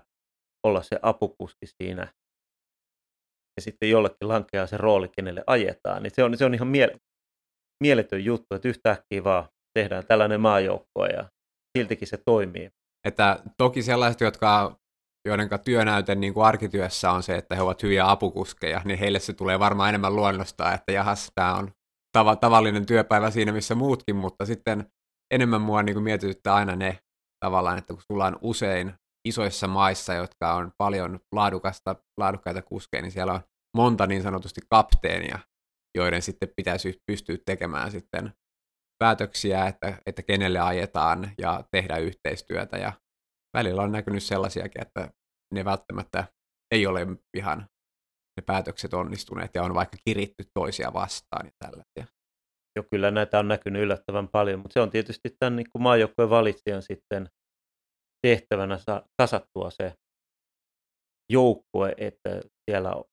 olla 0.68 0.82
se 0.82 1.00
apukuski 1.02 1.66
siinä. 1.66 2.14
Ja 3.58 3.62
sitten 3.62 3.90
jollekin 3.90 4.28
lankeaa 4.28 4.68
se 4.68 4.78
rooli, 4.78 5.10
kenelle 5.10 5.44
ajetaan. 5.48 6.04
Niin 6.04 6.12
se 6.16 6.24
on, 6.24 6.38
se 6.38 6.46
on 6.46 6.54
ihan 6.54 6.68
mie- 6.68 6.98
mieletön 7.84 8.26
juttu, 8.26 8.56
että 8.56 8.68
yhtäkkiä 8.68 9.24
vaan 9.24 9.50
tehdään 9.74 10.06
tällainen 10.08 10.42
maajoukko 10.42 11.06
ja 11.06 11.30
siltikin 11.78 12.08
se 12.08 12.18
toimii. 12.26 12.70
Että 13.08 13.40
toki 13.58 13.84
sellaiset, 13.84 14.22
jotka 14.22 14.80
joiden 15.26 15.50
työnäyte 15.66 16.16
niin 16.16 16.34
kuin 16.34 16.46
arkityössä 16.46 17.12
on 17.12 17.24
se, 17.24 17.36
että 17.36 17.56
he 17.56 17.62
ovat 17.62 17.84
hyviä 17.84 18.10
apukuskeja, 18.10 18.82
niin 18.86 19.00
heille 19.00 19.20
se 19.20 19.34
tulee 19.34 19.60
varmaan 19.60 19.90
enemmän 19.90 20.16
luonnosta, 20.16 20.74
että 20.74 20.92
jahas, 20.92 21.32
tämä 21.36 21.56
on 21.56 21.72
tav- 22.18 22.38
tavallinen 22.42 22.86
työpäivä 22.86 23.32
siinä, 23.32 23.52
missä 23.52 23.76
muutkin, 23.76 24.16
mutta 24.16 24.46
sitten 24.46 24.86
enemmän 25.34 25.62
mua 25.62 25.84
niin 25.84 25.94
kuin 25.94 26.04
mietityttää 26.04 26.56
aina 26.56 26.76
ne 26.76 27.00
tavallaan, 27.46 27.78
että 27.78 27.94
kun 27.94 28.04
sulla 28.12 28.26
on 28.26 28.38
usein 28.42 28.94
isoissa 29.28 29.68
maissa, 29.68 30.14
jotka 30.14 30.54
on 30.54 30.72
paljon 30.78 31.20
laadukasta, 31.36 31.96
laadukkaita 32.20 32.62
kuskeja, 32.62 33.02
niin 33.02 33.12
siellä 33.12 33.34
on 33.34 33.42
monta 33.78 34.08
niin 34.08 34.24
sanotusti 34.24 34.62
kapteenia, 34.70 35.40
joiden 35.98 36.22
sitten 36.22 36.50
pitäisi 36.56 37.02
pystyä 37.12 37.38
tekemään 37.46 37.92
sitten 37.92 38.34
päätöksiä, 39.04 39.68
että, 39.68 39.98
että 40.06 40.22
kenelle 40.22 40.60
ajetaan 40.60 41.32
ja 41.38 41.64
tehdä 41.72 41.98
yhteistyötä. 41.98 42.78
Ja 42.78 42.94
välillä 43.58 43.82
on 43.82 43.92
näkynyt 43.92 44.24
sellaisiakin, 44.24 44.82
että 44.82 45.10
ne 45.54 45.66
välttämättä 45.66 46.28
ei 46.72 46.88
ole 46.88 47.08
ihan 47.38 47.60
ne 48.38 48.44
päätökset 48.46 48.94
onnistuneet 48.94 49.52
ja 49.54 49.64
on 49.64 49.74
vaikka 49.74 49.98
kiritty 50.06 50.44
toisia 50.54 50.94
vastaan 50.94 51.46
ja 51.46 51.52
tällaisia. 51.60 52.18
Jo 52.76 52.84
kyllä 52.92 53.12
näitä 53.12 53.40
on 53.40 53.48
näkynyt 53.48 53.82
yllättävän 53.82 54.28
paljon, 54.28 54.60
mutta 54.60 54.74
se 54.74 54.82
on 54.82 54.90
tietysti 54.90 55.30
tämän 55.40 55.56
niin 55.56 55.68
kuin 55.72 55.84
maajoukkojen 55.84 56.30
valitsijan 56.30 56.82
sitten 56.82 57.30
tehtävänä 58.28 58.78
kasattua 59.22 59.70
se 59.70 59.94
joukkue, 61.32 61.96
että 61.98 62.42
siellä 62.70 63.04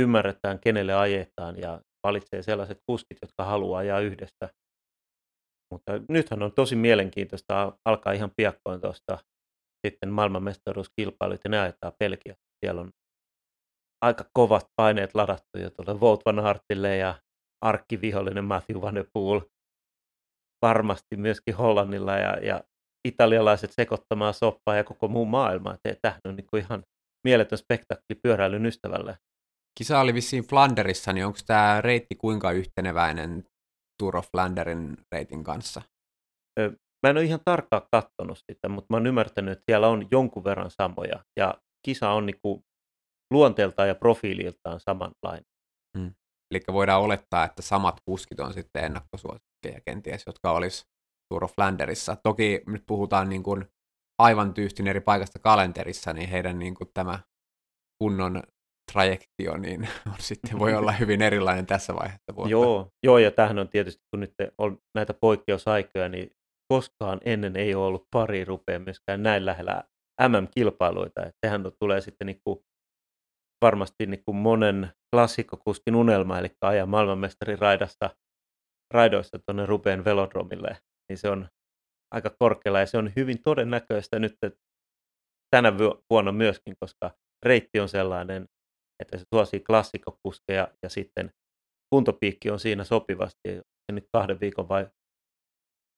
ymmärretään, 0.00 0.60
kenelle 0.60 0.94
ajetaan 0.94 1.58
ja 1.58 1.80
valitsee 2.06 2.42
sellaiset 2.42 2.78
kuskit, 2.90 3.18
jotka 3.22 3.44
haluaa 3.44 3.78
ajaa 3.78 4.00
yhdessä. 4.00 4.48
Mutta 5.72 5.92
nythän 6.08 6.42
on 6.42 6.52
tosi 6.52 6.76
mielenkiintoista 6.76 7.78
alkaa 7.84 8.12
ihan 8.12 8.30
piakkoin 8.36 8.80
tuosta 8.80 9.18
sitten 9.86 10.08
maailmanmestaruuskilpailut 10.08 11.40
ja 11.44 11.50
ne 11.50 11.58
ajetaan 11.58 11.92
Belgia. 11.98 12.34
Siellä 12.64 12.80
on 12.80 12.90
aika 14.04 14.24
kovat 14.32 14.66
paineet 14.76 15.14
ladattu 15.14 15.58
jo 15.58 15.70
tuolle 15.70 16.00
Wout 16.00 16.20
van 16.26 16.40
Hartille 16.40 16.96
ja 16.96 17.20
arkkivihollinen 17.64 18.44
Matthew 18.44 18.80
Van 18.80 18.94
Der 18.94 19.06
Poel. 19.12 19.40
Varmasti 20.62 21.16
myöskin 21.16 21.54
Hollannilla 21.54 22.12
ja, 22.12 22.38
ja 22.46 22.64
italialaiset 23.08 23.72
sekoittamaan 23.72 24.34
soppaa 24.34 24.76
ja 24.76 24.84
koko 24.84 25.08
muu 25.08 25.26
maailma. 25.26 25.76
Tämähän 26.02 26.20
on 26.24 26.36
niin 26.36 26.46
kuin 26.46 26.62
ihan 26.62 26.84
mieletön 27.24 27.58
spektakli 27.58 28.14
pyöräilyn 28.22 28.66
ystävälle. 28.66 29.18
Kisa 29.78 30.00
oli 30.00 30.14
vissiin 30.14 30.44
Flanderissa, 30.44 31.12
niin 31.12 31.26
onko 31.26 31.38
tämä 31.46 31.80
reitti 31.80 32.14
kuinka 32.14 32.52
yhteneväinen 32.52 33.44
Tour 34.02 34.16
of 34.16 34.30
Flanderin 34.30 34.96
reitin 35.12 35.44
kanssa? 35.44 35.82
Mä 37.04 37.10
en 37.10 37.16
ole 37.16 37.24
ihan 37.24 37.40
tarkkaan 37.44 37.82
katsonut 37.90 38.38
sitä, 38.52 38.68
mutta 38.68 38.86
mä 38.90 38.96
oon 38.96 39.06
ymmärtänyt, 39.06 39.52
että 39.52 39.64
siellä 39.66 39.88
on 39.88 40.06
jonkun 40.10 40.44
verran 40.44 40.70
samoja. 40.70 41.24
Ja 41.36 41.54
kisa 41.86 42.10
on 42.10 42.26
niin 42.26 42.38
kuin 42.42 42.64
luonteeltaan 43.30 43.88
ja 43.88 43.94
profiililtaan 43.94 44.80
samanlainen. 44.80 45.44
Hmm. 45.98 46.14
Eli 46.50 46.60
voidaan 46.72 47.02
olettaa, 47.02 47.44
että 47.44 47.62
samat 47.62 48.00
kuskit 48.04 48.40
on 48.40 48.52
sitten 48.52 48.84
ennakkosuosikkeja 48.84 49.80
kenties, 49.86 50.22
jotka 50.26 50.52
olisi 50.52 50.84
Tour 51.28 51.44
of 51.44 51.54
Flanderissa. 51.54 52.16
Toki 52.22 52.62
nyt 52.66 52.82
puhutaan 52.86 53.28
niin 53.28 53.42
kuin 53.42 53.64
aivan 54.18 54.54
tyystin 54.54 54.86
eri 54.86 55.00
paikasta 55.00 55.38
kalenterissa, 55.38 56.12
niin 56.12 56.28
heidän 56.28 56.58
niin 56.58 56.74
kuin 56.74 56.90
tämä 56.94 57.18
kunnon 58.02 58.42
trajektio, 58.92 59.56
niin 59.56 59.88
on 60.12 60.18
sitten 60.18 60.58
voi 60.58 60.74
olla 60.74 60.92
hyvin 60.92 61.22
erilainen 61.22 61.66
tässä 61.66 61.94
vaiheessa 61.94 62.36
vuotta. 62.36 62.50
Joo, 62.50 62.88
joo, 63.02 63.18
ja 63.18 63.30
tähän 63.30 63.58
on 63.58 63.68
tietysti, 63.68 64.02
kun 64.10 64.20
nyt 64.20 64.34
on 64.58 64.78
näitä 64.94 65.14
poikkeusaikoja, 65.14 66.08
niin 66.08 66.30
koskaan 66.68 67.20
ennen 67.24 67.56
ei 67.56 67.74
ole 67.74 67.86
ollut 67.86 68.06
pari 68.10 68.44
rupea 68.44 68.78
myöskään 68.78 69.22
näin 69.22 69.46
lähellä 69.46 69.84
MM-kilpailuita. 70.28 71.22
Että 71.22 71.38
sehän 71.46 71.62
tulee 71.78 72.00
sitten 72.00 72.26
niin 72.26 72.40
kuin 72.44 72.64
varmasti 73.64 74.06
niin 74.06 74.24
kuin 74.24 74.36
monen 74.36 74.92
klassikkokuskin 75.14 75.94
unelma, 75.94 76.38
eli 76.38 76.48
ajaa 76.60 76.86
maailmanmestarin 76.86 77.58
raidasta, 77.58 78.16
raidoissa 78.94 79.38
tuonne 79.46 79.66
Rupeen 79.66 80.04
velodromille. 80.04 80.76
Niin 81.08 81.18
se 81.18 81.28
on 81.28 81.48
aika 82.14 82.30
korkealla 82.38 82.80
ja 82.80 82.86
se 82.86 82.98
on 82.98 83.12
hyvin 83.16 83.42
todennäköistä 83.42 84.18
nyt 84.18 84.36
tänä 85.50 85.72
vuonna 86.10 86.32
myöskin, 86.32 86.74
koska 86.80 87.10
reitti 87.46 87.80
on 87.80 87.88
sellainen, 87.88 88.48
että 89.02 89.18
se 89.18 89.24
suosii 89.34 89.60
klassikkokuskeja 89.60 90.68
ja 90.82 90.88
sitten 90.88 91.30
kuntopiikki 91.94 92.50
on 92.50 92.60
siinä 92.60 92.84
sopivasti. 92.84 93.48
Ja 93.88 93.92
nyt 93.92 94.08
kahden 94.12 94.40
viikon 94.40 94.68
vai 94.68 94.86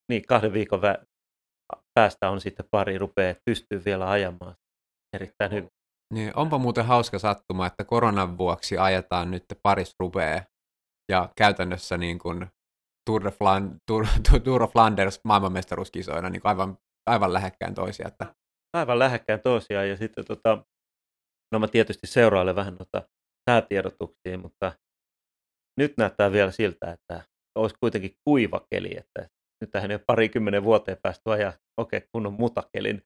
niin, 0.08 0.22
kahden 0.28 0.52
viikon 0.52 0.80
vä- 0.80 1.06
päästä 1.94 2.30
on 2.30 2.40
sitten 2.40 2.66
pari 2.70 2.98
rupeaa, 2.98 3.30
että 3.30 3.42
pystyy 3.44 3.82
vielä 3.84 4.10
ajamaan 4.10 4.54
erittäin 5.16 5.52
hyvin. 5.52 5.70
Niin, 6.14 6.36
onpa 6.36 6.58
muuten 6.58 6.84
hauska 6.84 7.18
sattuma, 7.18 7.66
että 7.66 7.84
koronan 7.84 8.38
vuoksi 8.38 8.78
ajetaan 8.78 9.30
nyt 9.30 9.44
Paris 9.62 9.94
Roubaix 10.00 10.44
ja 11.12 11.28
käytännössä 11.36 11.96
niin 11.98 12.18
kuin 12.18 12.46
Tour 13.10 13.24
de, 13.24 13.30
Flan, 13.30 13.76
Tour, 13.86 14.06
Tour 14.44 14.62
of 14.62 14.72
Flanders 14.72 15.20
maailmanmestaruuskisoina 15.24 16.30
niin 16.30 16.40
aivan, 16.44 16.78
aivan 17.06 17.32
lähekkäin 17.32 17.74
toisia. 17.74 18.08
Että... 18.08 18.34
Aivan 18.76 18.98
lähekkäin 18.98 19.40
toisiaan 19.40 19.88
ja 19.88 19.96
sitten 19.96 20.24
tota, 20.24 20.64
no 21.52 21.58
mä 21.58 21.68
tietysti 21.68 22.06
seurailen 22.06 22.56
vähän 22.56 22.74
noita 22.74 23.08
säätiedotuksia, 23.50 24.38
mutta 24.38 24.72
nyt 25.80 25.94
näyttää 25.98 26.32
vielä 26.32 26.50
siltä, 26.50 26.92
että 26.92 27.24
olisi 27.58 27.76
kuitenkin 27.80 28.16
kuiva 28.24 28.66
keli, 28.70 28.96
että 28.98 29.28
nyt 29.60 29.70
tähän 29.70 29.90
ei 29.90 29.98
parikymmenen 30.06 30.64
vuoteen 30.64 30.98
päästy 31.02 31.32
ajaa, 31.32 31.52
okei, 31.80 31.98
okay, 31.98 32.08
kun 32.12 32.26
on 32.26 32.32
mutakelin 32.32 33.02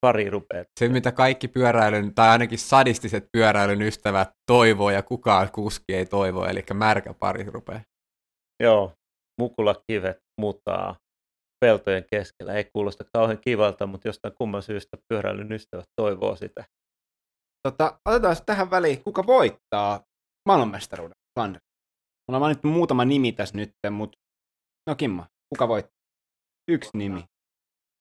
pari 0.00 0.30
rupeaa. 0.30 0.64
Se, 0.80 0.88
mitä 0.88 1.12
kaikki 1.12 1.48
pyöräilyn, 1.48 2.14
tai 2.14 2.28
ainakin 2.28 2.58
sadistiset 2.58 3.28
pyöräilyn 3.32 3.82
ystävät 3.82 4.30
toivoo 4.46 4.90
ja 4.90 5.02
kukaan 5.02 5.52
kuski 5.52 5.94
ei 5.94 6.06
toivo, 6.06 6.46
eli 6.46 6.64
märkä 6.74 7.14
pari 7.14 7.44
rupeaa. 7.44 7.80
Joo, 8.62 8.92
mukulakivet 9.40 10.18
mutaa 10.40 10.96
peltojen 11.64 12.04
keskellä. 12.10 12.54
Ei 12.54 12.64
kuulosta 12.72 13.04
kauhean 13.12 13.38
kivalta, 13.38 13.86
mutta 13.86 14.08
jostain 14.08 14.34
kumman 14.38 14.62
syystä 14.62 14.96
pyöräilyn 15.08 15.52
ystävät 15.52 15.84
toivoo 16.00 16.36
sitä. 16.36 16.64
Tota, 17.68 17.98
otetaan 18.04 18.36
tähän 18.46 18.70
väliin, 18.70 19.04
kuka 19.04 19.26
voittaa 19.26 20.00
maailmanmestaruuden 20.48 21.16
Flanders? 21.38 21.64
Mulla 22.28 22.36
on 22.36 22.40
mainittu 22.40 22.68
muutama 22.68 23.04
nimi 23.04 23.32
tässä 23.32 23.56
nyt, 23.56 23.70
mutta 23.90 24.18
no 24.88 24.94
Kimmo, 24.94 25.24
kuka 25.48 25.68
voittaa? 25.68 25.96
Yksi 26.70 26.90
nimi. 26.94 27.24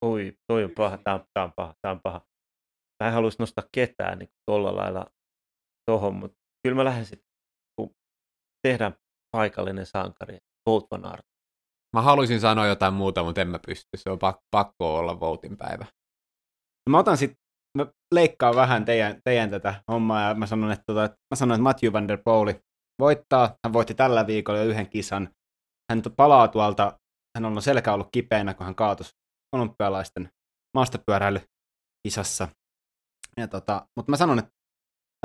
Oi, 0.05 0.33
toi 0.47 0.63
on 0.63 0.71
paha, 0.77 0.97
tää 0.97 1.13
on, 1.13 1.25
tää 1.33 1.43
on 1.43 1.51
paha, 1.55 1.73
tää 1.81 1.91
on 1.91 1.99
paha. 2.03 2.21
Mä 3.03 3.07
en 3.07 3.13
haluaisi 3.13 3.39
nostaa 3.39 3.63
ketään 3.75 4.19
niin 4.19 4.29
tuolla 4.45 4.75
lailla 4.75 5.05
tohon, 5.91 6.15
mutta 6.15 6.37
kyllä 6.63 6.75
mä 6.75 6.85
lähden 6.85 7.05
sitten, 7.05 7.29
kun 7.79 7.89
tehdään 8.67 8.95
paikallinen 9.35 9.85
sankari, 9.85 10.37
Van 10.69 11.05
Art. 11.05 11.25
Mä 11.95 12.01
haluaisin 12.01 12.39
sanoa 12.39 12.67
jotain 12.67 12.93
muuta, 12.93 13.23
mutta 13.23 13.41
en 13.41 13.47
mä 13.47 13.59
pysty. 13.67 13.89
Se 13.95 14.09
on 14.09 14.19
pakko, 14.51 14.97
olla 14.97 15.19
Votin 15.19 15.57
päivä. 15.57 15.85
Mä 16.89 16.99
otan 16.99 17.17
sitten, 17.17 17.37
mä 17.77 17.85
leikkaan 18.13 18.55
vähän 18.55 18.85
teidän, 18.85 19.21
teidän 19.23 19.49
tätä 19.49 19.83
hommaa 19.91 20.21
ja 20.21 20.35
mä 20.35 20.47
sanon, 20.47 20.71
että, 20.71 20.83
tota, 20.87 21.05
että, 21.05 21.17
mä 21.33 21.35
sanon, 21.35 21.55
että 21.55 21.63
Matthew 21.63 21.93
Van 21.93 22.07
Der 22.07 22.17
Pooli 22.25 22.59
voittaa. 22.99 23.55
Hän 23.65 23.73
voitti 23.73 23.93
tällä 23.93 24.27
viikolla 24.27 24.59
jo 24.59 24.65
yhden 24.65 24.89
kisan. 24.89 25.29
Hän 25.91 26.01
palaa 26.17 26.47
tuolta, 26.47 26.99
hän 27.35 27.45
on 27.45 27.61
selkä 27.61 27.93
ollut 27.93 28.09
kipeänä, 28.11 28.53
kun 28.53 28.65
hän 28.65 28.75
kaatui 28.75 29.05
olympialaisten 29.55 30.29
maastopyöräilykisassa. 30.77 32.47
Ja 33.37 33.47
tota, 33.47 33.87
mutta 33.95 34.09
mä 34.09 34.17
sanon, 34.17 34.39
että 34.39 34.51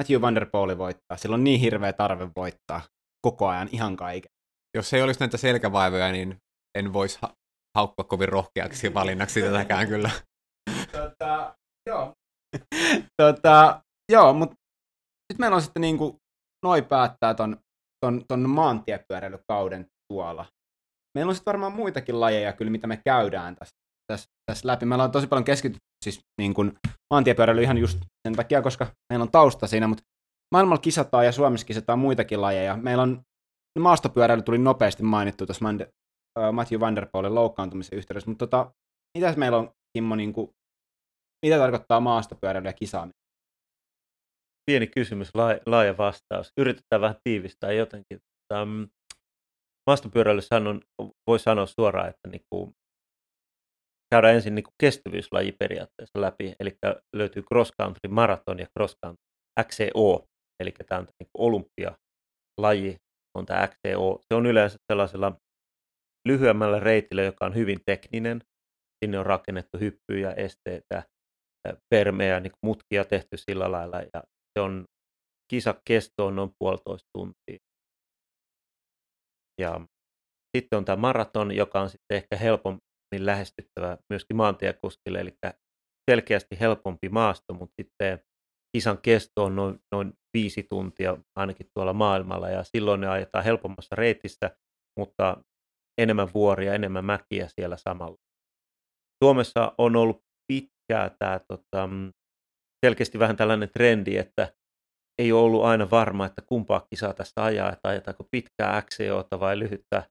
Matthew 0.00 0.20
Van 0.20 0.34
Der 0.34 0.46
Pooli 0.46 0.78
voittaa. 0.78 1.16
Sillä 1.16 1.34
on 1.34 1.44
niin 1.44 1.61
hirveä 1.61 1.92
tarve 1.92 2.28
voittaa 2.36 2.80
koko 3.26 3.48
ajan 3.48 3.68
ihan 3.72 3.96
kaiken. 3.96 4.30
Jos 4.76 4.94
ei 4.94 5.02
olisi 5.02 5.20
näitä 5.20 5.36
selkävaivoja, 5.36 6.12
niin 6.12 6.36
en 6.78 6.92
voisi 6.92 7.18
ha- 7.22 7.34
haukkua 7.78 8.04
kovin 8.04 8.28
rohkeaksi 8.28 8.94
valinnaksi 8.94 9.42
tätäkään 9.42 9.88
kyllä. 9.88 10.11
tota, 10.92 11.54
joo. 11.86 12.12
tota, 13.22 13.82
joo, 14.12 14.32
mutta 14.32 14.56
nyt 15.32 15.38
meillä 15.38 15.54
on 15.54 15.62
sitten 15.62 15.80
niinku, 15.80 16.16
noi 16.64 16.82
päättää 16.82 17.34
ton, 17.34 17.56
ton, 18.04 18.24
ton 18.28 18.50
maantiepyöräilykauden 18.50 19.86
tuolla. 20.12 20.46
Meillä 21.14 21.30
on 21.30 21.34
sitten 21.34 21.52
varmaan 21.52 21.72
muitakin 21.72 22.20
lajeja 22.20 22.52
kyllä, 22.52 22.70
mitä 22.70 22.86
me 22.86 23.00
käydään 23.04 23.56
tässä, 23.56 23.74
tässä, 24.12 24.26
tässä 24.46 24.68
läpi. 24.68 24.86
Meillä 24.86 25.04
on 25.04 25.12
tosi 25.12 25.26
paljon 25.26 25.44
keskitytty 25.44 25.80
siis 26.04 26.20
niin 26.40 26.54
kuin 26.54 26.72
maantiepyöräily 27.14 27.62
ihan 27.62 27.78
just 27.78 27.98
sen 28.28 28.36
takia, 28.36 28.62
koska 28.62 28.86
meillä 29.12 29.22
on 29.22 29.30
tausta 29.30 29.66
siinä, 29.66 29.88
mutta 29.88 30.04
maailmalla 30.54 30.80
kisataan 30.80 31.24
ja 31.24 31.32
Suomessa 31.32 31.66
kisataan 31.66 31.98
muitakin 31.98 32.40
lajeja. 32.40 32.76
Meillä 32.76 33.02
on 33.02 33.22
maastopyöräily 33.78 34.42
tuli 34.42 34.58
nopeasti 34.58 35.02
mainittu 35.02 35.46
tuossa 35.46 35.64
Matthew 36.52 36.80
Van 36.80 36.96
Der 36.96 37.06
Poelin 37.12 37.34
loukkaantumisen 37.34 37.98
yhteydessä, 37.98 38.30
mutta 38.30 38.46
tota, 38.46 38.72
mitäs 39.18 39.36
meillä 39.36 39.58
on, 39.58 39.70
Kimmo, 39.96 40.16
niin 40.16 40.32
kuin, 40.32 40.50
mitä 41.46 41.58
tarkoittaa 41.58 42.00
maastopyöräily 42.00 42.68
ja 42.68 42.72
kisaaminen? 42.72 43.20
Pieni 44.70 44.86
kysymys, 44.86 45.30
laaja 45.66 45.96
vastaus. 45.96 46.52
Yritetään 46.58 47.00
vähän 47.00 47.16
tiivistää 47.24 47.72
jotenkin. 47.72 48.18
Um, 48.54 48.88
maastopyöräilyssähän 49.87 50.66
on, 50.66 50.81
voi 51.26 51.39
sanoa 51.39 51.66
suoraan, 51.66 52.09
että 52.09 52.28
niin 52.28 52.43
kuin, 52.51 52.72
käydään 54.14 54.35
ensin 54.35 54.55
niin 54.55 54.64
kuin 54.64 54.74
kestävyyslaji 54.81 55.53
periaatteessa 55.53 56.20
läpi, 56.20 56.55
eli 56.61 56.76
löytyy 57.16 57.43
cross 57.43 57.72
country 57.81 58.09
maraton 58.11 58.59
ja 58.59 58.66
cross 58.78 58.95
country 59.05 59.22
XCO, 59.68 60.24
eli 60.61 60.72
tämä 60.89 60.99
on 60.99 61.07
niin 61.20 61.28
kuin 61.33 61.47
olympialaji, 61.47 62.97
on 63.39 63.47
tämä 63.47 63.68
XCO. 63.68 64.18
Se 64.33 64.37
on 64.37 64.47
yleensä 64.47 64.76
sellaisella 64.93 65.37
lyhyemmällä 66.28 66.81
reitillä, 66.81 67.22
joka 67.22 67.47
on 67.47 67.55
hyvin 67.55 67.78
tekninen. 67.87 68.41
Sinne 69.05 69.18
on 69.18 69.26
rakennettu 69.26 69.78
hyppyjä, 69.81 70.33
esteitä, 70.33 71.03
permejä, 71.95 72.41
niin 72.41 72.53
mutkia 72.66 73.05
tehty 73.05 73.37
sillä 73.37 73.72
lailla. 73.72 74.01
Ja 74.14 74.22
se 74.59 74.61
on 74.61 74.85
kisa 75.51 75.74
kesto 75.89 76.26
on 76.26 76.37
noin 76.37 76.51
puolitoista 76.59 77.09
tuntia. 77.18 77.69
Ja 79.61 79.80
sitten 80.56 80.76
on 80.76 80.84
tämä 80.84 80.96
maraton, 80.96 81.56
joka 81.56 81.80
on 81.80 81.90
sitten 81.90 82.16
ehkä 82.16 82.36
helpommin 82.36 82.80
lähestyttävä 83.18 83.98
myöskin 84.11 84.36
maantiekuskille, 84.36 85.20
eli 85.20 85.32
selkeästi 86.11 86.61
helpompi 86.61 87.08
maasto, 87.08 87.54
mutta 87.54 87.74
sitten 87.82 88.18
kisan 88.76 88.98
kesto 89.02 89.44
on 89.44 89.56
noin, 89.56 89.78
noin 89.92 90.12
viisi 90.34 90.66
tuntia 90.70 91.16
ainakin 91.36 91.66
tuolla 91.74 91.92
maailmalla, 91.92 92.48
ja 92.48 92.64
silloin 92.64 93.00
ne 93.00 93.08
ajetaan 93.08 93.44
helpommassa 93.44 93.96
reitissä, 93.96 94.50
mutta 94.98 95.36
enemmän 96.00 96.28
vuoria, 96.34 96.74
enemmän 96.74 97.04
mäkiä 97.04 97.48
siellä 97.48 97.76
samalla. 97.76 98.16
Suomessa 99.24 99.72
on 99.78 99.96
ollut 99.96 100.22
pitkää 100.52 101.11
tämä 101.18 101.40
tota, 101.48 101.88
selkeästi 102.86 103.18
vähän 103.18 103.36
tällainen 103.36 103.70
trendi, 103.74 104.16
että 104.16 104.52
ei 105.20 105.32
ole 105.32 105.42
ollut 105.42 105.64
aina 105.64 105.90
varma, 105.90 106.26
että 106.26 106.42
kumpaa 106.46 106.86
kisaa 106.90 107.14
tässä 107.14 107.44
ajaa, 107.44 107.72
että 107.72 107.88
ajetaanko 107.88 108.24
pitkää 108.30 108.82
XCOta 108.82 109.40
vai 109.40 109.58
lyhyttä 109.58 110.02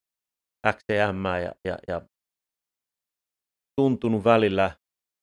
XCM 0.71 1.25
ja, 1.43 1.51
ja, 1.65 1.77
ja 1.87 2.01
tuntunut 3.79 4.23
välillä, 4.23 4.71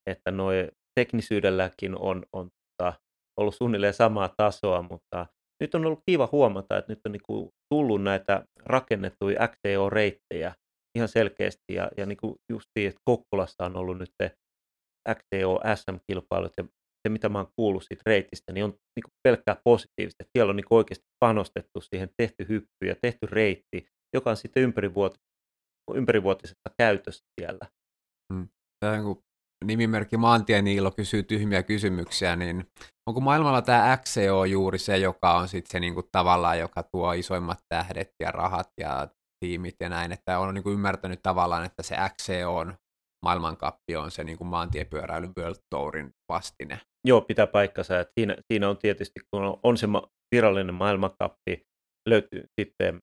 että 0.09 0.31
noin 0.31 0.71
teknisyydelläkin 0.99 1.97
on, 1.99 2.25
on 2.33 2.49
tota, 2.49 2.93
ollut 3.39 3.55
suunnilleen 3.55 3.93
samaa 3.93 4.29
tasoa, 4.37 4.81
mutta 4.81 5.25
nyt 5.61 5.75
on 5.75 5.85
ollut 5.85 6.03
kiva 6.09 6.29
huomata, 6.31 6.77
että 6.77 6.91
nyt 6.91 6.99
on 7.05 7.11
niinku 7.11 7.49
tullut 7.73 8.03
näitä 8.03 8.45
rakennettuja 8.65 9.47
XTO-reittejä 9.47 10.55
ihan 10.97 11.07
selkeästi 11.07 11.73
ja, 11.73 11.89
ja 11.97 12.05
niinku 12.05 12.35
justiin, 12.51 12.87
että 12.87 13.01
Kokkolassa 13.05 13.65
on 13.65 13.75
ollut 13.75 13.97
nyt 13.97 14.09
XTO 15.13 15.59
SM-kilpailut 15.75 16.53
ja 16.57 16.63
se, 17.03 17.09
mitä 17.09 17.29
mä 17.29 17.37
oon 17.37 17.51
kuullut 17.55 17.83
siitä 17.83 18.01
reitistä, 18.05 18.53
niin 18.53 18.63
on 18.63 18.73
niinku 18.95 19.11
pelkkää 19.27 19.61
positiivista. 19.63 20.23
Että 20.23 20.31
siellä 20.37 20.49
on 20.49 20.55
niinku 20.55 20.75
oikeasti 20.75 21.05
panostettu 21.19 21.81
siihen, 21.81 22.09
tehty 22.17 22.45
hyppy 22.49 22.85
ja 22.87 22.95
tehty 23.01 23.25
reitti, 23.25 23.87
joka 24.15 24.29
on 24.29 24.37
sitten 24.37 24.63
ympärivuot- 24.69 25.17
ympärivuotisessa 25.95 26.69
käytössä 26.77 27.25
siellä. 27.41 27.67
Hmm. 28.33 28.47
Tämä 28.85 29.01
kun 29.01 29.23
nimimerkki 29.65 30.17
Maantieniilo 30.17 30.91
kysyy 30.91 31.23
tyhmiä 31.23 31.63
kysymyksiä, 31.63 32.35
niin 32.35 32.65
onko 33.09 33.21
maailmalla 33.21 33.61
tämä 33.61 33.97
XCO 33.97 34.45
juuri 34.45 34.79
se, 34.79 34.97
joka 34.97 35.33
on 35.33 35.47
sitten 35.47 35.71
se 35.71 35.79
niinku 35.79 36.03
tavallaan, 36.11 36.59
joka 36.59 36.83
tuo 36.83 37.13
isoimmat 37.13 37.59
tähdet 37.69 38.11
ja 38.19 38.31
rahat 38.31 38.69
ja 38.79 39.07
tiimit 39.39 39.75
ja 39.79 39.89
näin, 39.89 40.11
että 40.11 40.39
on 40.39 40.53
niinku 40.53 40.71
ymmärtänyt 40.71 41.19
tavallaan, 41.23 41.65
että 41.65 41.83
se 41.83 41.95
XCO 41.95 42.57
on 42.57 42.77
maailmankappi 43.27 43.95
on 43.95 44.11
se 44.11 44.23
niin 44.23 44.37
kuin 44.37 44.47
maantiepyöräilyn 44.47 45.33
World 45.37 45.59
Tourin 45.69 46.09
vastine. 46.29 46.79
Joo, 47.07 47.21
pitää 47.21 47.47
paikkansa. 47.47 47.99
Että 47.99 48.13
siinä, 48.19 48.35
siinä 48.51 48.69
on 48.69 48.77
tietysti, 48.77 49.19
kun 49.31 49.43
on, 49.43 49.59
on 49.63 49.77
se 49.77 49.87
virallinen 50.35 50.75
maailmankappi, 50.75 51.61
löytyy 52.09 52.43
sitten 52.61 52.99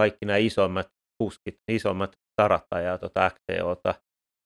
kaikki 0.00 0.26
nämä 0.26 0.36
isommat 0.36 0.88
kuskit, 1.22 1.56
isommat 1.70 2.12
tarattajaa 2.40 2.98
tuota 2.98 3.30
XCOta, 3.30 3.94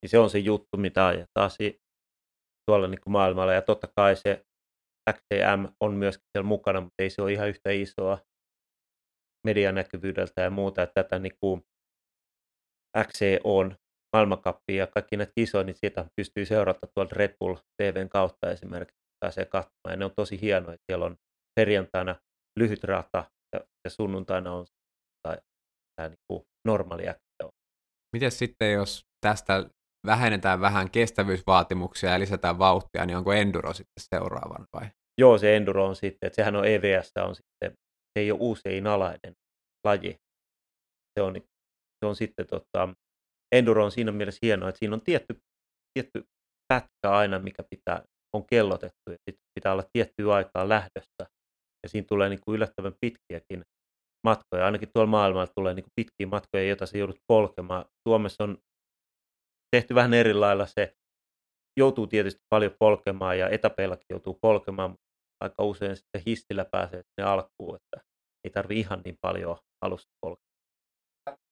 niin 0.03 0.11
se 0.11 0.18
on 0.18 0.30
se 0.30 0.38
juttu, 0.38 0.76
mitä 0.76 1.07
ajetaan 1.07 1.51
tuolla 2.70 2.88
niin 2.88 3.01
kuin 3.01 3.12
maailmalla. 3.12 3.53
Ja 3.53 3.62
totta 3.62 3.88
kai 3.97 4.16
se 4.16 4.42
XTM 5.12 5.64
on 5.80 5.94
myöskin 5.94 6.26
siellä 6.32 6.49
mukana, 6.49 6.80
mutta 6.80 7.03
ei 7.03 7.11
se 7.11 7.22
ole 7.22 7.32
ihan 7.32 7.49
yhtä 7.49 7.70
isoa 7.70 8.18
medianäkyvyydeltä 9.47 10.42
ja 10.42 10.51
muuta. 10.51 10.82
Että 10.82 11.03
tätä 11.03 11.18
niin 11.18 11.36
kuin 11.40 11.62
XCOn 13.07 13.76
maailmankappia 14.12 14.76
ja 14.76 14.86
kaikki 14.86 15.16
näitä 15.16 15.32
kisoja, 15.34 15.64
niin 15.64 15.76
siitä 15.76 16.04
pystyy 16.16 16.44
seurata 16.44 16.86
tuolta 16.94 17.14
Red 17.14 17.34
Bull 17.40 17.54
TVn 17.54 18.09
kautta 18.09 18.50
esimerkiksi, 18.50 18.96
pääsee 19.24 19.44
katsomaan. 19.44 19.90
Ja 19.90 19.96
ne 19.96 20.04
on 20.04 20.12
tosi 20.16 20.40
hienoja. 20.40 20.76
Siellä 20.90 21.04
on 21.04 21.16
perjantaina 21.61 22.16
lyhyt 22.59 22.84
rata 22.84 23.24
ja, 23.54 23.61
ja 23.84 23.90
sunnuntaina 23.90 24.52
on 24.52 24.66
tämä, 25.22 25.36
tämä 25.96 26.09
niin 26.09 26.18
kuin 26.30 26.42
normaali. 26.68 27.04
Miten 28.16 28.30
sitten, 28.30 28.72
jos 28.72 29.04
tästä 29.26 29.64
vähennetään 30.07 30.61
vähän 30.61 30.90
kestävyysvaatimuksia 30.90 32.11
ja 32.11 32.20
lisätään 32.20 32.59
vauhtia, 32.59 33.07
niin 33.07 33.16
onko 33.16 33.32
enduro 33.32 33.72
sitten 33.72 34.04
seuraavan 34.14 34.66
vai? 34.72 34.90
Joo, 35.20 35.38
se 35.38 35.57
enduro 35.57 35.86
on 35.86 35.96
sitten, 35.96 36.26
että 36.26 36.36
sehän 36.36 36.57
on 36.57 36.66
EVS, 36.66 37.12
on 37.16 37.34
sitten, 37.34 37.70
se 37.70 38.20
ei 38.20 38.30
ole 38.30 38.38
usein 38.42 38.86
alainen 38.86 39.32
laji. 39.86 40.16
Se 41.18 41.22
on, 41.22 41.34
se 41.98 42.07
on 42.07 42.16
sitten, 42.16 42.46
tota, 42.46 42.88
enduro 43.59 43.84
on 43.84 43.90
siinä 43.90 44.12
mielessä 44.12 44.38
hienoa, 44.42 44.68
että 44.68 44.78
siinä 44.78 44.94
on 44.94 45.00
tietty, 45.00 45.40
tietty 45.94 46.24
pätkä 46.68 47.11
aina, 47.11 47.38
mikä 47.38 47.62
pitää, 47.70 48.02
on 48.36 48.46
kellotettu 48.46 49.11
ja 49.11 49.16
sitten 49.30 49.46
pitää 49.54 49.72
olla 49.72 49.84
tiettyä 49.92 50.34
aikaa 50.34 50.68
lähdössä. 50.68 51.22
Ja 51.82 51.88
siinä 51.88 52.07
tulee 52.09 52.28
niin 52.28 52.40
kuin 52.44 52.54
yllättävän 52.57 52.94
pitkiäkin 53.00 53.62
matkoja. 54.26 54.64
Ainakin 54.64 54.88
tuolla 54.94 55.11
maailmalla 55.11 55.52
tulee 55.54 55.74
niin 55.74 55.84
kuin 55.84 55.92
pitkiä 56.00 56.26
matkoja, 56.26 56.64
joita 56.64 56.86
se 56.86 56.98
joudut 56.98 57.20
polkemaan. 57.32 57.84
Suomessa 58.09 58.44
on 58.44 58.59
tehty 59.76 59.94
vähän 59.94 60.14
eri 60.14 60.34
lailla 60.34 60.66
se, 60.66 60.92
joutuu 61.78 62.07
tietysti 62.07 62.40
paljon 62.54 62.72
polkemaan 62.78 63.38
ja 63.38 63.48
etäpeillakin 63.48 64.07
joutuu 64.11 64.38
polkemaan, 64.42 64.90
mutta 64.90 65.04
aika 65.40 65.64
usein 65.64 65.96
sitten 65.96 66.22
hissillä 66.26 66.64
pääsee 66.72 67.02
sinne 67.02 67.30
alkuun, 67.30 67.76
että 67.76 68.07
ei 68.44 68.50
tarvi 68.50 68.80
ihan 68.80 69.02
niin 69.04 69.16
paljon 69.20 69.57
alusta 69.84 70.12
polkea. 70.24 70.45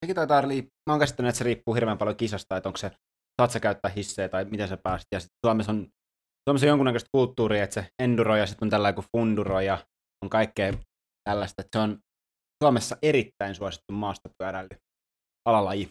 Sekin 0.04 0.16
taitaa 0.16 0.40
riippua, 0.40 0.70
mä 0.86 0.92
oon 0.92 1.00
käsittänyt, 1.00 1.28
että 1.28 1.38
se 1.38 1.44
riippuu 1.44 1.74
hirveän 1.74 1.98
paljon 1.98 2.16
kisasta, 2.16 2.56
että 2.56 2.68
onko 2.68 2.76
se, 2.76 2.90
saat 3.40 3.50
sä 3.50 3.60
käyttää 3.60 3.90
hissejä 3.90 4.28
tai 4.28 4.44
miten 4.44 4.68
sä 4.68 4.76
pääsit. 4.76 5.06
Ja 5.12 5.20
sitten 5.20 5.38
Suomessa 5.46 5.72
on, 5.72 5.88
Suomessa 6.48 6.66
on 6.66 6.68
jonkunnäköistä 6.68 7.08
kulttuuria, 7.12 7.64
että 7.64 7.74
se 7.74 7.88
enduro 8.02 8.36
ja 8.36 8.46
sitten 8.46 8.66
on 8.66 8.70
tällainen 8.70 8.94
kuin 8.94 9.06
funduro 9.16 9.60
ja 9.60 9.86
on 10.24 10.30
kaikkea 10.30 10.72
tällaista, 11.28 11.62
että 11.62 11.78
se 11.78 11.82
on 11.82 11.98
Suomessa 12.64 12.96
erittäin 13.02 13.54
suosittu 13.54 13.92
maastopyöräily 13.92 14.68
alalaji. 15.48 15.90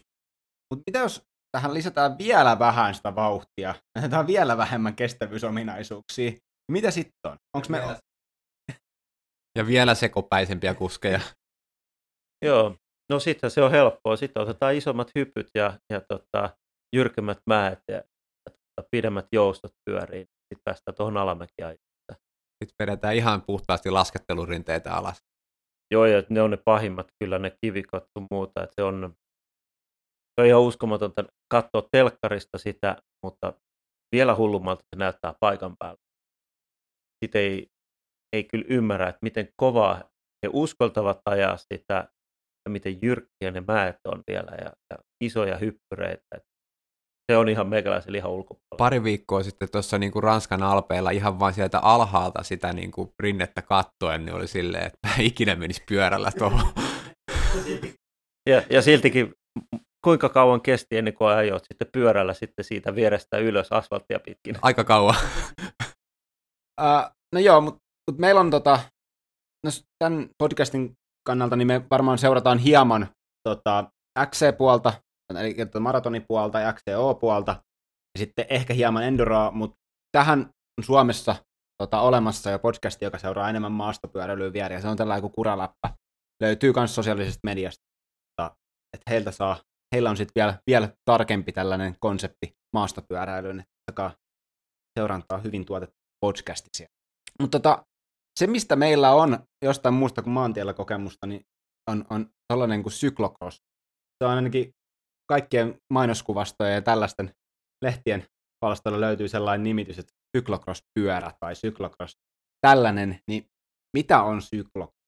Mutta 0.73 0.83
mitä 0.87 0.99
jos 0.99 1.21
tähän 1.57 1.73
lisätään 1.73 2.17
vielä 2.17 2.59
vähän 2.59 2.95
sitä 2.95 3.15
vauhtia, 3.15 3.75
lisätään 3.97 4.27
vielä 4.27 4.57
vähemmän 4.57 4.95
kestävyysominaisuuksia, 4.95 6.29
niin 6.29 6.71
mitä 6.71 6.91
sitten 6.91 7.31
on? 7.31 7.37
Onko 7.55 7.67
me... 7.69 7.97
Ja 9.57 9.67
vielä 9.67 9.95
sekopäisempiä 9.95 10.73
kuskeja. 10.75 11.19
Joo, 12.45 12.75
no 13.09 13.19
sitten 13.19 13.51
se 13.51 13.61
on 13.61 13.71
helppoa. 13.71 14.15
Sitten 14.15 14.43
otetaan 14.43 14.75
isommat 14.75 15.11
hypyt 15.15 15.47
ja, 15.55 15.79
ja 15.93 16.01
tota, 16.01 16.57
jyrkemmät 16.95 17.39
mäet 17.49 17.79
ja, 17.87 17.95
ja 17.95 18.03
tota, 18.45 18.87
pidemmät 18.91 19.27
joustot 19.31 19.71
pyöriin. 19.85 20.27
Sitten 20.27 20.61
päästään 20.63 20.95
tuohon 20.95 21.17
alamäkiä. 21.17 21.75
Sitten 22.63 22.75
vedetään 22.79 23.15
ihan 23.15 23.41
puhtaasti 23.41 23.89
laskettelurinteitä 23.89 24.93
alas. 24.93 25.17
Joo, 25.93 26.05
ja 26.05 26.23
ne 26.29 26.41
on 26.41 26.51
ne 26.51 26.57
pahimmat 26.57 27.07
kyllä, 27.23 27.39
ne 27.39 27.57
kivikot 27.61 28.03
sun 28.17 28.27
muuta. 28.31 28.63
Että 28.63 28.73
se, 28.75 28.83
on, 28.83 29.13
se 30.35 30.41
on 30.41 30.47
ihan 30.47 30.61
uskomatonta 30.61 31.23
katsoa 31.51 31.87
telkkarista 31.91 32.57
sitä, 32.57 32.97
mutta 33.25 33.53
vielä 34.15 34.35
hullummalta 34.35 34.83
se 34.95 34.99
näyttää 34.99 35.33
paikan 35.39 35.75
päällä. 35.79 35.99
Sitten 37.23 37.41
ei, 37.41 37.67
ei 38.35 38.43
kyllä 38.43 38.65
ymmärrä, 38.69 39.09
että 39.09 39.19
miten 39.21 39.49
kovaa 39.61 39.95
he 40.43 40.49
uskaltavat 40.53 41.21
ajaa 41.25 41.57
sitä 41.57 42.07
ja 42.65 42.71
miten 42.71 42.99
jyrkkiä 43.01 43.51
ne 43.51 43.63
mäet 43.67 43.95
on 44.07 44.23
vielä 44.27 44.51
ja, 44.51 44.71
ja 44.89 44.97
isoja 45.23 45.57
hyppyreitä. 45.57 46.23
Se 47.31 47.37
on 47.37 47.49
ihan 47.49 47.67
meikäläisen 47.67 48.13
lihan 48.13 48.31
ulkopuolella. 48.31 48.77
Pari 48.77 49.03
viikkoa 49.03 49.43
sitten 49.43 49.71
tuossa 49.71 49.97
niinku 49.97 50.21
Ranskan 50.21 50.63
alpeilla 50.63 51.11
ihan 51.11 51.39
vain 51.39 51.53
sieltä 51.53 51.79
alhaalta 51.79 52.43
sitä 52.43 52.73
niinku 52.73 53.13
rinnettä 53.19 53.61
kattoen, 53.61 54.25
niin 54.25 54.35
oli 54.35 54.47
silleen, 54.47 54.85
että 54.85 55.07
mä 55.07 55.13
ikinä 55.31 55.55
menisi 55.55 55.83
pyörällä 55.89 56.31
tuohon. 56.31 56.73
ja, 58.49 58.63
ja 58.69 58.81
siltikin 58.81 59.33
kuinka 60.03 60.29
kauan 60.29 60.61
kesti 60.61 60.97
ennen 60.97 61.13
kuin 61.13 61.29
ajoit 61.29 61.63
sitten 61.63 61.87
pyörällä 61.93 62.33
sitten 62.33 62.65
siitä 62.65 62.95
vierestä 62.95 63.37
ylös 63.37 63.71
asfalttia 63.71 64.19
pitkin? 64.19 64.55
Aika 64.61 64.83
kauan. 64.83 65.15
uh, 66.81 67.11
no 67.33 67.39
joo, 67.39 67.61
mutta 67.61 67.79
mut 68.11 68.19
meillä 68.19 68.41
on 68.41 68.51
tota, 68.51 68.79
no 69.65 69.71
tämän 70.03 70.29
podcastin 70.37 70.93
kannalta, 71.27 71.55
niin 71.55 71.67
me 71.67 71.81
varmaan 71.91 72.17
seurataan 72.17 72.57
hieman 72.57 73.07
tota, 73.49 73.91
XC-puolta, 74.25 74.93
eli 75.39 75.55
maratonipuolta 75.79 76.59
ja 76.59 76.73
XCO-puolta, 76.73 77.51
ja 78.15 78.19
sitten 78.19 78.45
ehkä 78.49 78.73
hieman 78.73 79.03
enduroa, 79.03 79.51
mutta 79.51 79.77
tähän 80.11 80.39
on 80.77 80.83
Suomessa 80.83 81.35
tota, 81.83 82.01
olemassa 82.01 82.49
jo 82.49 82.59
podcasti, 82.59 83.05
joka 83.05 83.17
seuraa 83.17 83.49
enemmän 83.49 83.71
maastopyöräilyä 83.71 84.67
ja 84.69 84.81
se 84.81 84.87
on 84.87 84.97
tällainen 84.97 85.21
kuin 85.21 85.33
kuraläppä. 85.33 85.93
Löytyy 86.43 86.73
myös 86.75 86.95
sosiaalisesta 86.95 87.39
mediasta, 87.43 87.83
että 88.93 89.09
heiltä 89.09 89.31
saa, 89.31 89.59
heillä 89.95 90.09
on 90.09 90.17
sitten 90.17 90.31
vielä, 90.35 90.59
vielä 90.67 90.89
tarkempi 91.05 91.51
tällainen 91.51 91.95
konsepti 91.99 92.53
maastopyöräilyyn, 92.75 93.59
että 93.59 94.11
seurantaa 94.99 95.37
hyvin 95.37 95.65
tuotettu 95.65 95.95
podcasti 96.25 96.69
siellä. 96.77 96.93
Mutta 97.41 97.59
tota, 97.59 97.85
se, 98.39 98.47
mistä 98.47 98.75
meillä 98.75 99.11
on 99.11 99.39
jostain 99.65 99.95
muusta 99.95 100.21
kuin 100.21 100.33
maantiellä 100.33 100.73
kokemusta, 100.73 101.27
niin 101.27 101.41
on, 101.91 102.05
on 102.09 102.29
tällainen 102.47 102.83
kuin 102.83 102.93
syklocross. 102.93 103.57
Se 104.23 104.27
on 104.27 104.31
ainakin 104.31 104.73
kaikkien 105.29 105.77
mainoskuvastojen 105.93 106.73
ja 106.73 106.81
tällaisten 106.81 107.33
lehtien 107.83 108.25
palstoilla 108.59 109.01
löytyy 109.01 109.27
sellainen 109.27 109.63
nimitys, 109.63 109.99
että 109.99 110.13
syklocross-pyörä 110.37 111.31
tai 111.39 111.55
syklocross 111.55 112.13
tällainen, 112.61 113.19
niin 113.27 113.45
mitä 113.97 114.23
on 114.23 114.41
syklocross 114.41 115.03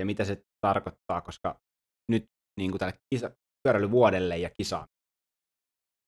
ja 0.00 0.06
mitä 0.06 0.24
se 0.24 0.42
tarkoittaa, 0.66 1.20
koska 1.20 1.60
nyt 2.12 2.24
niin 2.60 2.70
kuin 2.70 2.78
tälle 2.78 2.98
kisa, 3.14 3.30
pyöräilyvuodelle 3.62 4.38
ja 4.38 4.50
kisaan. 4.50 4.86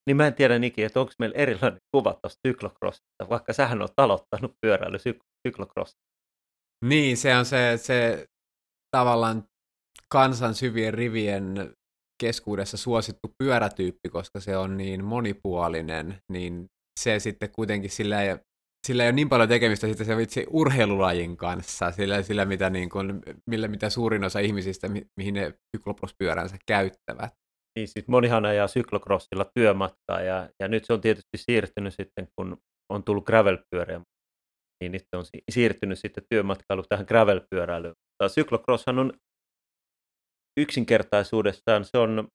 Niin 0.06 0.16
mä 0.16 0.26
en 0.26 0.34
tiedä 0.34 0.58
Niki, 0.58 0.82
että 0.82 1.00
onko 1.00 1.12
meillä 1.18 1.36
erilainen 1.36 1.80
kuva 1.96 2.12
tuosta 2.22 2.40
syklocrossista, 2.48 3.28
vaikka 3.28 3.52
sähän 3.52 3.82
oot 3.82 3.92
aloittanut 3.96 4.52
pyöräily 4.60 4.98
syklocross. 5.46 5.92
Niin, 6.84 7.16
se 7.16 7.36
on 7.36 7.44
se, 7.44 7.72
se 7.76 8.26
tavallaan 8.96 9.44
kansan 10.08 10.54
syvien 10.54 10.94
rivien 10.94 11.74
keskuudessa 12.20 12.76
suosittu 12.76 13.34
pyörätyyppi, 13.38 14.08
koska 14.08 14.40
se 14.40 14.56
on 14.56 14.76
niin 14.76 15.04
monipuolinen, 15.04 16.18
niin 16.32 16.66
se 17.00 17.18
sitten 17.18 17.50
kuitenkin 17.52 17.90
sillä 17.90 18.22
ei, 18.22 18.36
sillä 18.86 19.02
ei 19.02 19.06
ole 19.06 19.14
niin 19.14 19.28
paljon 19.28 19.48
tekemistä 19.48 19.86
sitten 19.86 20.06
se 20.06 20.16
vitsi 20.16 20.46
urheilulajin 20.50 21.36
kanssa, 21.36 21.90
sillä, 21.90 22.22
sillä 22.22 22.44
mitä, 22.44 22.70
niin 22.70 22.90
kuin, 22.90 23.20
millä, 23.50 23.68
mitä 23.68 23.90
suurin 23.90 24.24
osa 24.24 24.38
ihmisistä, 24.38 24.88
mi, 24.88 25.06
mihin 25.16 25.34
ne 25.34 25.54
cyclocross-pyöränsä 25.76 26.56
käyttävät. 26.66 27.32
Niin, 27.78 27.88
siis 27.88 28.08
monihan 28.08 28.44
ajaa 28.44 28.68
syklocrossilla 28.68 29.50
työmatkaa 29.54 30.20
ja, 30.20 30.48
ja 30.60 30.68
nyt 30.68 30.84
se 30.84 30.92
on 30.92 31.00
tietysti 31.00 31.36
siirtynyt 31.36 31.94
sitten, 31.94 32.28
kun 32.36 32.56
on 32.92 33.04
tullut 33.04 33.26
gravel-pyöriä, 33.26 34.00
niin 34.80 34.92
nyt 34.92 35.02
on 35.14 35.24
siirtynyt 35.50 35.98
sitten 35.98 36.24
työmatkailu 36.30 36.82
tähän 36.88 37.06
gravel-pyöräilyyn. 37.06 37.94
Syklocrosshan 38.28 38.98
on 38.98 39.12
yksinkertaisuudessaan 40.60 41.84
se 41.84 41.98
on 41.98 42.28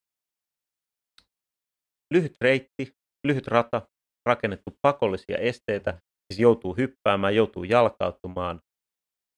lyhyt 2.14 2.36
reitti, 2.42 2.94
lyhyt 3.28 3.48
rata, 3.48 3.82
rakennettu 4.26 4.72
pakollisia 4.82 5.38
esteitä, 5.38 6.00
siis 6.34 6.40
joutuu 6.40 6.74
hyppäämään, 6.74 7.36
joutuu 7.36 7.64
jalkautumaan. 7.64 8.62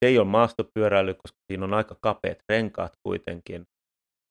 Se 0.04 0.10
ei 0.10 0.18
ole 0.18 0.28
maastopyöräily, 0.28 1.14
koska 1.14 1.38
siinä 1.52 1.66
on 1.66 1.74
aika 1.74 1.96
kapeat 2.02 2.38
renkaat 2.50 2.94
kuitenkin, 3.08 3.66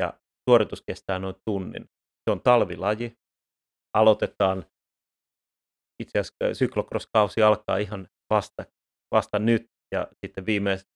ja 0.01 0.13
suoritus 0.51 0.83
kestää 0.87 1.19
noin 1.19 1.35
tunnin. 1.45 1.85
Se 2.25 2.31
on 2.31 2.41
talvilaji. 2.41 3.13
Aloitetaan, 3.97 4.67
itse 6.03 6.19
asiassa 6.19 6.55
syklocross-kausi 6.55 7.43
alkaa 7.43 7.77
ihan 7.77 8.09
vasta, 8.31 8.65
vasta 9.15 9.39
nyt, 9.39 9.67
ja 9.95 10.09
sitten 10.25 10.47
viimeiset 10.47 10.87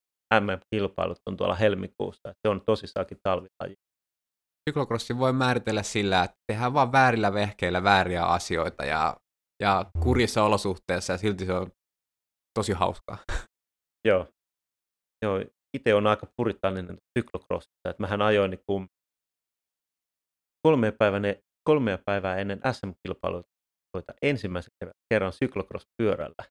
MM-kilpailut 0.41 1.19
on 1.27 1.37
tuolla 1.37 1.55
helmikuussa. 1.55 2.33
Se 2.43 2.49
on 2.49 2.61
tosissaankin 2.67 3.19
talvilaji. 3.23 3.77
Syklocrossin 4.71 5.19
voi 5.19 5.33
määritellä 5.33 5.83
sillä, 5.83 6.25
että 6.25 6.37
tehdään 6.53 6.75
vaan 6.75 6.93
väärillä 6.93 7.33
vehkeillä 7.33 7.83
vääriä 7.83 8.25
asioita 8.25 8.85
ja, 8.85 9.17
ja 9.63 9.91
kurjissa 10.03 10.45
olosuhteissa 10.45 11.13
ja 11.13 11.19
silti 11.19 11.47
se 11.47 11.53
on 11.53 11.71
tosi 12.59 12.73
hauskaa. 12.73 13.19
Joo. 14.09 14.27
Joo. 15.25 15.45
Itse 15.77 15.95
on 15.95 16.07
aika 16.07 16.27
puritaaninen 16.37 16.99
syklocrossissa, 17.19 17.91
että 17.91 18.03
mähän 18.03 18.23
ajoin 18.23 18.51
niin 18.51 18.63
kuin 18.67 18.89
kolme, 20.67 20.93
päivänä, 20.99 21.35
kolmea 21.69 21.99
päivää 22.07 22.37
ennen 22.37 22.61
SM-kilpailuita 22.73 24.15
ensimmäisen 24.23 24.73
kerran 25.11 25.33
syklocross-pyörällä 25.33 26.45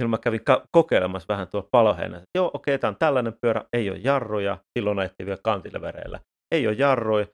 silloin 0.00 0.10
mä 0.10 0.18
kävin 0.18 0.44
ka- 0.44 0.66
kokeilemassa 0.70 1.28
vähän 1.28 1.48
tuolla 1.48 1.68
paloheinässä. 1.72 2.24
Joo, 2.38 2.50
okei, 2.54 2.74
okay, 2.74 2.78
tämä 2.78 2.88
on 2.88 2.96
tällainen 2.98 3.34
pyörä, 3.42 3.64
ei 3.72 3.90
ole 3.90 3.98
jarruja, 3.98 4.58
silloin 4.78 4.98
ajettiin 4.98 5.26
vielä 5.26 5.40
kantilevereillä. 5.44 6.20
Ei 6.54 6.66
ole 6.66 6.76
jarruja, 6.78 7.26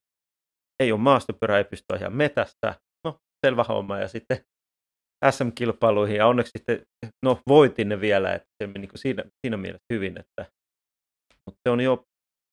ei 0.83 0.93
ole 0.93 1.01
maastopyörä, 1.01 1.59
ei 1.59 1.65
pysty 1.65 1.85
ihan 1.99 2.13
metästä. 2.13 2.75
No, 3.07 3.17
selvä 3.47 3.65
homma. 3.69 3.99
Ja 3.99 4.09
sitten 4.09 4.39
SM-kilpailuihin, 5.31 6.17
ja 6.17 6.27
onneksi 6.27 6.51
sitten, 6.59 6.83
no 7.25 7.41
voitin 7.49 7.89
ne 7.89 8.01
vielä, 8.01 8.33
että 8.33 8.49
se 8.63 8.67
meni 8.67 8.79
niin 8.79 8.91
siinä, 8.99 9.25
siinä 9.47 9.57
mielessä 9.57 9.87
hyvin, 9.93 10.21
että 10.21 10.53
mutta 11.47 11.61
se 11.69 11.71
on 11.71 11.81
jo 11.81 12.05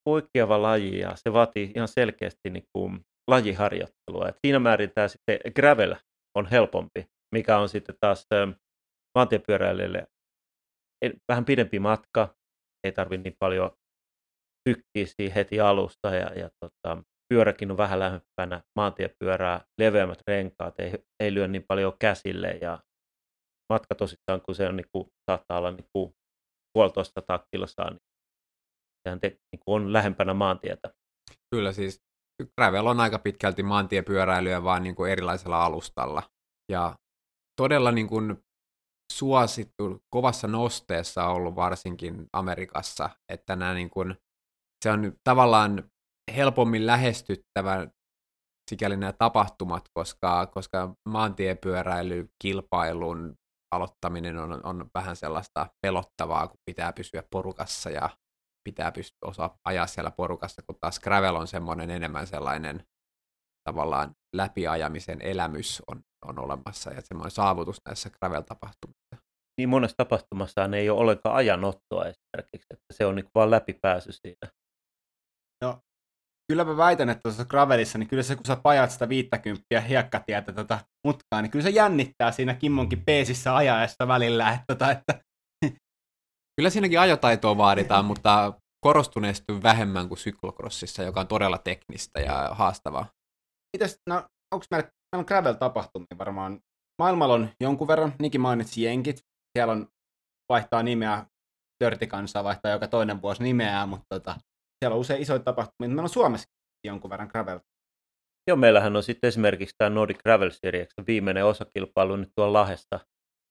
poikkeava 0.09 0.61
laji 0.61 0.99
ja 0.99 1.15
se 1.15 1.33
vaatii 1.33 1.71
ihan 1.75 1.87
selkeästi 1.87 2.49
niin 2.49 2.63
kuin 2.75 2.99
lajiharjoittelua. 3.31 4.29
Et 4.29 4.35
siinä 4.45 4.59
määrin 4.59 4.91
tämä 4.95 5.07
sitten 5.07 5.39
gravel 5.55 5.95
on 6.37 6.45
helpompi, 6.45 7.05
mikä 7.35 7.57
on 7.57 7.69
sitten 7.69 7.95
taas 8.01 8.25
maantiepyöräilijälle 9.17 10.07
vähän 11.31 11.45
pidempi 11.45 11.79
matka, 11.79 12.35
ei 12.83 12.91
tarvitse 12.91 13.23
niin 13.23 13.35
paljon 13.39 13.71
tykkiä 14.69 15.05
siihen 15.05 15.35
heti 15.35 15.59
alusta 15.59 16.15
ja, 16.15 16.33
ja 16.39 16.49
tota, 16.59 17.03
pyöräkin 17.33 17.71
on 17.71 17.77
vähän 17.77 17.99
lähempänä 17.99 18.61
maantiepyörää, 18.79 19.61
leveämmät 19.81 20.21
renkaat, 20.27 20.79
ei, 20.79 20.93
ei 21.19 21.33
lyö 21.33 21.47
niin 21.47 21.65
paljon 21.67 21.93
käsille 21.99 22.51
ja 22.61 22.79
matka 23.73 23.95
tosissaan, 23.95 24.41
kun 24.41 24.55
se 24.55 24.67
on, 24.67 24.75
niin 24.75 24.87
kuin, 24.91 25.07
saattaa 25.31 25.57
olla 25.57 25.71
niin 25.71 25.87
kuin, 25.93 26.13
puolitoista 26.73 27.21
kilsaa, 27.55 27.89
niin 27.89 27.99
sehän 29.07 29.19
te, 29.19 29.27
niin 29.29 29.59
kuin 29.65 29.83
on 29.83 29.93
lähempänä 29.93 30.33
maantietä. 30.33 30.93
Kyllä 31.55 31.71
siis 31.71 32.01
gravel 32.57 32.85
on 32.85 32.99
aika 32.99 33.19
pitkälti 33.19 33.63
maantiepyöräilyä 33.63 34.63
vaan 34.63 34.83
niin 34.83 34.95
kuin 34.95 35.11
erilaisella 35.11 35.65
alustalla. 35.65 36.23
Ja 36.71 36.95
todella 37.61 37.91
niin 37.91 38.07
kuin 38.07 38.37
suosittu, 39.13 40.03
kovassa 40.09 40.47
nosteessa 40.47 41.25
ollut 41.25 41.55
varsinkin 41.55 42.27
Amerikassa, 42.33 43.09
että 43.29 43.55
nämä 43.55 43.73
niin 43.73 43.89
kuin, 43.89 44.15
se 44.83 44.91
on 44.91 45.13
tavallaan 45.23 45.91
helpommin 46.35 46.85
lähestyttävä 46.85 47.87
sikäli 48.69 48.97
nämä 48.97 49.13
tapahtumat, 49.13 49.89
koska, 49.93 50.45
koska 50.45 50.95
maantiepyöräilykilpailun 51.09 53.35
aloittaminen 53.71 54.37
on, 54.37 54.65
on 54.65 54.89
vähän 54.93 55.15
sellaista 55.15 55.67
pelottavaa, 55.81 56.47
kun 56.47 56.59
pitää 56.65 56.93
pysyä 56.93 57.23
porukassa 57.31 57.89
ja 57.89 58.09
pitää 58.67 58.91
pystyä 58.91 59.17
osaa 59.25 59.57
ajaa 59.65 59.87
siellä 59.87 60.11
porukassa, 60.11 60.61
kun 60.61 60.75
taas 60.81 60.99
gravel 60.99 61.35
on 61.35 61.47
semmoinen 61.47 61.89
enemmän 61.89 62.27
sellainen 62.27 62.83
tavallaan 63.63 64.11
läpiajamisen 64.35 65.21
elämys 65.21 65.83
on, 65.87 66.01
on 66.25 66.39
olemassa 66.39 66.91
ja 66.91 67.01
semmoinen 67.01 67.31
saavutus 67.31 67.77
näissä 67.85 68.09
gravel-tapahtumissa. 68.09 69.17
Niin 69.59 69.69
monessa 69.69 69.97
tapahtumassa 69.97 70.69
ei 70.77 70.89
ole 70.89 70.99
ollenkaan 70.99 71.35
ajanottoa 71.35 72.05
esimerkiksi, 72.05 72.67
että 72.73 72.93
se 72.93 73.05
on 73.05 73.15
niin 73.15 73.29
vaan 73.35 73.51
läpipääsy 73.51 74.11
siinä. 74.11 74.51
No, 75.63 75.79
kyllä 76.51 76.63
mä 76.63 76.77
väitän, 76.77 77.09
että 77.09 77.21
tuossa 77.23 77.45
gravelissa, 77.45 77.97
niin 77.97 78.09
kyllä 78.09 78.23
se 78.23 78.35
kun 78.35 78.45
sä 78.45 78.55
pajat 78.55 78.91
sitä 78.91 79.09
50 79.09 79.81
hiekkatietä 79.87 80.53
tota 80.53 80.79
mutkaa, 81.07 81.41
niin 81.41 81.51
kyllä 81.51 81.63
se 81.63 81.69
jännittää 81.69 82.31
siinä 82.31 82.53
Kimmonkin 82.53 83.03
peesissä 83.05 83.55
ajaessa 83.55 84.07
välillä. 84.07 84.49
Että, 84.49 84.63
tota, 84.67 84.91
että... 84.91 85.21
Kyllä 86.57 86.69
siinäkin 86.69 86.99
ajotaitoa 86.99 87.57
vaaditaan, 87.57 88.05
mutta 88.05 88.53
korostuneesti 88.85 89.63
vähemmän 89.63 90.07
kuin 90.07 90.17
syklokrossissa, 90.17 91.03
joka 91.03 91.19
on 91.19 91.27
todella 91.27 91.57
teknistä 91.57 92.19
ja 92.19 92.49
haastavaa. 92.51 93.05
Mitäs, 93.77 94.01
no, 94.09 94.15
onko 94.53 94.65
meillä, 94.71 94.89
meillä 95.11 95.21
on 95.21 95.25
gravel-tapahtumia 95.25 96.17
varmaan. 96.17 96.59
Maailmalla 97.01 97.33
on 97.33 97.49
jonkun 97.61 97.87
verran, 97.87 98.13
Niki 98.19 98.37
mainitsi 98.37 98.83
jenkit. 98.83 99.25
Siellä 99.57 99.71
on 99.71 99.87
vaihtaa 100.49 100.83
nimeä, 100.83 101.25
Törtikansaa 101.83 102.43
vaihtaa 102.43 102.71
joka 102.71 102.87
toinen 102.87 103.21
vuosi 103.21 103.43
nimeää, 103.43 103.85
mutta 103.85 104.05
tota, 104.09 104.35
siellä 104.79 104.95
on 104.95 105.01
usein 105.01 105.21
isoja 105.21 105.39
tapahtumia. 105.39 105.89
Meillä 105.89 106.01
on 106.01 106.09
Suomessa 106.09 106.47
jonkun 106.87 107.09
verran 107.09 107.29
gravel. 107.31 107.59
Joo, 108.49 108.57
meillähän 108.57 108.95
on 108.95 109.03
sitten 109.03 109.27
esimerkiksi 109.27 109.75
tämä 109.77 109.89
Nordic 109.89 110.17
Gravel 110.23 110.49
Series, 110.49 110.89
viimeinen 111.07 111.45
osakilpailu 111.45 112.15
nyt 112.15 112.29
tuolla 112.35 112.59
Lahdessa 112.59 112.99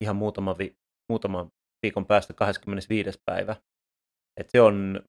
ihan 0.04 0.16
muutama, 0.16 0.58
vi- 0.58 0.76
muutaman 1.12 1.50
viikon 1.86 2.06
päästä 2.06 2.34
25. 2.34 3.18
päivä. 3.24 3.56
Et 4.40 4.50
se 4.50 4.60
on 4.60 5.02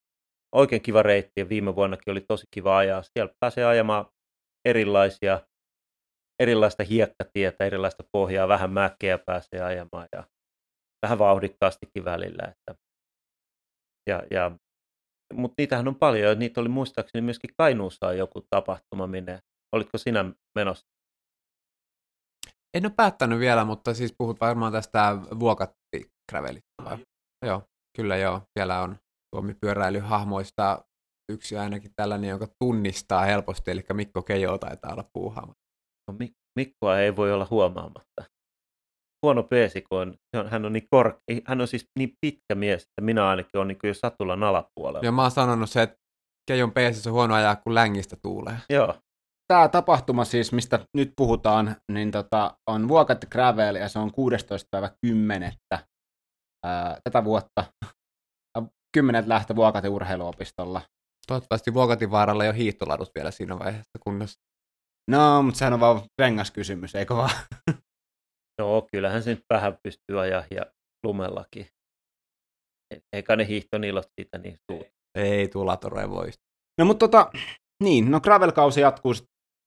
oikein 0.56 0.82
kiva 0.82 1.04
reitti 1.04 1.32
ja 1.38 1.50
viime 1.50 1.76
vuonnakin 1.76 2.12
oli 2.12 2.22
tosi 2.22 2.46
kiva 2.56 2.78
ajaa. 2.78 3.04
Siellä 3.04 3.34
pääsee 3.40 3.66
ajamaan 3.66 4.06
erilaisia, 4.70 5.42
erilaista 6.42 6.84
hiekkatietä, 6.84 7.66
erilaista 7.66 8.04
pohjaa, 8.12 8.48
vähän 8.48 8.72
mäkeä 8.72 9.18
pääsee 9.26 9.62
ajamaan 9.62 10.08
ja 10.12 10.24
vähän 11.06 11.20
vauhdikkaastikin 11.20 12.06
välillä. 12.06 12.44
Että, 12.44 12.82
ja, 14.10 14.24
ja, 14.32 14.52
mutta 15.34 15.54
niitähän 15.58 15.88
on 15.88 15.96
paljon, 15.96 16.30
ja 16.30 16.36
niitä 16.36 16.62
oli 16.62 16.70
muistaakseni 16.70 17.22
myöskin 17.22 17.50
Kainuussa 17.58 18.14
joku 18.14 18.42
tapahtuma, 18.50 19.08
minne, 19.08 19.40
olitko 19.76 19.98
sinä 19.98 20.26
menossa? 20.56 20.86
En 22.78 22.86
ole 22.86 22.94
päättänyt 22.96 23.40
vielä, 23.40 23.66
mutta 23.66 23.94
siis 23.94 24.14
puhut 24.18 24.42
varmaan 24.42 24.72
tästä 24.72 25.18
vuokatti-gravelista. 25.40 27.00
Joo, 27.46 27.64
kyllä 27.98 28.18
joo. 28.18 28.42
Siellä 28.58 28.82
on 28.82 28.98
Suomi-pyöräilyhahmoista 29.36 30.86
yksi 31.30 31.58
ainakin 31.58 31.92
tällainen, 31.96 32.30
joka 32.30 32.48
tunnistaa 32.64 33.26
helposti, 33.26 33.72
eli 33.72 33.84
Mikko 33.94 34.22
Keijo 34.22 34.58
taitaa 34.58 34.92
olla 34.92 35.10
puuhaamatta. 35.14 35.64
No, 36.12 36.18
Mikkoa 36.60 37.00
ei 37.00 37.16
voi 37.16 37.34
olla 37.34 37.48
huomaamatta. 37.50 38.24
Huono 39.26 39.44
peesi, 39.44 39.82
kun 39.82 40.00
on, 40.00 40.16
hän, 40.50 40.66
on 40.66 40.74
niin 40.74 40.88
kor, 40.92 41.20
hän 41.46 41.62
on 41.62 41.68
siis 41.68 41.86
niin 42.00 42.14
pitkä 42.22 42.56
mies, 42.56 42.82
että 42.82 43.02
minä 43.02 43.28
ainakin 43.28 43.58
olen 43.58 43.68
niin 43.68 43.78
jo 43.84 43.94
satulan 43.94 44.44
alapuolella. 44.44 45.06
Ja 45.06 45.12
mä 45.12 45.22
oon 45.22 45.32
sanonut 45.32 45.70
se, 45.70 45.82
että 45.82 45.98
Keijon 46.50 46.72
peesissä 46.72 47.10
on 47.10 47.14
huono 47.14 47.36
ajaa, 47.36 47.56
kun 47.56 47.76
längistä 47.76 48.16
tuulee. 48.22 48.58
Joo. 48.70 48.96
Tämä 49.48 49.68
tapahtuma 49.68 50.26
siis, 50.26 50.52
mistä 50.52 50.80
nyt 50.98 51.14
puhutaan, 51.16 51.76
niin 51.92 52.12
tota, 52.12 52.58
on 52.70 52.88
Vuokat 52.88 53.26
Gravel 53.32 53.76
ja 53.76 53.90
se 53.90 54.00
on 54.00 54.12
16. 54.12 54.68
päivä 54.72 54.92
10. 55.02 55.54
Ää, 56.66 56.98
tätä 57.04 57.24
vuotta. 57.24 57.64
Kymmenet 58.98 59.28
lähtö 59.28 59.56
Vuokatin 59.56 59.92
urheiluopistolla. 59.92 60.82
Toivottavasti 61.30 61.74
Vuokatin 61.74 62.12
vaaralla 62.12 62.46
jo 62.46 62.54
hiihtoladut 62.54 63.12
vielä 63.16 63.32
siinä 63.32 63.60
vaiheessa 63.60 64.00
kunnossa. 64.04 64.40
No, 65.12 65.44
mutta 65.44 65.58
sehän 65.58 65.74
on 65.74 65.80
vaan 65.80 66.02
rengaskysymys, 66.22 66.96
eikö 66.96 67.16
vaan? 67.16 67.30
No, 68.62 68.88
kyllähän 68.92 69.24
se 69.24 69.30
nyt 69.30 69.44
vähän 69.54 69.78
pystyy 69.84 70.22
ajaa 70.22 70.44
ja 70.52 70.66
lumellakin. 71.06 71.68
E-, 72.94 73.00
eikä 73.14 73.36
ne 73.36 73.48
hiihtonilot 73.48 74.08
siitä 74.20 74.38
niin 74.38 74.58
suut. 74.72 74.88
Ei 75.16 75.48
tulatore 75.48 76.10
voi. 76.10 76.32
No 76.80 76.86
mutta 76.86 77.08
tota, 77.08 77.32
niin, 77.84 78.12
no 78.12 78.20
gravel-kausi 78.20 78.82
jatkuu. 78.82 79.14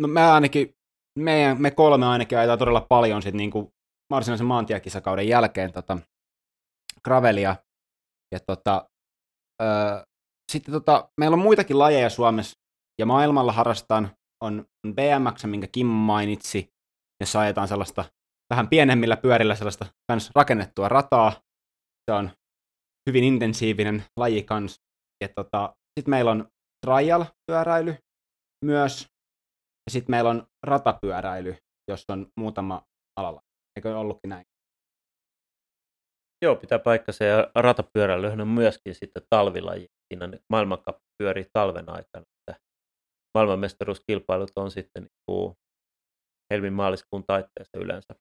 No 0.00 0.08
me 0.08 0.22
ainakin, 0.22 0.74
me, 1.18 1.56
me 1.58 1.70
kolme 1.70 2.06
ainakin 2.06 2.38
ajetaan 2.38 2.58
todella 2.58 2.86
paljon 2.88 3.22
sit 3.22 3.34
niinku 3.34 3.70
varsinaisen 4.10 4.46
maantiekisakauden 4.46 5.28
jälkeen 5.28 5.72
tota, 5.72 5.98
gravelia. 7.04 7.56
Ja 8.34 8.40
tota, 8.46 8.88
öö, 9.62 10.02
sitten 10.52 10.72
tota, 10.72 11.08
meillä 11.20 11.34
on 11.34 11.42
muitakin 11.42 11.78
lajeja 11.78 12.10
Suomessa 12.10 12.52
ja 13.00 13.06
maailmalla 13.06 13.52
harrastaan 13.52 14.10
on 14.44 14.64
BMX, 14.86 15.44
minkä 15.44 15.66
Kim 15.72 15.86
mainitsi, 15.86 16.68
jossa 17.20 17.40
ajetaan 17.40 17.68
sellaista 17.68 18.04
vähän 18.50 18.68
pienemmillä 18.68 19.16
pyörillä 19.16 19.54
sellaista 19.54 19.86
kans 20.10 20.30
rakennettua 20.34 20.88
rataa. 20.88 21.32
Se 22.10 22.14
on 22.14 22.30
hyvin 23.08 23.24
intensiivinen 23.24 24.04
laji 24.16 24.42
kans. 24.42 24.80
Ja 25.24 25.28
tota, 25.28 25.74
sitten 25.98 26.10
meillä 26.10 26.30
on 26.30 26.48
trial-pyöräily 26.86 27.96
myös. 28.64 29.06
Ja 29.86 29.90
sitten 29.90 30.10
meillä 30.10 30.30
on 30.30 30.46
ratapyöräily, 30.66 31.56
jossa 31.90 32.12
on 32.12 32.26
muutama 32.36 32.82
alalla. 33.16 33.40
Eikö 33.76 33.98
ollutkin 33.98 34.28
näin? 34.28 34.44
Joo, 36.44 36.56
pitää 36.56 36.78
paikkansa. 36.78 37.24
Ja 37.24 37.50
ratapyöräily 37.54 38.26
on 38.26 38.48
myöskin 38.48 38.94
sitten 38.94 39.22
talvilaji. 39.30 39.86
Siinä 40.12 40.28
maailmankappi 40.52 41.02
pyörii 41.22 41.46
talven 41.52 41.88
aikana. 41.88 42.24
Että 42.38 42.60
maailmanmestaruuskilpailut 43.38 44.50
on 44.56 44.70
sitten 44.70 45.06
niin 45.30 45.54
helmin 46.52 46.72
maaliskuun 46.72 47.24
taitteessa 47.26 47.78
yleensä. 47.78 48.14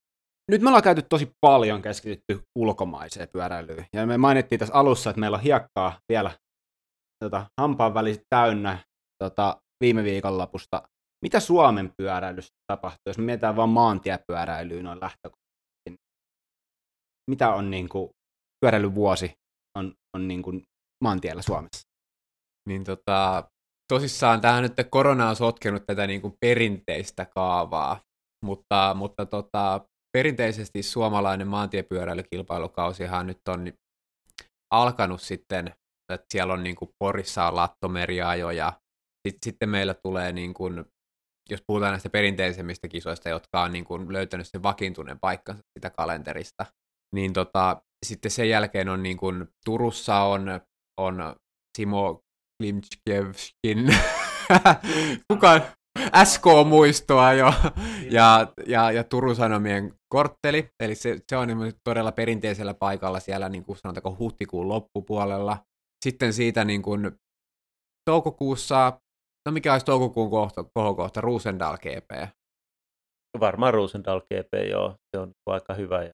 Nyt 0.51 0.61
me 0.61 0.69
ollaan 0.69 0.83
käyty 0.83 1.01
tosi 1.01 1.31
paljon 1.41 1.81
keskitytty 1.81 2.41
ulkomaiseen 2.59 3.27
pyöräilyyn. 3.33 3.85
Ja 3.93 4.05
me 4.05 4.17
mainittiin 4.17 4.59
tässä 4.59 4.75
alussa, 4.75 5.09
että 5.09 5.19
meillä 5.19 5.37
on 5.37 5.43
hiekkaa 5.43 5.99
vielä 6.09 6.31
tota, 7.23 7.45
hampaan 7.61 7.93
välissä 7.93 8.21
täynnä 8.29 8.77
tota, 9.23 9.61
viime 9.83 10.03
viikonlopusta. 10.03 10.83
Mitä 11.25 11.39
Suomen 11.39 11.91
pyöräilyssä 11.97 12.53
tapahtuu, 12.71 13.01
jos 13.07 13.17
me 13.17 13.23
mietitään 13.23 13.55
vain 13.55 13.69
maantiepyöräilyyn 13.69 14.83
noin 14.83 14.99
lähtökohtaisesti? 15.01 15.95
Mitä 17.31 17.53
on 17.53 17.71
niin 17.71 17.89
kuin, 17.89 18.09
pyöräilyvuosi 18.65 19.33
on, 19.77 19.93
on 20.17 20.27
niin 20.27 20.41
kuin, 20.41 20.63
maantiellä 21.01 21.41
Suomessa? 21.41 21.81
Niin 22.69 22.83
tota, 22.83 23.49
tosissaan 23.93 24.41
tähän 24.41 24.63
nyt 24.63 24.73
korona 24.89 25.29
on 25.29 25.35
sotkenut 25.35 25.83
tätä 25.87 26.07
niin 26.07 26.21
kuin 26.21 26.33
perinteistä 26.45 27.25
kaavaa, 27.35 28.01
mutta, 28.45 28.93
mutta 28.97 29.25
tota, 29.25 29.85
perinteisesti 30.17 30.83
suomalainen 30.83 31.47
maantiepyöräilykilpailukausihan 31.47 33.27
nyt 33.27 33.37
on 33.49 33.73
alkanut 34.73 35.21
sitten, 35.21 35.67
että 36.13 36.25
siellä 36.31 36.53
on 36.53 36.63
niin 36.63 36.75
kuin 36.75 36.91
Porissa 37.03 37.47
on 37.47 37.55
lattomeriajoja, 37.55 38.73
sitten, 39.27 39.39
sitten 39.45 39.69
meillä 39.69 39.93
tulee, 39.93 40.31
niin 40.31 40.53
kuin, 40.53 40.85
jos 41.49 41.63
puhutaan 41.67 41.91
näistä 41.91 42.09
perinteisemmistä 42.09 42.87
kisoista, 42.87 43.29
jotka 43.29 43.61
on 43.61 43.71
niin 43.71 43.85
kuin 43.85 44.13
löytänyt 44.13 44.47
sen 44.47 44.63
vakiintuneen 44.63 45.19
paikkansa 45.19 45.61
sitä 45.79 45.89
kalenterista, 45.89 46.65
niin 47.15 47.33
tota, 47.33 47.81
sitten 48.05 48.31
sen 48.31 48.49
jälkeen 48.49 48.89
on 48.89 49.03
niin 49.03 49.17
kuin, 49.17 49.47
Turussa 49.65 50.21
on, 50.21 50.61
on 50.99 51.35
Simo 51.77 52.21
Klimchkevskin. 52.61 53.95
Kuka? 55.33 55.61
SK-muistoa 56.23 57.33
jo, 57.33 57.53
ja, 58.09 58.47
ja, 58.65 58.91
ja 58.91 59.03
Turun 59.03 59.35
Sanomien 59.35 59.93
kortteli, 60.09 60.69
eli 60.83 60.95
se, 60.95 61.19
se 61.29 61.37
on 61.37 61.49
todella 61.83 62.11
perinteisellä 62.11 62.73
paikalla 62.73 63.19
siellä 63.19 63.49
niin 63.49 63.63
kuin 63.63 63.77
sanotaanko 63.77 64.15
huhtikuun 64.19 64.69
loppupuolella. 64.69 65.57
Sitten 66.05 66.33
siitä 66.33 66.65
niin 66.65 66.81
kuin 66.81 67.11
toukokuussa, 68.09 68.99
no 69.45 69.51
mikä 69.51 69.73
olisi 69.73 69.85
toukokuun 69.85 70.29
kohta, 70.29 70.63
kohokohta, 70.63 71.21
Ruusendal 71.21 71.77
GP. 71.77 72.29
Varmaan 73.39 73.73
Ruusendal 73.73 74.21
GP, 74.21 74.69
joo, 74.69 74.95
se 75.15 75.21
on 75.21 75.31
aika 75.45 75.73
hyvä. 75.73 76.03
Ja 76.03 76.11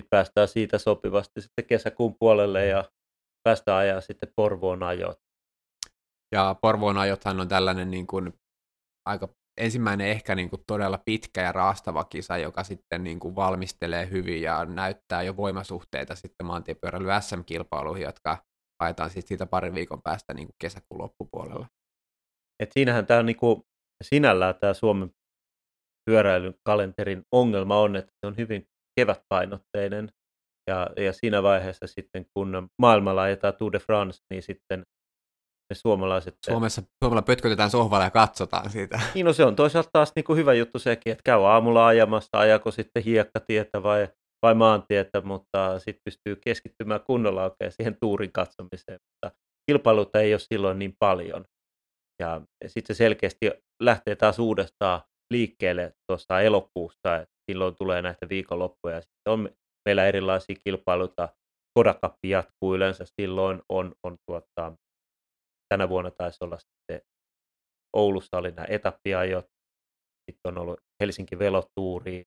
sitten 0.00 0.08
päästään 0.10 0.48
siitä 0.48 0.78
sopivasti 0.78 1.40
sitten 1.40 1.64
kesäkuun 1.66 2.14
puolelle 2.20 2.66
ja 2.66 2.84
päästään 3.42 3.78
ajaa 3.78 4.00
sitten 4.00 4.32
Porvoon 4.36 4.82
ajot. 4.82 5.18
Ja 6.32 6.56
Porvoon 6.62 6.98
ajothan 6.98 7.40
on 7.40 7.48
tällainen 7.48 7.90
niin 7.90 8.06
kuin 8.06 8.32
aika 9.08 9.28
ensimmäinen 9.60 10.08
ehkä 10.08 10.34
niin 10.34 10.50
kuin 10.50 10.62
todella 10.66 10.98
pitkä 11.04 11.42
ja 11.42 11.52
raastava 11.52 12.04
kisa, 12.04 12.38
joka 12.38 12.64
sitten 12.64 13.04
niin 13.04 13.20
kuin 13.20 13.36
valmistelee 13.36 14.10
hyvin 14.10 14.42
ja 14.42 14.64
näyttää 14.64 15.22
jo 15.22 15.36
voimasuhteita 15.36 16.14
sitten 16.14 16.46
maantiepyöräily 16.46 17.08
SM-kilpailuihin, 17.20 18.04
jotka 18.04 18.38
haetaan 18.82 19.10
sitten 19.10 19.28
siitä 19.28 19.46
parin 19.46 19.74
viikon 19.74 20.02
päästä 20.02 20.34
niin 20.34 20.46
kuin 20.46 20.56
kesäkuun 20.58 21.02
loppupuolella. 21.02 21.66
Et 22.62 22.72
siinähän 22.72 23.06
tämä 23.06 23.22
niin 23.22 23.36
kuin, 23.36 23.62
sinällään 24.04 24.54
tämä 24.60 24.74
Suomen 24.74 25.10
pyöräilykalenterin 26.10 27.22
ongelma 27.32 27.80
on, 27.80 27.96
että 27.96 28.12
se 28.20 28.26
on 28.26 28.36
hyvin 28.36 28.66
kevätpainotteinen 29.00 30.12
ja, 30.66 30.90
ja 30.96 31.12
siinä 31.12 31.42
vaiheessa 31.42 31.86
sitten, 31.86 32.26
kun 32.34 32.68
maailmalla 32.82 33.22
ajetaan 33.22 33.54
Tour 33.58 33.72
de 33.72 33.78
France, 33.78 34.18
niin 34.30 34.42
sitten 34.42 34.82
me 35.70 35.74
suomalaiset... 35.74 36.34
Suomessa 36.46 36.82
Suomella 37.04 37.22
pötkötetään 37.22 37.70
sohvalla 37.70 38.04
ja 38.04 38.10
katsotaan 38.10 38.70
siitä. 38.70 39.00
Niin 39.14 39.26
no 39.26 39.32
se 39.32 39.44
on 39.44 39.56
toisaalta 39.56 39.90
taas 39.92 40.12
niin 40.16 40.24
kuin 40.24 40.36
hyvä 40.36 40.54
juttu 40.54 40.78
sekin, 40.78 41.12
että 41.12 41.22
käy 41.24 41.46
aamulla 41.46 41.86
ajamassa, 41.86 42.38
ajako 42.38 42.70
sitten 42.70 43.02
hiekkatietä 43.02 43.82
vai, 43.82 44.08
vai 44.42 44.54
maantietä, 44.54 45.20
mutta 45.20 45.78
sitten 45.78 46.02
pystyy 46.04 46.36
keskittymään 46.44 47.00
kunnolla 47.06 47.44
oikein 47.44 47.72
siihen 47.72 47.96
tuurin 48.00 48.32
katsomiseen. 48.32 48.98
Mutta 49.10 49.36
kilpailuita 49.70 50.20
ei 50.20 50.34
ole 50.34 50.40
silloin 50.52 50.78
niin 50.78 50.94
paljon. 50.98 51.44
Ja 52.22 52.40
sitten 52.66 52.96
se 52.96 52.98
selkeästi 52.98 53.50
lähtee 53.82 54.16
taas 54.16 54.38
uudestaan 54.38 55.00
liikkeelle 55.32 55.92
tuossa 56.10 56.40
elokuussa, 56.40 57.16
että 57.16 57.34
silloin 57.50 57.74
tulee 57.78 58.02
näitä 58.02 58.28
viikonloppuja. 58.28 59.00
Sitten 59.00 59.32
on 59.32 59.48
meillä 59.88 60.06
erilaisia 60.06 60.56
kilpailuita. 60.64 61.28
Kodakappi 61.78 62.30
jatkuu 62.30 62.74
yleensä 62.74 63.04
silloin, 63.20 63.62
on, 63.68 63.92
on 64.06 64.16
tuota, 64.26 64.76
tänä 65.68 65.88
vuonna 65.88 66.10
taisi 66.10 66.44
olla 66.44 66.58
sitten 66.58 67.00
Oulussa 67.96 68.38
oli 68.38 68.50
nämä 68.50 68.66
etappiajot, 68.70 69.46
sitten 70.30 70.48
on 70.52 70.58
ollut 70.58 70.80
Helsinki 71.02 71.38
velotuuri, 71.38 72.24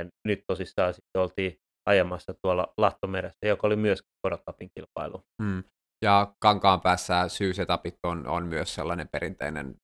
ja 0.00 0.04
nyt 0.28 0.40
tosissaan 0.48 0.94
sitten 0.94 1.22
oltiin 1.22 1.56
ajamassa 1.88 2.34
tuolla 2.42 2.72
Lattomeressä, 2.78 3.46
joka 3.46 3.66
oli 3.66 3.76
myös 3.76 4.02
Kodakapin 4.22 4.68
kilpailu. 4.78 5.22
Mm. 5.42 5.64
Ja 6.04 6.34
kankaan 6.42 6.80
päässä 6.80 7.28
syysetapit 7.28 7.94
on, 8.02 8.26
on 8.26 8.46
myös 8.46 8.74
sellainen 8.74 9.08
perinteinen 9.12 9.74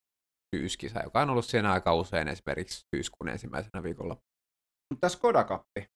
syyskisa, 0.57 1.03
joka 1.03 1.20
on 1.20 1.31
ollut 1.31 1.45
siinä 1.45 1.72
aika 1.72 1.95
usein 1.95 2.28
esimerkiksi 2.28 2.81
syyskuun 2.97 3.28
ensimmäisenä 3.28 3.83
viikolla. 3.83 4.16
Mutta 4.91 5.01
tässä 5.01 5.20
Kodakappi, 5.20 5.87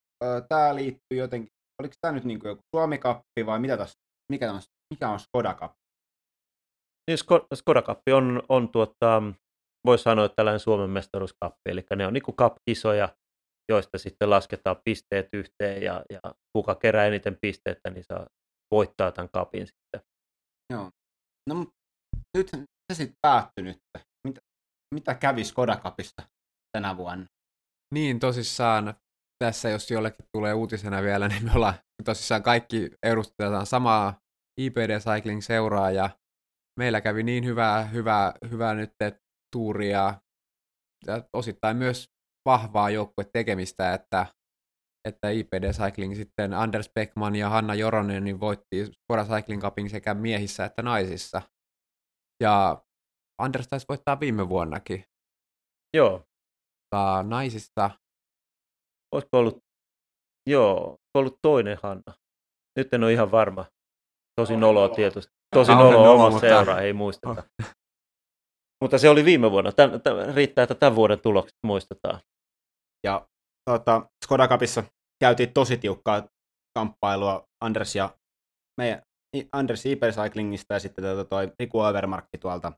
tämä 0.48 0.74
liittyy 0.74 1.18
jotenkin, 1.18 1.48
oliko 1.82 1.94
tämä 2.00 2.12
nyt 2.12 2.24
niin 2.24 2.40
kuin 2.40 2.48
joku 2.48 2.62
Suomikappi 2.76 3.46
vai 3.46 3.58
mitä 3.58 3.76
tässä, 3.76 3.94
mikä, 4.32 4.52
on, 4.52 4.60
mikä 4.94 5.08
on 5.08 5.20
Skodakappi? 5.20 5.84
Niin 7.10 7.18
Skodakappi 7.54 8.12
on, 8.12 8.42
on 8.48 8.68
tuota, 8.68 9.22
voisi 9.86 10.04
sanoa 10.04 10.28
tällainen 10.28 10.60
Suomen 10.60 10.90
mestaruuskappi, 10.90 11.70
eli 11.70 11.84
ne 11.96 12.06
on 12.06 12.12
niin 12.12 12.22
kuin 12.22 12.36
joista 13.72 13.98
sitten 13.98 14.30
lasketaan 14.30 14.76
pisteet 14.84 15.28
yhteen 15.32 15.82
ja, 15.82 16.04
ja 16.10 16.20
kuka 16.56 16.74
kerää 16.74 17.06
eniten 17.06 17.38
pisteitä, 17.40 17.90
niin 17.90 18.04
saa 18.04 18.26
voittaa 18.70 19.12
tämän 19.12 19.28
kapin 19.32 19.66
sitten. 19.66 20.10
Joo. 20.72 20.90
No 21.48 21.66
nyt 22.36 22.48
se 22.92 22.96
sitten 22.96 23.16
päättyi 23.22 23.64
nyt. 23.64 23.76
Mitä, 24.26 24.40
mitä 24.94 25.14
kävi 25.14 25.44
Skodakapista 25.44 26.22
tänä 26.72 26.96
vuonna? 26.96 27.26
Niin 27.94 28.20
tosissaan 28.20 28.94
tässä, 29.39 29.68
jos 29.68 29.91
jollekin 29.91 30.26
tulee 30.37 30.55
uutisena 30.55 31.03
vielä, 31.03 31.28
niin 31.28 31.45
me 31.45 31.53
ollaan 31.55 31.74
tosissaan 32.05 32.43
kaikki 32.43 32.91
edustetaan 33.03 33.66
samaa 33.66 34.18
IPD 34.61 34.99
Cycling 35.01 35.43
seuraa 35.43 35.91
ja 35.91 36.11
meillä 36.80 37.01
kävi 37.01 37.22
niin 37.22 37.45
hyvää, 37.45 37.85
hyvää, 37.85 38.32
hyvää 38.51 38.74
nyt 38.74 38.91
tuuria 39.57 40.20
ja 41.07 41.24
osittain 41.32 41.76
myös 41.76 42.05
vahvaa 42.49 42.91
joukkue 42.91 43.24
tekemistä, 43.32 43.95
että, 43.95 44.26
että 45.09 45.30
IPD 45.30 45.72
Cycling 45.72 46.16
sitten 46.16 46.55
Anders 46.55 46.91
Beckman 46.95 47.37
ja 47.37 47.49
Hanna 47.49 47.74
Joronen 47.74 48.24
niin 48.24 48.41
voitti 48.41 48.87
Skoda 48.87 49.24
Cycling 49.24 49.62
Cupin 49.62 49.91
sekä 49.91 50.14
miehissä 50.14 50.64
että 50.64 50.82
naisissa. 50.82 51.43
Ja 52.43 52.85
Anders 53.39 53.68
taisi 53.68 53.87
voittaa 53.89 54.20
viime 54.20 54.49
vuonnakin. 54.49 55.05
Joo. 55.97 56.12
Mutta 56.18 57.22
naisissa... 57.22 57.91
Olisiko 59.14 59.38
ollut, 59.38 59.58
joo, 60.50 60.96
ollut 61.18 61.38
toinen 61.42 61.78
Hanna. 61.82 62.14
Nyt 62.78 62.94
en 62.94 63.04
ole 63.04 63.12
ihan 63.12 63.30
varma. 63.30 63.64
Tosi 64.40 64.56
noloa 64.56 64.88
tietysti. 64.88 65.32
Tosi 65.54 65.72
noloa 65.72 66.10
oma 66.10 66.30
mutta... 66.30 66.48
seura, 66.48 66.80
ei 66.80 66.92
muisteta. 66.92 67.42
Mutta 68.84 68.98
se 68.98 69.08
oli 69.08 69.24
viime 69.24 69.50
vuonna. 69.50 69.72
Tän, 69.72 70.02
tän, 70.02 70.34
riittää, 70.34 70.62
että 70.62 70.74
tämän 70.74 70.96
vuoden 70.96 71.20
tulokset 71.20 71.58
muistetaan. 71.66 72.20
Ja 73.06 73.26
tuota, 73.70 74.08
Skoda 74.24 74.48
Cupissa 74.48 74.84
käytiin 75.20 75.52
tosi 75.52 75.76
tiukkaa 75.76 76.28
kamppailua 76.78 77.44
Anders 77.64 77.94
ja 77.96 78.18
meidän 78.80 79.02
Anders 79.52 79.82
Cyclingista 80.14 80.74
ja 80.74 80.80
sitten 80.80 81.04
tuota, 81.04 81.24
toi 81.24 81.52
Riku 81.60 81.84
Övermarkki 81.84 82.38
tuolta 82.40 82.72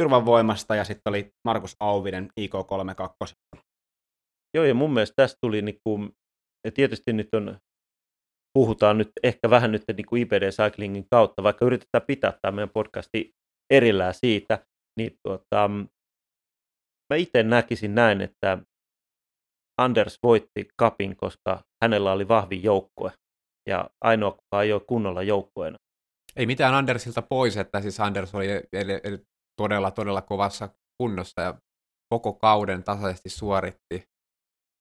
Jurvan 0.00 0.26
voimasta 0.26 0.74
ja 0.74 0.84
sitten 0.84 1.10
oli 1.10 1.30
Markus 1.44 1.76
Auvinen 1.80 2.28
IK32. 2.40 3.32
Joo, 4.54 4.64
ja 4.64 4.74
mun 4.74 4.92
mielestä 4.92 5.14
tästä 5.16 5.38
tuli, 5.40 5.62
niin 5.62 5.78
kuin, 5.84 6.10
ja 6.64 6.72
tietysti 6.72 7.12
nyt 7.12 7.28
on, 7.34 7.58
puhutaan 8.58 8.98
nyt 8.98 9.10
ehkä 9.22 9.50
vähän 9.50 9.72
nyt 9.72 9.82
niin 9.96 10.06
kuin 10.06 10.22
IPD 10.22 10.50
Cyclingin 10.50 11.06
kautta, 11.10 11.42
vaikka 11.42 11.64
yritetään 11.64 12.06
pitää 12.06 12.38
tämä 12.42 12.56
meidän 12.56 12.70
podcasti 12.74 13.30
erillään 13.72 14.14
siitä, 14.14 14.64
niin 14.98 15.12
tuota, 15.22 15.68
mä 17.10 17.16
itse 17.16 17.42
näkisin 17.42 17.94
näin, 17.94 18.20
että 18.20 18.58
Anders 19.80 20.18
voitti 20.22 20.68
kapin, 20.76 21.16
koska 21.16 21.60
hänellä 21.84 22.12
oli 22.12 22.28
vahvi 22.28 22.62
joukkue 22.62 23.12
ja 23.68 23.90
ainoa, 24.04 24.30
kuka 24.30 24.58
ole 24.74 24.80
kunnolla 24.88 25.22
joukkueena. 25.22 25.76
Ei 26.36 26.46
mitään 26.46 26.74
Andersilta 26.74 27.22
pois, 27.22 27.56
että 27.56 27.80
siis 27.80 28.00
Anders 28.00 28.34
oli 28.34 28.46
todella, 29.60 29.90
todella 29.90 30.22
kovassa 30.22 30.68
kunnossa 31.02 31.42
ja 31.42 31.54
koko 32.14 32.32
kauden 32.32 32.84
tasaisesti 32.84 33.28
suoritti. 33.28 34.09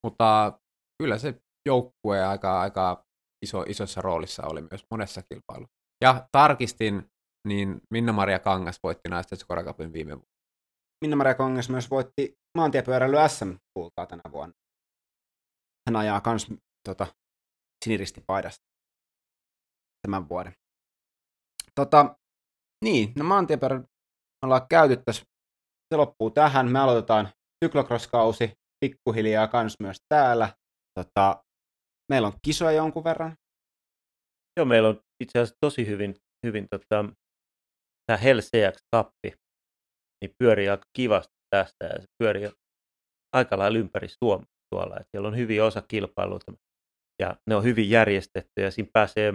Mutta 0.04 0.60
kyllä 1.04 1.18
se 1.18 1.42
joukkue 1.68 2.26
aika, 2.26 2.62
aika 2.62 3.06
iso, 3.46 3.62
isossa 3.68 4.02
roolissa 4.02 4.44
oli 4.46 4.62
myös 4.62 4.86
monessa 4.92 5.22
kilpailussa. 5.22 5.78
Ja 6.04 6.28
tarkistin, 6.32 7.06
niin 7.48 7.82
Minna-Maria 7.94 8.40
Kangas 8.40 8.80
voitti 8.84 9.10
naisten 9.10 9.38
Skorakapin 9.38 9.94
viime 9.94 10.12
vuonna. 10.12 10.30
Minna-Maria 11.06 11.36
Kangas 11.36 11.70
myös 11.70 11.90
voitti 11.90 12.34
maantiepyöräily 12.58 13.16
SM-kultaa 13.28 14.06
tänä 14.06 14.22
vuonna. 14.32 14.54
Hän 15.90 15.96
ajaa 15.96 16.22
myös 16.26 16.48
tota, 16.88 17.08
siniristipaidasta 17.86 18.66
tämän 20.08 20.30
vuoden. 20.30 20.54
Tota, 21.76 22.16
niin, 22.86 23.14
no 23.16 23.24
maantiepyöräily 23.24 23.86
ollaan 24.46 24.68
käyty 24.70 24.98
tässä, 25.06 25.24
se 25.94 25.98
loppuu 25.98 26.32
tähän. 26.32 26.72
Me 26.72 26.80
aloitetaan 26.80 27.30
syklocross-kausi 27.66 28.59
pikkuhiljaa 28.86 29.48
kans 29.48 29.76
myös 29.80 29.98
täällä. 30.10 30.54
Tota, 31.00 31.44
meillä 32.12 32.28
on 32.28 32.40
kisoja 32.46 32.72
jonkun 32.72 33.04
verran. 33.04 33.36
Joo, 34.58 34.66
meillä 34.66 34.90
on 34.90 35.02
itse 35.24 35.40
asiassa 35.40 35.58
tosi 35.62 35.88
hyvin, 35.88 36.16
hyvin 36.46 36.68
tota, 36.72 37.06
tämä 38.08 38.18
Hell 38.18 38.40
CX-kappi, 38.40 39.34
niin 40.22 40.32
pyörii 40.44 40.70
aika 40.70 40.84
kivasti 40.98 41.34
tästä 41.56 41.86
ja 41.86 42.02
se 42.02 42.06
pyörii 42.24 42.50
aika 43.36 43.58
lailla 43.58 43.80
ympäri 43.80 44.08
Suomea 44.24 44.46
tuolla. 44.76 44.98
Et 45.00 45.08
siellä 45.12 45.28
on 45.28 45.38
hyviä 45.38 45.66
osa 45.66 45.82
kilpailuita 45.82 46.54
ja 47.22 47.36
ne 47.50 47.56
on 47.56 47.64
hyvin 47.64 47.90
järjestetty 47.90 48.62
ja 48.62 48.72
siinä 48.72 48.90
pääsee, 48.94 49.34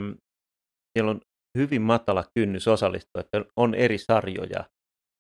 siellä 0.98 1.10
on 1.10 1.20
hyvin 1.58 1.82
matala 1.82 2.24
kynnys 2.34 2.68
osallistua, 2.68 3.20
että 3.20 3.44
on 3.56 3.74
eri 3.74 3.98
sarjoja 3.98 4.64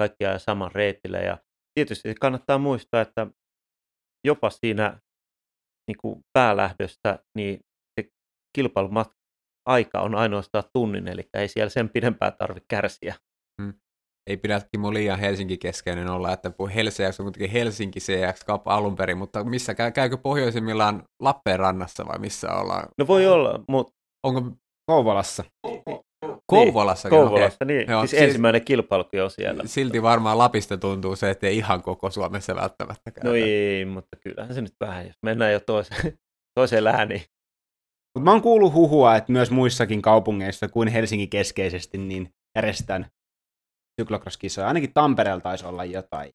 kaikkia 0.02 0.38
saman 0.38 0.72
reitillä. 0.74 1.18
Ja 1.18 1.38
tietysti 1.74 2.14
kannattaa 2.20 2.58
muistaa, 2.58 3.00
että 3.00 3.26
jopa 4.24 4.50
siinä 4.50 5.00
niin 5.88 5.96
kuin 6.00 6.20
päälähdöstä 6.32 7.18
niin 7.38 7.60
se 8.00 8.08
kilpailumatka 8.56 9.14
aika 9.68 10.00
on 10.00 10.14
ainoastaan 10.14 10.64
tunnin, 10.72 11.08
eli 11.08 11.22
ei 11.34 11.48
siellä 11.48 11.70
sen 11.70 11.88
pidempään 11.88 12.32
tarvitse 12.38 12.66
kärsiä. 12.68 13.14
Hmm. 13.62 13.74
ei 14.30 14.36
pidä 14.36 14.60
Kimo 14.72 14.92
liian 14.92 15.18
Helsinki-keskeinen 15.18 16.10
olla, 16.10 16.32
että 16.32 16.50
CX 16.90 17.20
on 17.20 17.24
kuitenkin 17.24 17.50
Helsinki 17.50 18.00
CX 18.00 18.44
Cup 18.46 18.68
alun 18.68 18.96
perin, 18.96 19.18
mutta 19.18 19.44
missä 19.44 19.74
käy, 19.74 19.90
käykö 19.92 20.16
pohjoisimmillaan 20.16 21.02
Lappeenrannassa 21.22 22.06
vai 22.06 22.18
missä 22.18 22.52
ollaan? 22.52 22.88
No 22.98 23.06
voi 23.06 23.26
olla, 23.26 23.64
mutta... 23.68 23.92
Onko 24.26 24.56
Kouvolassa. 24.86 25.44
Kouvolassa? 26.46 27.08
Niin, 27.08 27.20
Kouvolassa, 27.20 27.64
okay. 27.64 27.76
niin. 27.76 27.90
Joo, 27.90 28.00
siis, 28.00 28.10
siis 28.10 28.22
ensimmäinen 28.22 28.64
kilpailukin 28.64 29.22
on 29.22 29.30
siellä. 29.30 29.62
Silti 29.66 30.02
varmaan 30.02 30.38
Lapista 30.38 30.76
tuntuu 30.76 31.16
se, 31.16 31.30
että 31.30 31.46
ei 31.46 31.56
ihan 31.56 31.82
koko 31.82 32.10
Suomessa 32.10 32.54
välttämättä 32.54 33.10
käy. 33.10 33.24
No 33.24 33.34
ei, 33.34 33.84
mutta 33.84 34.16
kyllähän 34.20 34.54
se 34.54 34.60
nyt 34.60 34.74
vähän, 34.80 35.06
jos 35.06 35.16
mennään 35.22 35.52
jo 35.52 35.60
toiseen, 35.60 36.18
toiseen 36.58 36.84
lääniin. 36.84 37.22
Mutta 38.14 38.24
mä 38.24 38.30
oon 38.30 38.42
kuullut 38.42 38.72
huhua, 38.72 39.16
että 39.16 39.32
myös 39.32 39.50
muissakin 39.50 40.02
kaupungeissa 40.02 40.68
kuin 40.68 40.88
Helsinki 40.88 41.26
keskeisesti, 41.26 41.98
niin 41.98 42.30
järjestetään 42.56 43.06
syklocross-kisoja. 44.00 44.68
Ainakin 44.68 44.94
Tampereella 44.94 45.40
taisi 45.40 45.66
olla 45.66 45.84
jotain. 45.84 46.32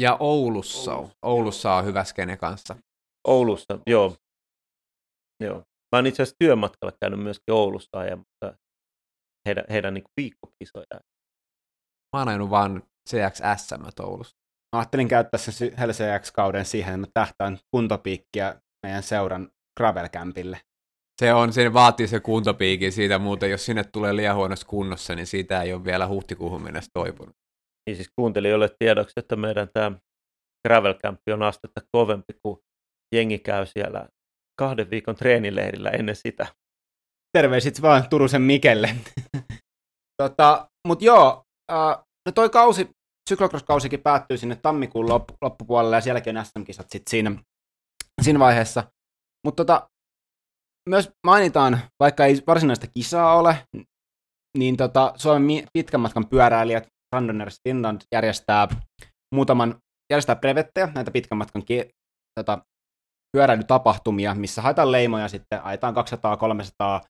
Ja 0.00 0.16
Oulussa 0.20 0.94
on. 0.94 1.08
Oulussa 1.22 1.74
on 1.74 1.84
hyvä 1.84 2.04
skene 2.04 2.36
kanssa. 2.36 2.76
Oulussa, 3.26 3.78
joo. 3.86 4.16
joo. 5.40 5.56
Mä 5.92 5.98
oon 5.98 6.06
itse 6.06 6.22
asiassa 6.22 6.36
työmatkalla 6.38 6.96
käynyt 7.00 7.20
myöskin 7.20 7.54
Oulussa 7.54 7.98
ajamassa 7.98 8.58
heidän, 9.48 9.64
heidän 9.70 9.94
niin 9.94 10.04
viikkokisoja. 10.16 11.00
Mä 12.16 12.20
oon 12.20 12.28
ajanut 12.28 12.50
vaan 12.50 12.82
CXSM 13.10 14.02
Oulussa. 14.02 14.36
Mä 14.76 14.80
ajattelin 14.80 15.08
käyttää 15.08 15.38
sen 15.38 15.72
LCX-kauden 15.86 16.64
siihen, 16.64 16.94
että 16.94 17.06
mä 17.06 17.06
tähtään 17.14 17.58
kuntopiikkiä 17.70 18.60
meidän 18.86 19.02
seuran 19.02 19.50
Gravel 19.80 20.08
Campille. 20.08 20.60
Se 21.22 21.34
on, 21.34 21.52
se 21.52 21.72
vaatii 21.72 22.08
se 22.08 22.20
kuntopiikin 22.20 22.92
siitä 22.92 23.18
muuten, 23.18 23.50
jos 23.50 23.66
sinne 23.66 23.84
tulee 23.84 24.16
liian 24.16 24.36
huonossa 24.36 24.66
kunnossa, 24.66 25.14
niin 25.14 25.26
siitä 25.26 25.62
ei 25.62 25.72
ole 25.72 25.84
vielä 25.84 26.08
huhtikuuhun 26.08 26.62
mennessä 26.62 26.90
toipunut. 26.94 27.36
Niin 27.86 27.96
siis 27.96 28.10
kuuntelijoille 28.16 28.68
tiedoksi, 28.78 29.12
että 29.20 29.36
meidän 29.36 29.68
tämä 29.74 29.92
Gravel 30.68 30.94
Camp 30.94 31.20
on 31.32 31.42
astetta 31.42 31.80
kovempi, 31.92 32.32
kuin 32.42 32.58
jengi 33.14 33.38
käy 33.38 33.66
siellä 33.66 34.08
kahden 34.58 34.90
viikon 34.90 35.16
treenileirillä 35.16 35.90
ennen 35.90 36.16
sitä. 36.16 36.46
Terveisit 37.32 37.82
vaan 37.82 38.08
Turusen 38.08 38.42
Mikelle. 38.42 38.96
tota, 40.22 40.68
Mutta 40.88 41.04
joo, 41.04 41.42
äh, 41.72 42.04
no 42.26 42.32
toi 42.34 42.50
kausi, 42.50 42.90
syklocross-kausikin 43.30 44.02
päättyy 44.02 44.36
sinne 44.38 44.56
tammikuun 44.56 45.08
loppu, 45.08 45.34
loppupuolelle 45.42 45.96
ja 45.96 46.00
sielläkin 46.00 46.38
on 46.38 46.44
SM-kisat 46.44 46.86
sit 46.90 47.02
siinä, 47.10 47.32
siinä 48.22 48.38
vaiheessa. 48.38 48.84
Mutta 49.46 49.64
tota, 49.64 49.88
myös 50.88 51.10
mainitaan, 51.26 51.80
vaikka 52.00 52.24
ei 52.24 52.42
varsinaista 52.46 52.86
kisaa 52.86 53.38
ole, 53.38 53.56
niin 54.58 54.76
tota, 54.76 55.12
Suomen 55.16 55.66
pitkän 55.72 56.00
matkan 56.00 56.26
pyöräilijät 56.26 56.86
Randonners 57.14 57.56
Finland 57.68 58.00
järjestää 58.14 58.68
muutaman 59.34 59.78
järjestää 60.12 60.36
brevettejä, 60.36 60.88
näitä 60.94 61.10
pitkän 61.10 61.38
matkan 61.38 61.64
ki- 61.64 61.90
tota, 62.40 62.58
pyöräilytapahtumia, 63.36 64.34
missä 64.34 64.62
haetaan 64.62 64.92
leimoja 64.92 65.28
sitten, 65.28 65.64
ajetaan 65.64 65.94
200, 65.94 66.36
300, 66.36 67.00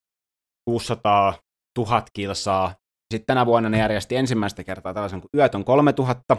600, 0.71 1.39
1000 1.75 2.11
kilsaa. 2.12 2.75
Sitten 3.14 3.27
tänä 3.27 3.47
vuonna 3.47 3.68
ne 3.68 3.79
järjesti 3.79 4.16
ensimmäistä 4.16 4.64
kertaa 4.64 4.95
tällaisen 4.95 5.21
kuin 5.21 5.31
Yötön 5.37 5.64
3000. 5.64 6.37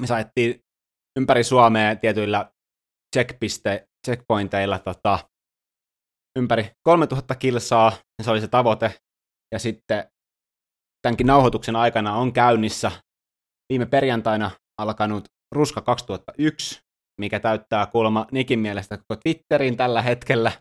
Me 0.00 0.06
saettiin 0.06 0.60
ympäri 1.18 1.44
Suomea 1.44 1.96
tietyillä 1.96 2.50
checkpiste, 3.16 3.88
checkpointeilla 4.06 4.78
tota, 4.78 5.18
ympäri 6.38 6.70
3000 6.82 7.34
kilsaa, 7.34 7.92
se 8.22 8.30
oli 8.30 8.40
se 8.40 8.48
tavoite. 8.48 8.94
Ja 9.52 9.58
sitten 9.58 10.10
tämänkin 11.02 11.26
nauhoituksen 11.26 11.76
aikana 11.76 12.14
on 12.14 12.32
käynnissä 12.32 12.90
viime 13.72 13.86
perjantaina 13.86 14.50
alkanut 14.80 15.24
Ruska 15.54 15.80
2001, 15.80 16.80
mikä 17.20 17.40
täyttää 17.40 17.86
kuulemma 17.86 18.26
Nikin 18.32 18.58
mielestä 18.58 18.96
koko 18.96 19.20
Twitterin 19.24 19.76
tällä 19.76 20.02
hetkellä. 20.02 20.52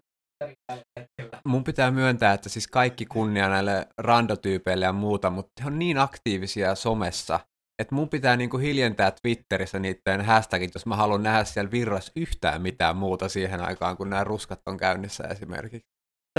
Mun 1.45 1.63
pitää 1.63 1.91
myöntää, 1.91 2.33
että 2.33 2.49
siis 2.49 2.67
kaikki 2.67 3.05
kunnia 3.05 3.49
näille 3.49 3.87
randotyypeille 3.97 4.85
ja 4.85 4.93
muuta, 4.93 5.29
mutta 5.29 5.63
he 5.63 5.67
on 5.67 5.79
niin 5.79 5.97
aktiivisia 5.97 6.75
somessa, 6.75 7.39
että 7.81 7.95
mun 7.95 8.09
pitää 8.09 8.37
niinku 8.37 8.57
hiljentää 8.57 9.11
Twitterissä 9.21 9.79
niiden 9.79 10.21
hashtagit, 10.25 10.73
jos 10.73 10.85
mä 10.85 10.95
haluan 10.95 11.23
nähdä 11.23 11.43
siellä 11.43 11.71
virras 11.71 12.11
yhtään 12.15 12.61
mitään 12.61 12.97
muuta 12.97 13.29
siihen 13.29 13.61
aikaan, 13.61 13.97
kun 13.97 14.09
nämä 14.09 14.23
ruskat 14.23 14.59
on 14.65 14.77
käynnissä 14.77 15.23
esimerkiksi. 15.23 15.87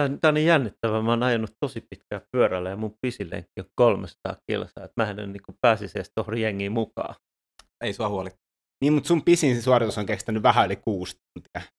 Tämä, 0.00 0.08
tämä 0.20 0.28
on 0.28 0.34
niin 0.34 0.46
jännittävää. 0.46 1.02
Mä 1.02 1.10
oon 1.10 1.22
ajanut 1.22 1.50
tosi 1.60 1.80
pitkään 1.90 2.22
pyörällä 2.32 2.70
ja 2.70 2.76
mun 2.76 2.94
pisilenkki 3.06 3.60
on 3.60 3.66
300 3.74 4.36
kilsaa. 4.50 4.84
Että 4.84 5.02
mä 5.02 5.10
en 5.10 5.16
niin 5.16 5.42
pääsisi 5.60 5.98
edes 5.98 6.10
tuohon 6.14 6.38
jengiin 6.38 6.72
mukaan. 6.72 7.14
Ei 7.84 7.92
sua 7.92 8.08
huoli. 8.08 8.30
Niin, 8.84 8.92
mutta 8.92 9.08
sun 9.08 9.22
pisin 9.22 9.62
suoritus 9.62 9.98
on 9.98 10.06
kestänyt 10.06 10.42
vähän 10.42 10.66
yli 10.66 10.76
kuusi 10.76 11.16
tuntia. 11.16 11.72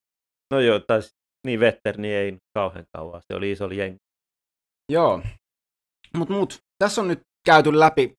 No 0.54 0.60
joo, 0.60 0.80
tai 0.80 1.00
niin 1.48 1.60
Vetterni 1.60 2.14
ei 2.14 2.38
kauhean 2.58 2.86
kauan. 2.98 3.22
Se 3.32 3.38
oli 3.38 3.52
iso 3.52 3.68
jengi. 3.68 3.98
Joo. 4.92 5.22
Mutta 6.18 6.34
mut, 6.34 6.58
tässä 6.84 7.02
on 7.02 7.08
nyt 7.08 7.20
käyty 7.46 7.80
läpi 7.80 8.14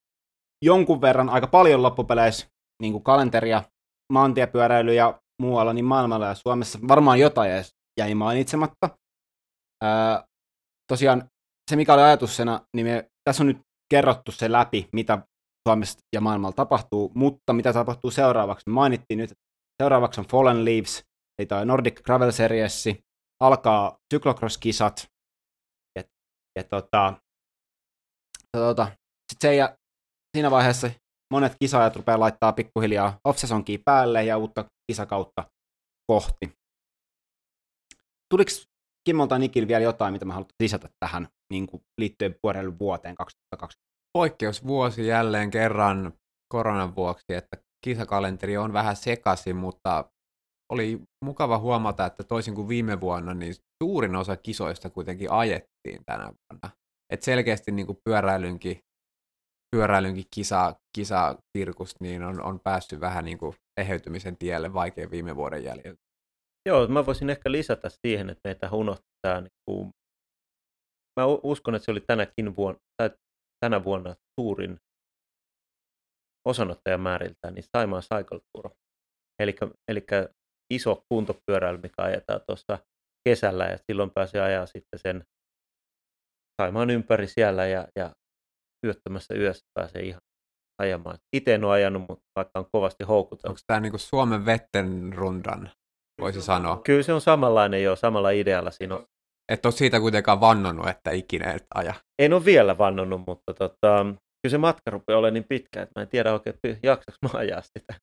jonkun 0.65 1.01
verran 1.01 1.29
aika 1.29 1.47
paljon 1.47 1.83
loppupeleissä 1.83 2.47
niin 2.83 2.93
kuin 2.93 3.05
kalenteria, 3.05 3.63
maantiepyöräily 4.13 4.95
ja 4.95 5.21
muualla 5.43 5.73
niin 5.73 5.85
maailmalla 5.85 6.27
ja 6.27 6.35
Suomessa. 6.35 6.79
Varmaan 6.89 7.21
jotain 7.21 7.51
edes 7.51 7.71
jäi 8.01 8.15
mainitsematta. 8.15 8.99
Ää, 9.83 10.25
tosiaan 10.93 11.29
se, 11.71 11.77
mikä 11.77 11.95
oli 11.95 12.03
ajatuksena, 12.03 12.61
niin 12.77 12.87
me, 12.87 13.09
tässä 13.25 13.43
on 13.43 13.47
nyt 13.47 13.61
kerrottu 13.91 14.33
se 14.33 14.53
läpi, 14.53 14.89
mitä 14.93 15.19
Suomessa 15.69 15.99
ja 16.15 16.21
maailmalla 16.21 16.55
tapahtuu, 16.55 17.13
mutta 17.15 17.53
mitä 17.53 17.73
tapahtuu 17.73 18.11
seuraavaksi? 18.11 18.63
Me 18.67 18.73
mainittiin 18.73 19.19
nyt, 19.19 19.31
että 19.31 19.45
seuraavaksi 19.83 20.21
on 20.21 20.27
Fallen 20.27 20.65
Leaves, 20.65 21.03
eli 21.39 21.47
toi 21.47 21.67
Nordic 21.67 22.03
Gravel 22.03 22.31
Series, 22.31 22.85
alkaa 23.41 23.99
cyclocross-kisat, 24.15 25.07
ja, 25.99 26.05
ja 26.59 26.65
tota, 26.65 27.15
tota, 28.57 28.87
sit 29.33 29.41
se, 29.41 29.55
ja 29.55 29.77
siinä 30.37 30.51
vaiheessa 30.51 30.91
monet 31.33 31.57
kisaajat 31.61 31.97
rupeaa 31.97 32.21
laittaa 32.21 32.53
pikkuhiljaa 32.53 33.19
off 33.25 33.39
päälle 33.85 34.25
ja 34.25 34.39
uutta 34.39 34.65
kisakautta 34.87 35.45
kohti. 36.07 36.53
Tuliko 38.35 38.51
Kimmolta 39.05 39.39
Nikil 39.39 39.69
vielä 39.69 39.85
jotain, 39.85 40.13
mitä 40.13 40.25
mä 40.25 40.33
haluan 40.33 40.51
lisätä 40.63 40.89
tähän 41.01 41.29
niin 41.53 41.67
kuin 41.67 41.83
liittyen 42.01 42.35
pyöräilyn 42.43 42.79
vuoteen 42.79 43.15
2020? 43.15 43.91
Poikkeusvuosi 44.13 45.07
jälleen 45.07 45.51
kerran 45.51 46.13
koronan 46.53 46.97
vuoksi, 46.97 47.25
että 47.35 47.57
kisakalenteri 47.85 48.57
on 48.57 48.73
vähän 48.73 48.97
sekaisin, 48.97 49.57
mutta 49.57 50.11
oli 50.71 51.01
mukava 51.25 51.59
huomata, 51.59 52.07
että 52.07 52.25
toisin 52.25 52.55
kuin 52.55 52.69
viime 52.69 53.01
vuonna, 53.01 53.35
niin 53.35 53.55
suurin 53.83 54.17
osa 54.17 54.37
kisoista 54.37 54.91
kuitenkin 54.91 55.31
ajettiin 55.31 56.05
tänä 56.07 56.25
vuonna. 56.25 56.77
Et 57.13 57.23
selkeästi 57.23 57.73
niin 57.73 57.87
kuin 57.87 57.99
pyöräilynkin, 58.05 58.81
pyöräilynkin 59.77 60.25
kisa, 60.35 60.77
kisasirkus 60.97 62.01
niin 62.01 62.23
on, 62.23 62.43
on 62.43 62.61
päässyt 62.65 63.01
vähän 63.01 63.25
niin 63.25 63.39
kuin 63.39 63.55
eheytymisen 63.81 64.37
tielle 64.37 64.73
vaikein 64.73 65.11
viime 65.11 65.37
vuoden 65.37 65.65
jäljiltä. 65.65 66.01
Joo, 66.69 66.89
mä 66.89 67.07
voisin 67.07 67.31
ehkä 67.31 67.53
lisätä 67.53 67.89
siihen, 68.07 68.31
että 68.31 68.41
meitä 68.49 68.71
unohtaa. 68.73 69.41
Niin 69.41 69.59
kuin... 69.65 69.91
Mä 71.21 71.27
uskon, 71.27 71.75
että 71.75 71.85
se 71.85 71.91
oli 71.91 72.01
tänäkin 72.01 72.57
vuonna, 72.57 72.79
tai 72.97 73.11
tänä 73.65 73.85
vuonna 73.85 74.15
suurin 74.41 74.77
osanottajamääriltään, 76.49 77.55
niin 77.55 77.65
Saimaan 77.77 78.03
Cycle 78.03 78.41
Tour. 78.53 78.71
Eli 79.89 80.07
iso 80.71 81.05
kuntopyöräily, 81.09 81.79
mikä 81.83 82.03
ajetaan 82.03 82.41
tuossa 82.47 82.79
kesällä, 83.29 83.65
ja 83.65 83.79
silloin 83.87 84.11
pääsee 84.15 84.41
ajaa 84.41 84.67
sitten 84.67 84.99
sen 84.99 85.25
Saimaan 86.63 86.91
ympäri 86.91 87.27
siellä, 87.27 87.67
ja, 87.67 87.89
ja 87.97 88.11
yöttömässä 88.87 89.35
yössä 89.35 89.65
pääsee 89.75 90.03
ihan 90.03 90.21
ajamaan. 90.83 91.19
Itse 91.37 91.55
en 91.55 91.65
ole 91.65 91.73
ajanut, 91.73 92.03
mutta 92.09 92.25
vaikka 92.37 92.59
on 92.59 92.67
kovasti 92.73 93.05
houkutellut. 93.05 93.49
Onko 93.49 93.61
tämä 93.67 93.81
niinku 93.81 93.99
Suomen 93.99 94.47
vetten 94.47 95.13
rundan 95.13 95.71
voisi 96.21 96.43
sanoa. 96.43 96.81
Kyllä 96.85 97.03
se 97.03 97.13
on 97.13 97.21
samanlainen 97.21 97.83
jo, 97.83 97.97
samalla 97.97 98.31
idealla 98.31 98.71
siinä 98.71 98.95
on. 98.95 99.07
Et 99.53 99.67
ole 99.67 99.73
siitä 99.73 100.01
kuitenkaan 100.01 100.41
vannonut, 100.41 100.89
että 100.89 101.11
ikinä 101.11 101.53
et 101.53 101.67
aja. 101.75 101.95
En 102.19 102.33
ole 102.33 102.45
vielä 102.45 102.79
vannonut, 102.79 103.23
mutta 103.27 103.55
tota, 103.55 104.05
kyllä 104.43 104.51
se 104.51 104.59
matka 104.59 104.91
rupeaa 104.91 105.19
olemaan 105.19 105.35
niin 105.35 105.47
pitkä, 105.49 105.83
että 105.83 106.01
mä 106.01 106.03
en 106.03 106.09
tiedä 106.09 106.33
oikein 106.33 106.57
jaksaks 106.83 107.19
mä 107.23 107.39
ajaa 107.39 107.61
sitä. 107.61 107.95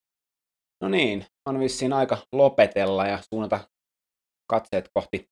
No 0.84 0.89
niin, 0.89 1.25
on 1.49 1.59
vissiin 1.59 1.93
aika 1.93 2.17
lopetella 2.32 3.07
ja 3.07 3.19
suunnata 3.34 3.59
katseet 4.51 4.89
kohti 4.93 5.30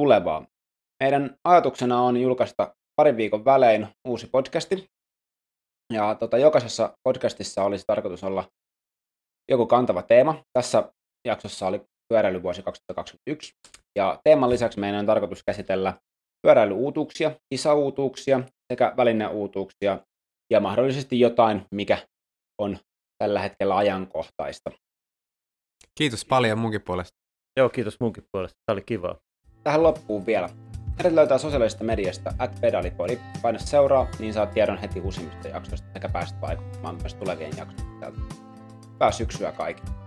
tulevaa. 0.00 0.46
Meidän 1.02 1.36
ajatuksena 1.44 2.02
on 2.02 2.16
julkaista 2.16 2.74
parin 2.96 3.16
viikon 3.16 3.44
välein 3.44 3.88
uusi 4.08 4.26
podcasti. 4.26 4.86
Ja 5.92 6.14
tota, 6.14 6.38
jokaisessa 6.38 6.96
podcastissa 7.08 7.64
olisi 7.64 7.84
tarkoitus 7.86 8.24
olla 8.24 8.44
joku 9.50 9.66
kantava 9.66 10.02
teema. 10.02 10.42
Tässä 10.52 10.92
jaksossa 11.26 11.66
oli 11.66 11.80
pyöräilyvuosi 12.08 12.62
2021. 12.62 13.52
Ja 13.98 14.20
teeman 14.24 14.50
lisäksi 14.50 14.80
meidän 14.80 15.00
on 15.00 15.06
tarkoitus 15.06 15.42
käsitellä 15.46 15.94
pyöräilyuutuuksia, 16.42 17.30
kisauutuuksia 17.54 18.40
sekä 18.72 18.94
välineuutuuksia 18.96 19.98
ja 20.52 20.60
mahdollisesti 20.60 21.20
jotain, 21.20 21.66
mikä 21.74 21.98
on 22.58 22.78
tällä 23.18 23.40
hetkellä 23.40 23.76
ajankohtaista. 23.76 24.70
Kiitos 25.98 26.24
paljon 26.24 26.58
munkin 26.58 26.82
puolesta. 26.82 27.18
Joo, 27.56 27.68
kiitos 27.68 28.00
munkin 28.00 28.24
puolesta. 28.32 28.58
Tämä 28.66 28.74
oli 28.74 28.82
kiva. 28.86 29.16
Tähän 29.62 29.82
loppuun 29.82 30.26
vielä. 30.26 30.48
Meidät 30.96 31.12
löytää 31.12 31.38
sosiaalisesta 31.38 31.84
mediasta 31.84 32.32
at 32.38 32.60
pedalipodi. 32.60 33.18
Paina 33.42 33.58
seuraa, 33.58 34.06
niin 34.18 34.32
saat 34.34 34.50
tiedon 34.50 34.78
heti 34.78 35.00
uusimmista 35.00 35.48
jaksoista 35.48 35.88
sekä 35.92 36.08
päästä 36.08 36.40
vaikuttamaan 36.40 36.96
myös 36.96 37.14
tulevien 37.14 37.52
jaksojen 37.56 38.14
Hyvää 38.94 39.12
syksyä 39.12 39.52
kaikille. 39.52 40.05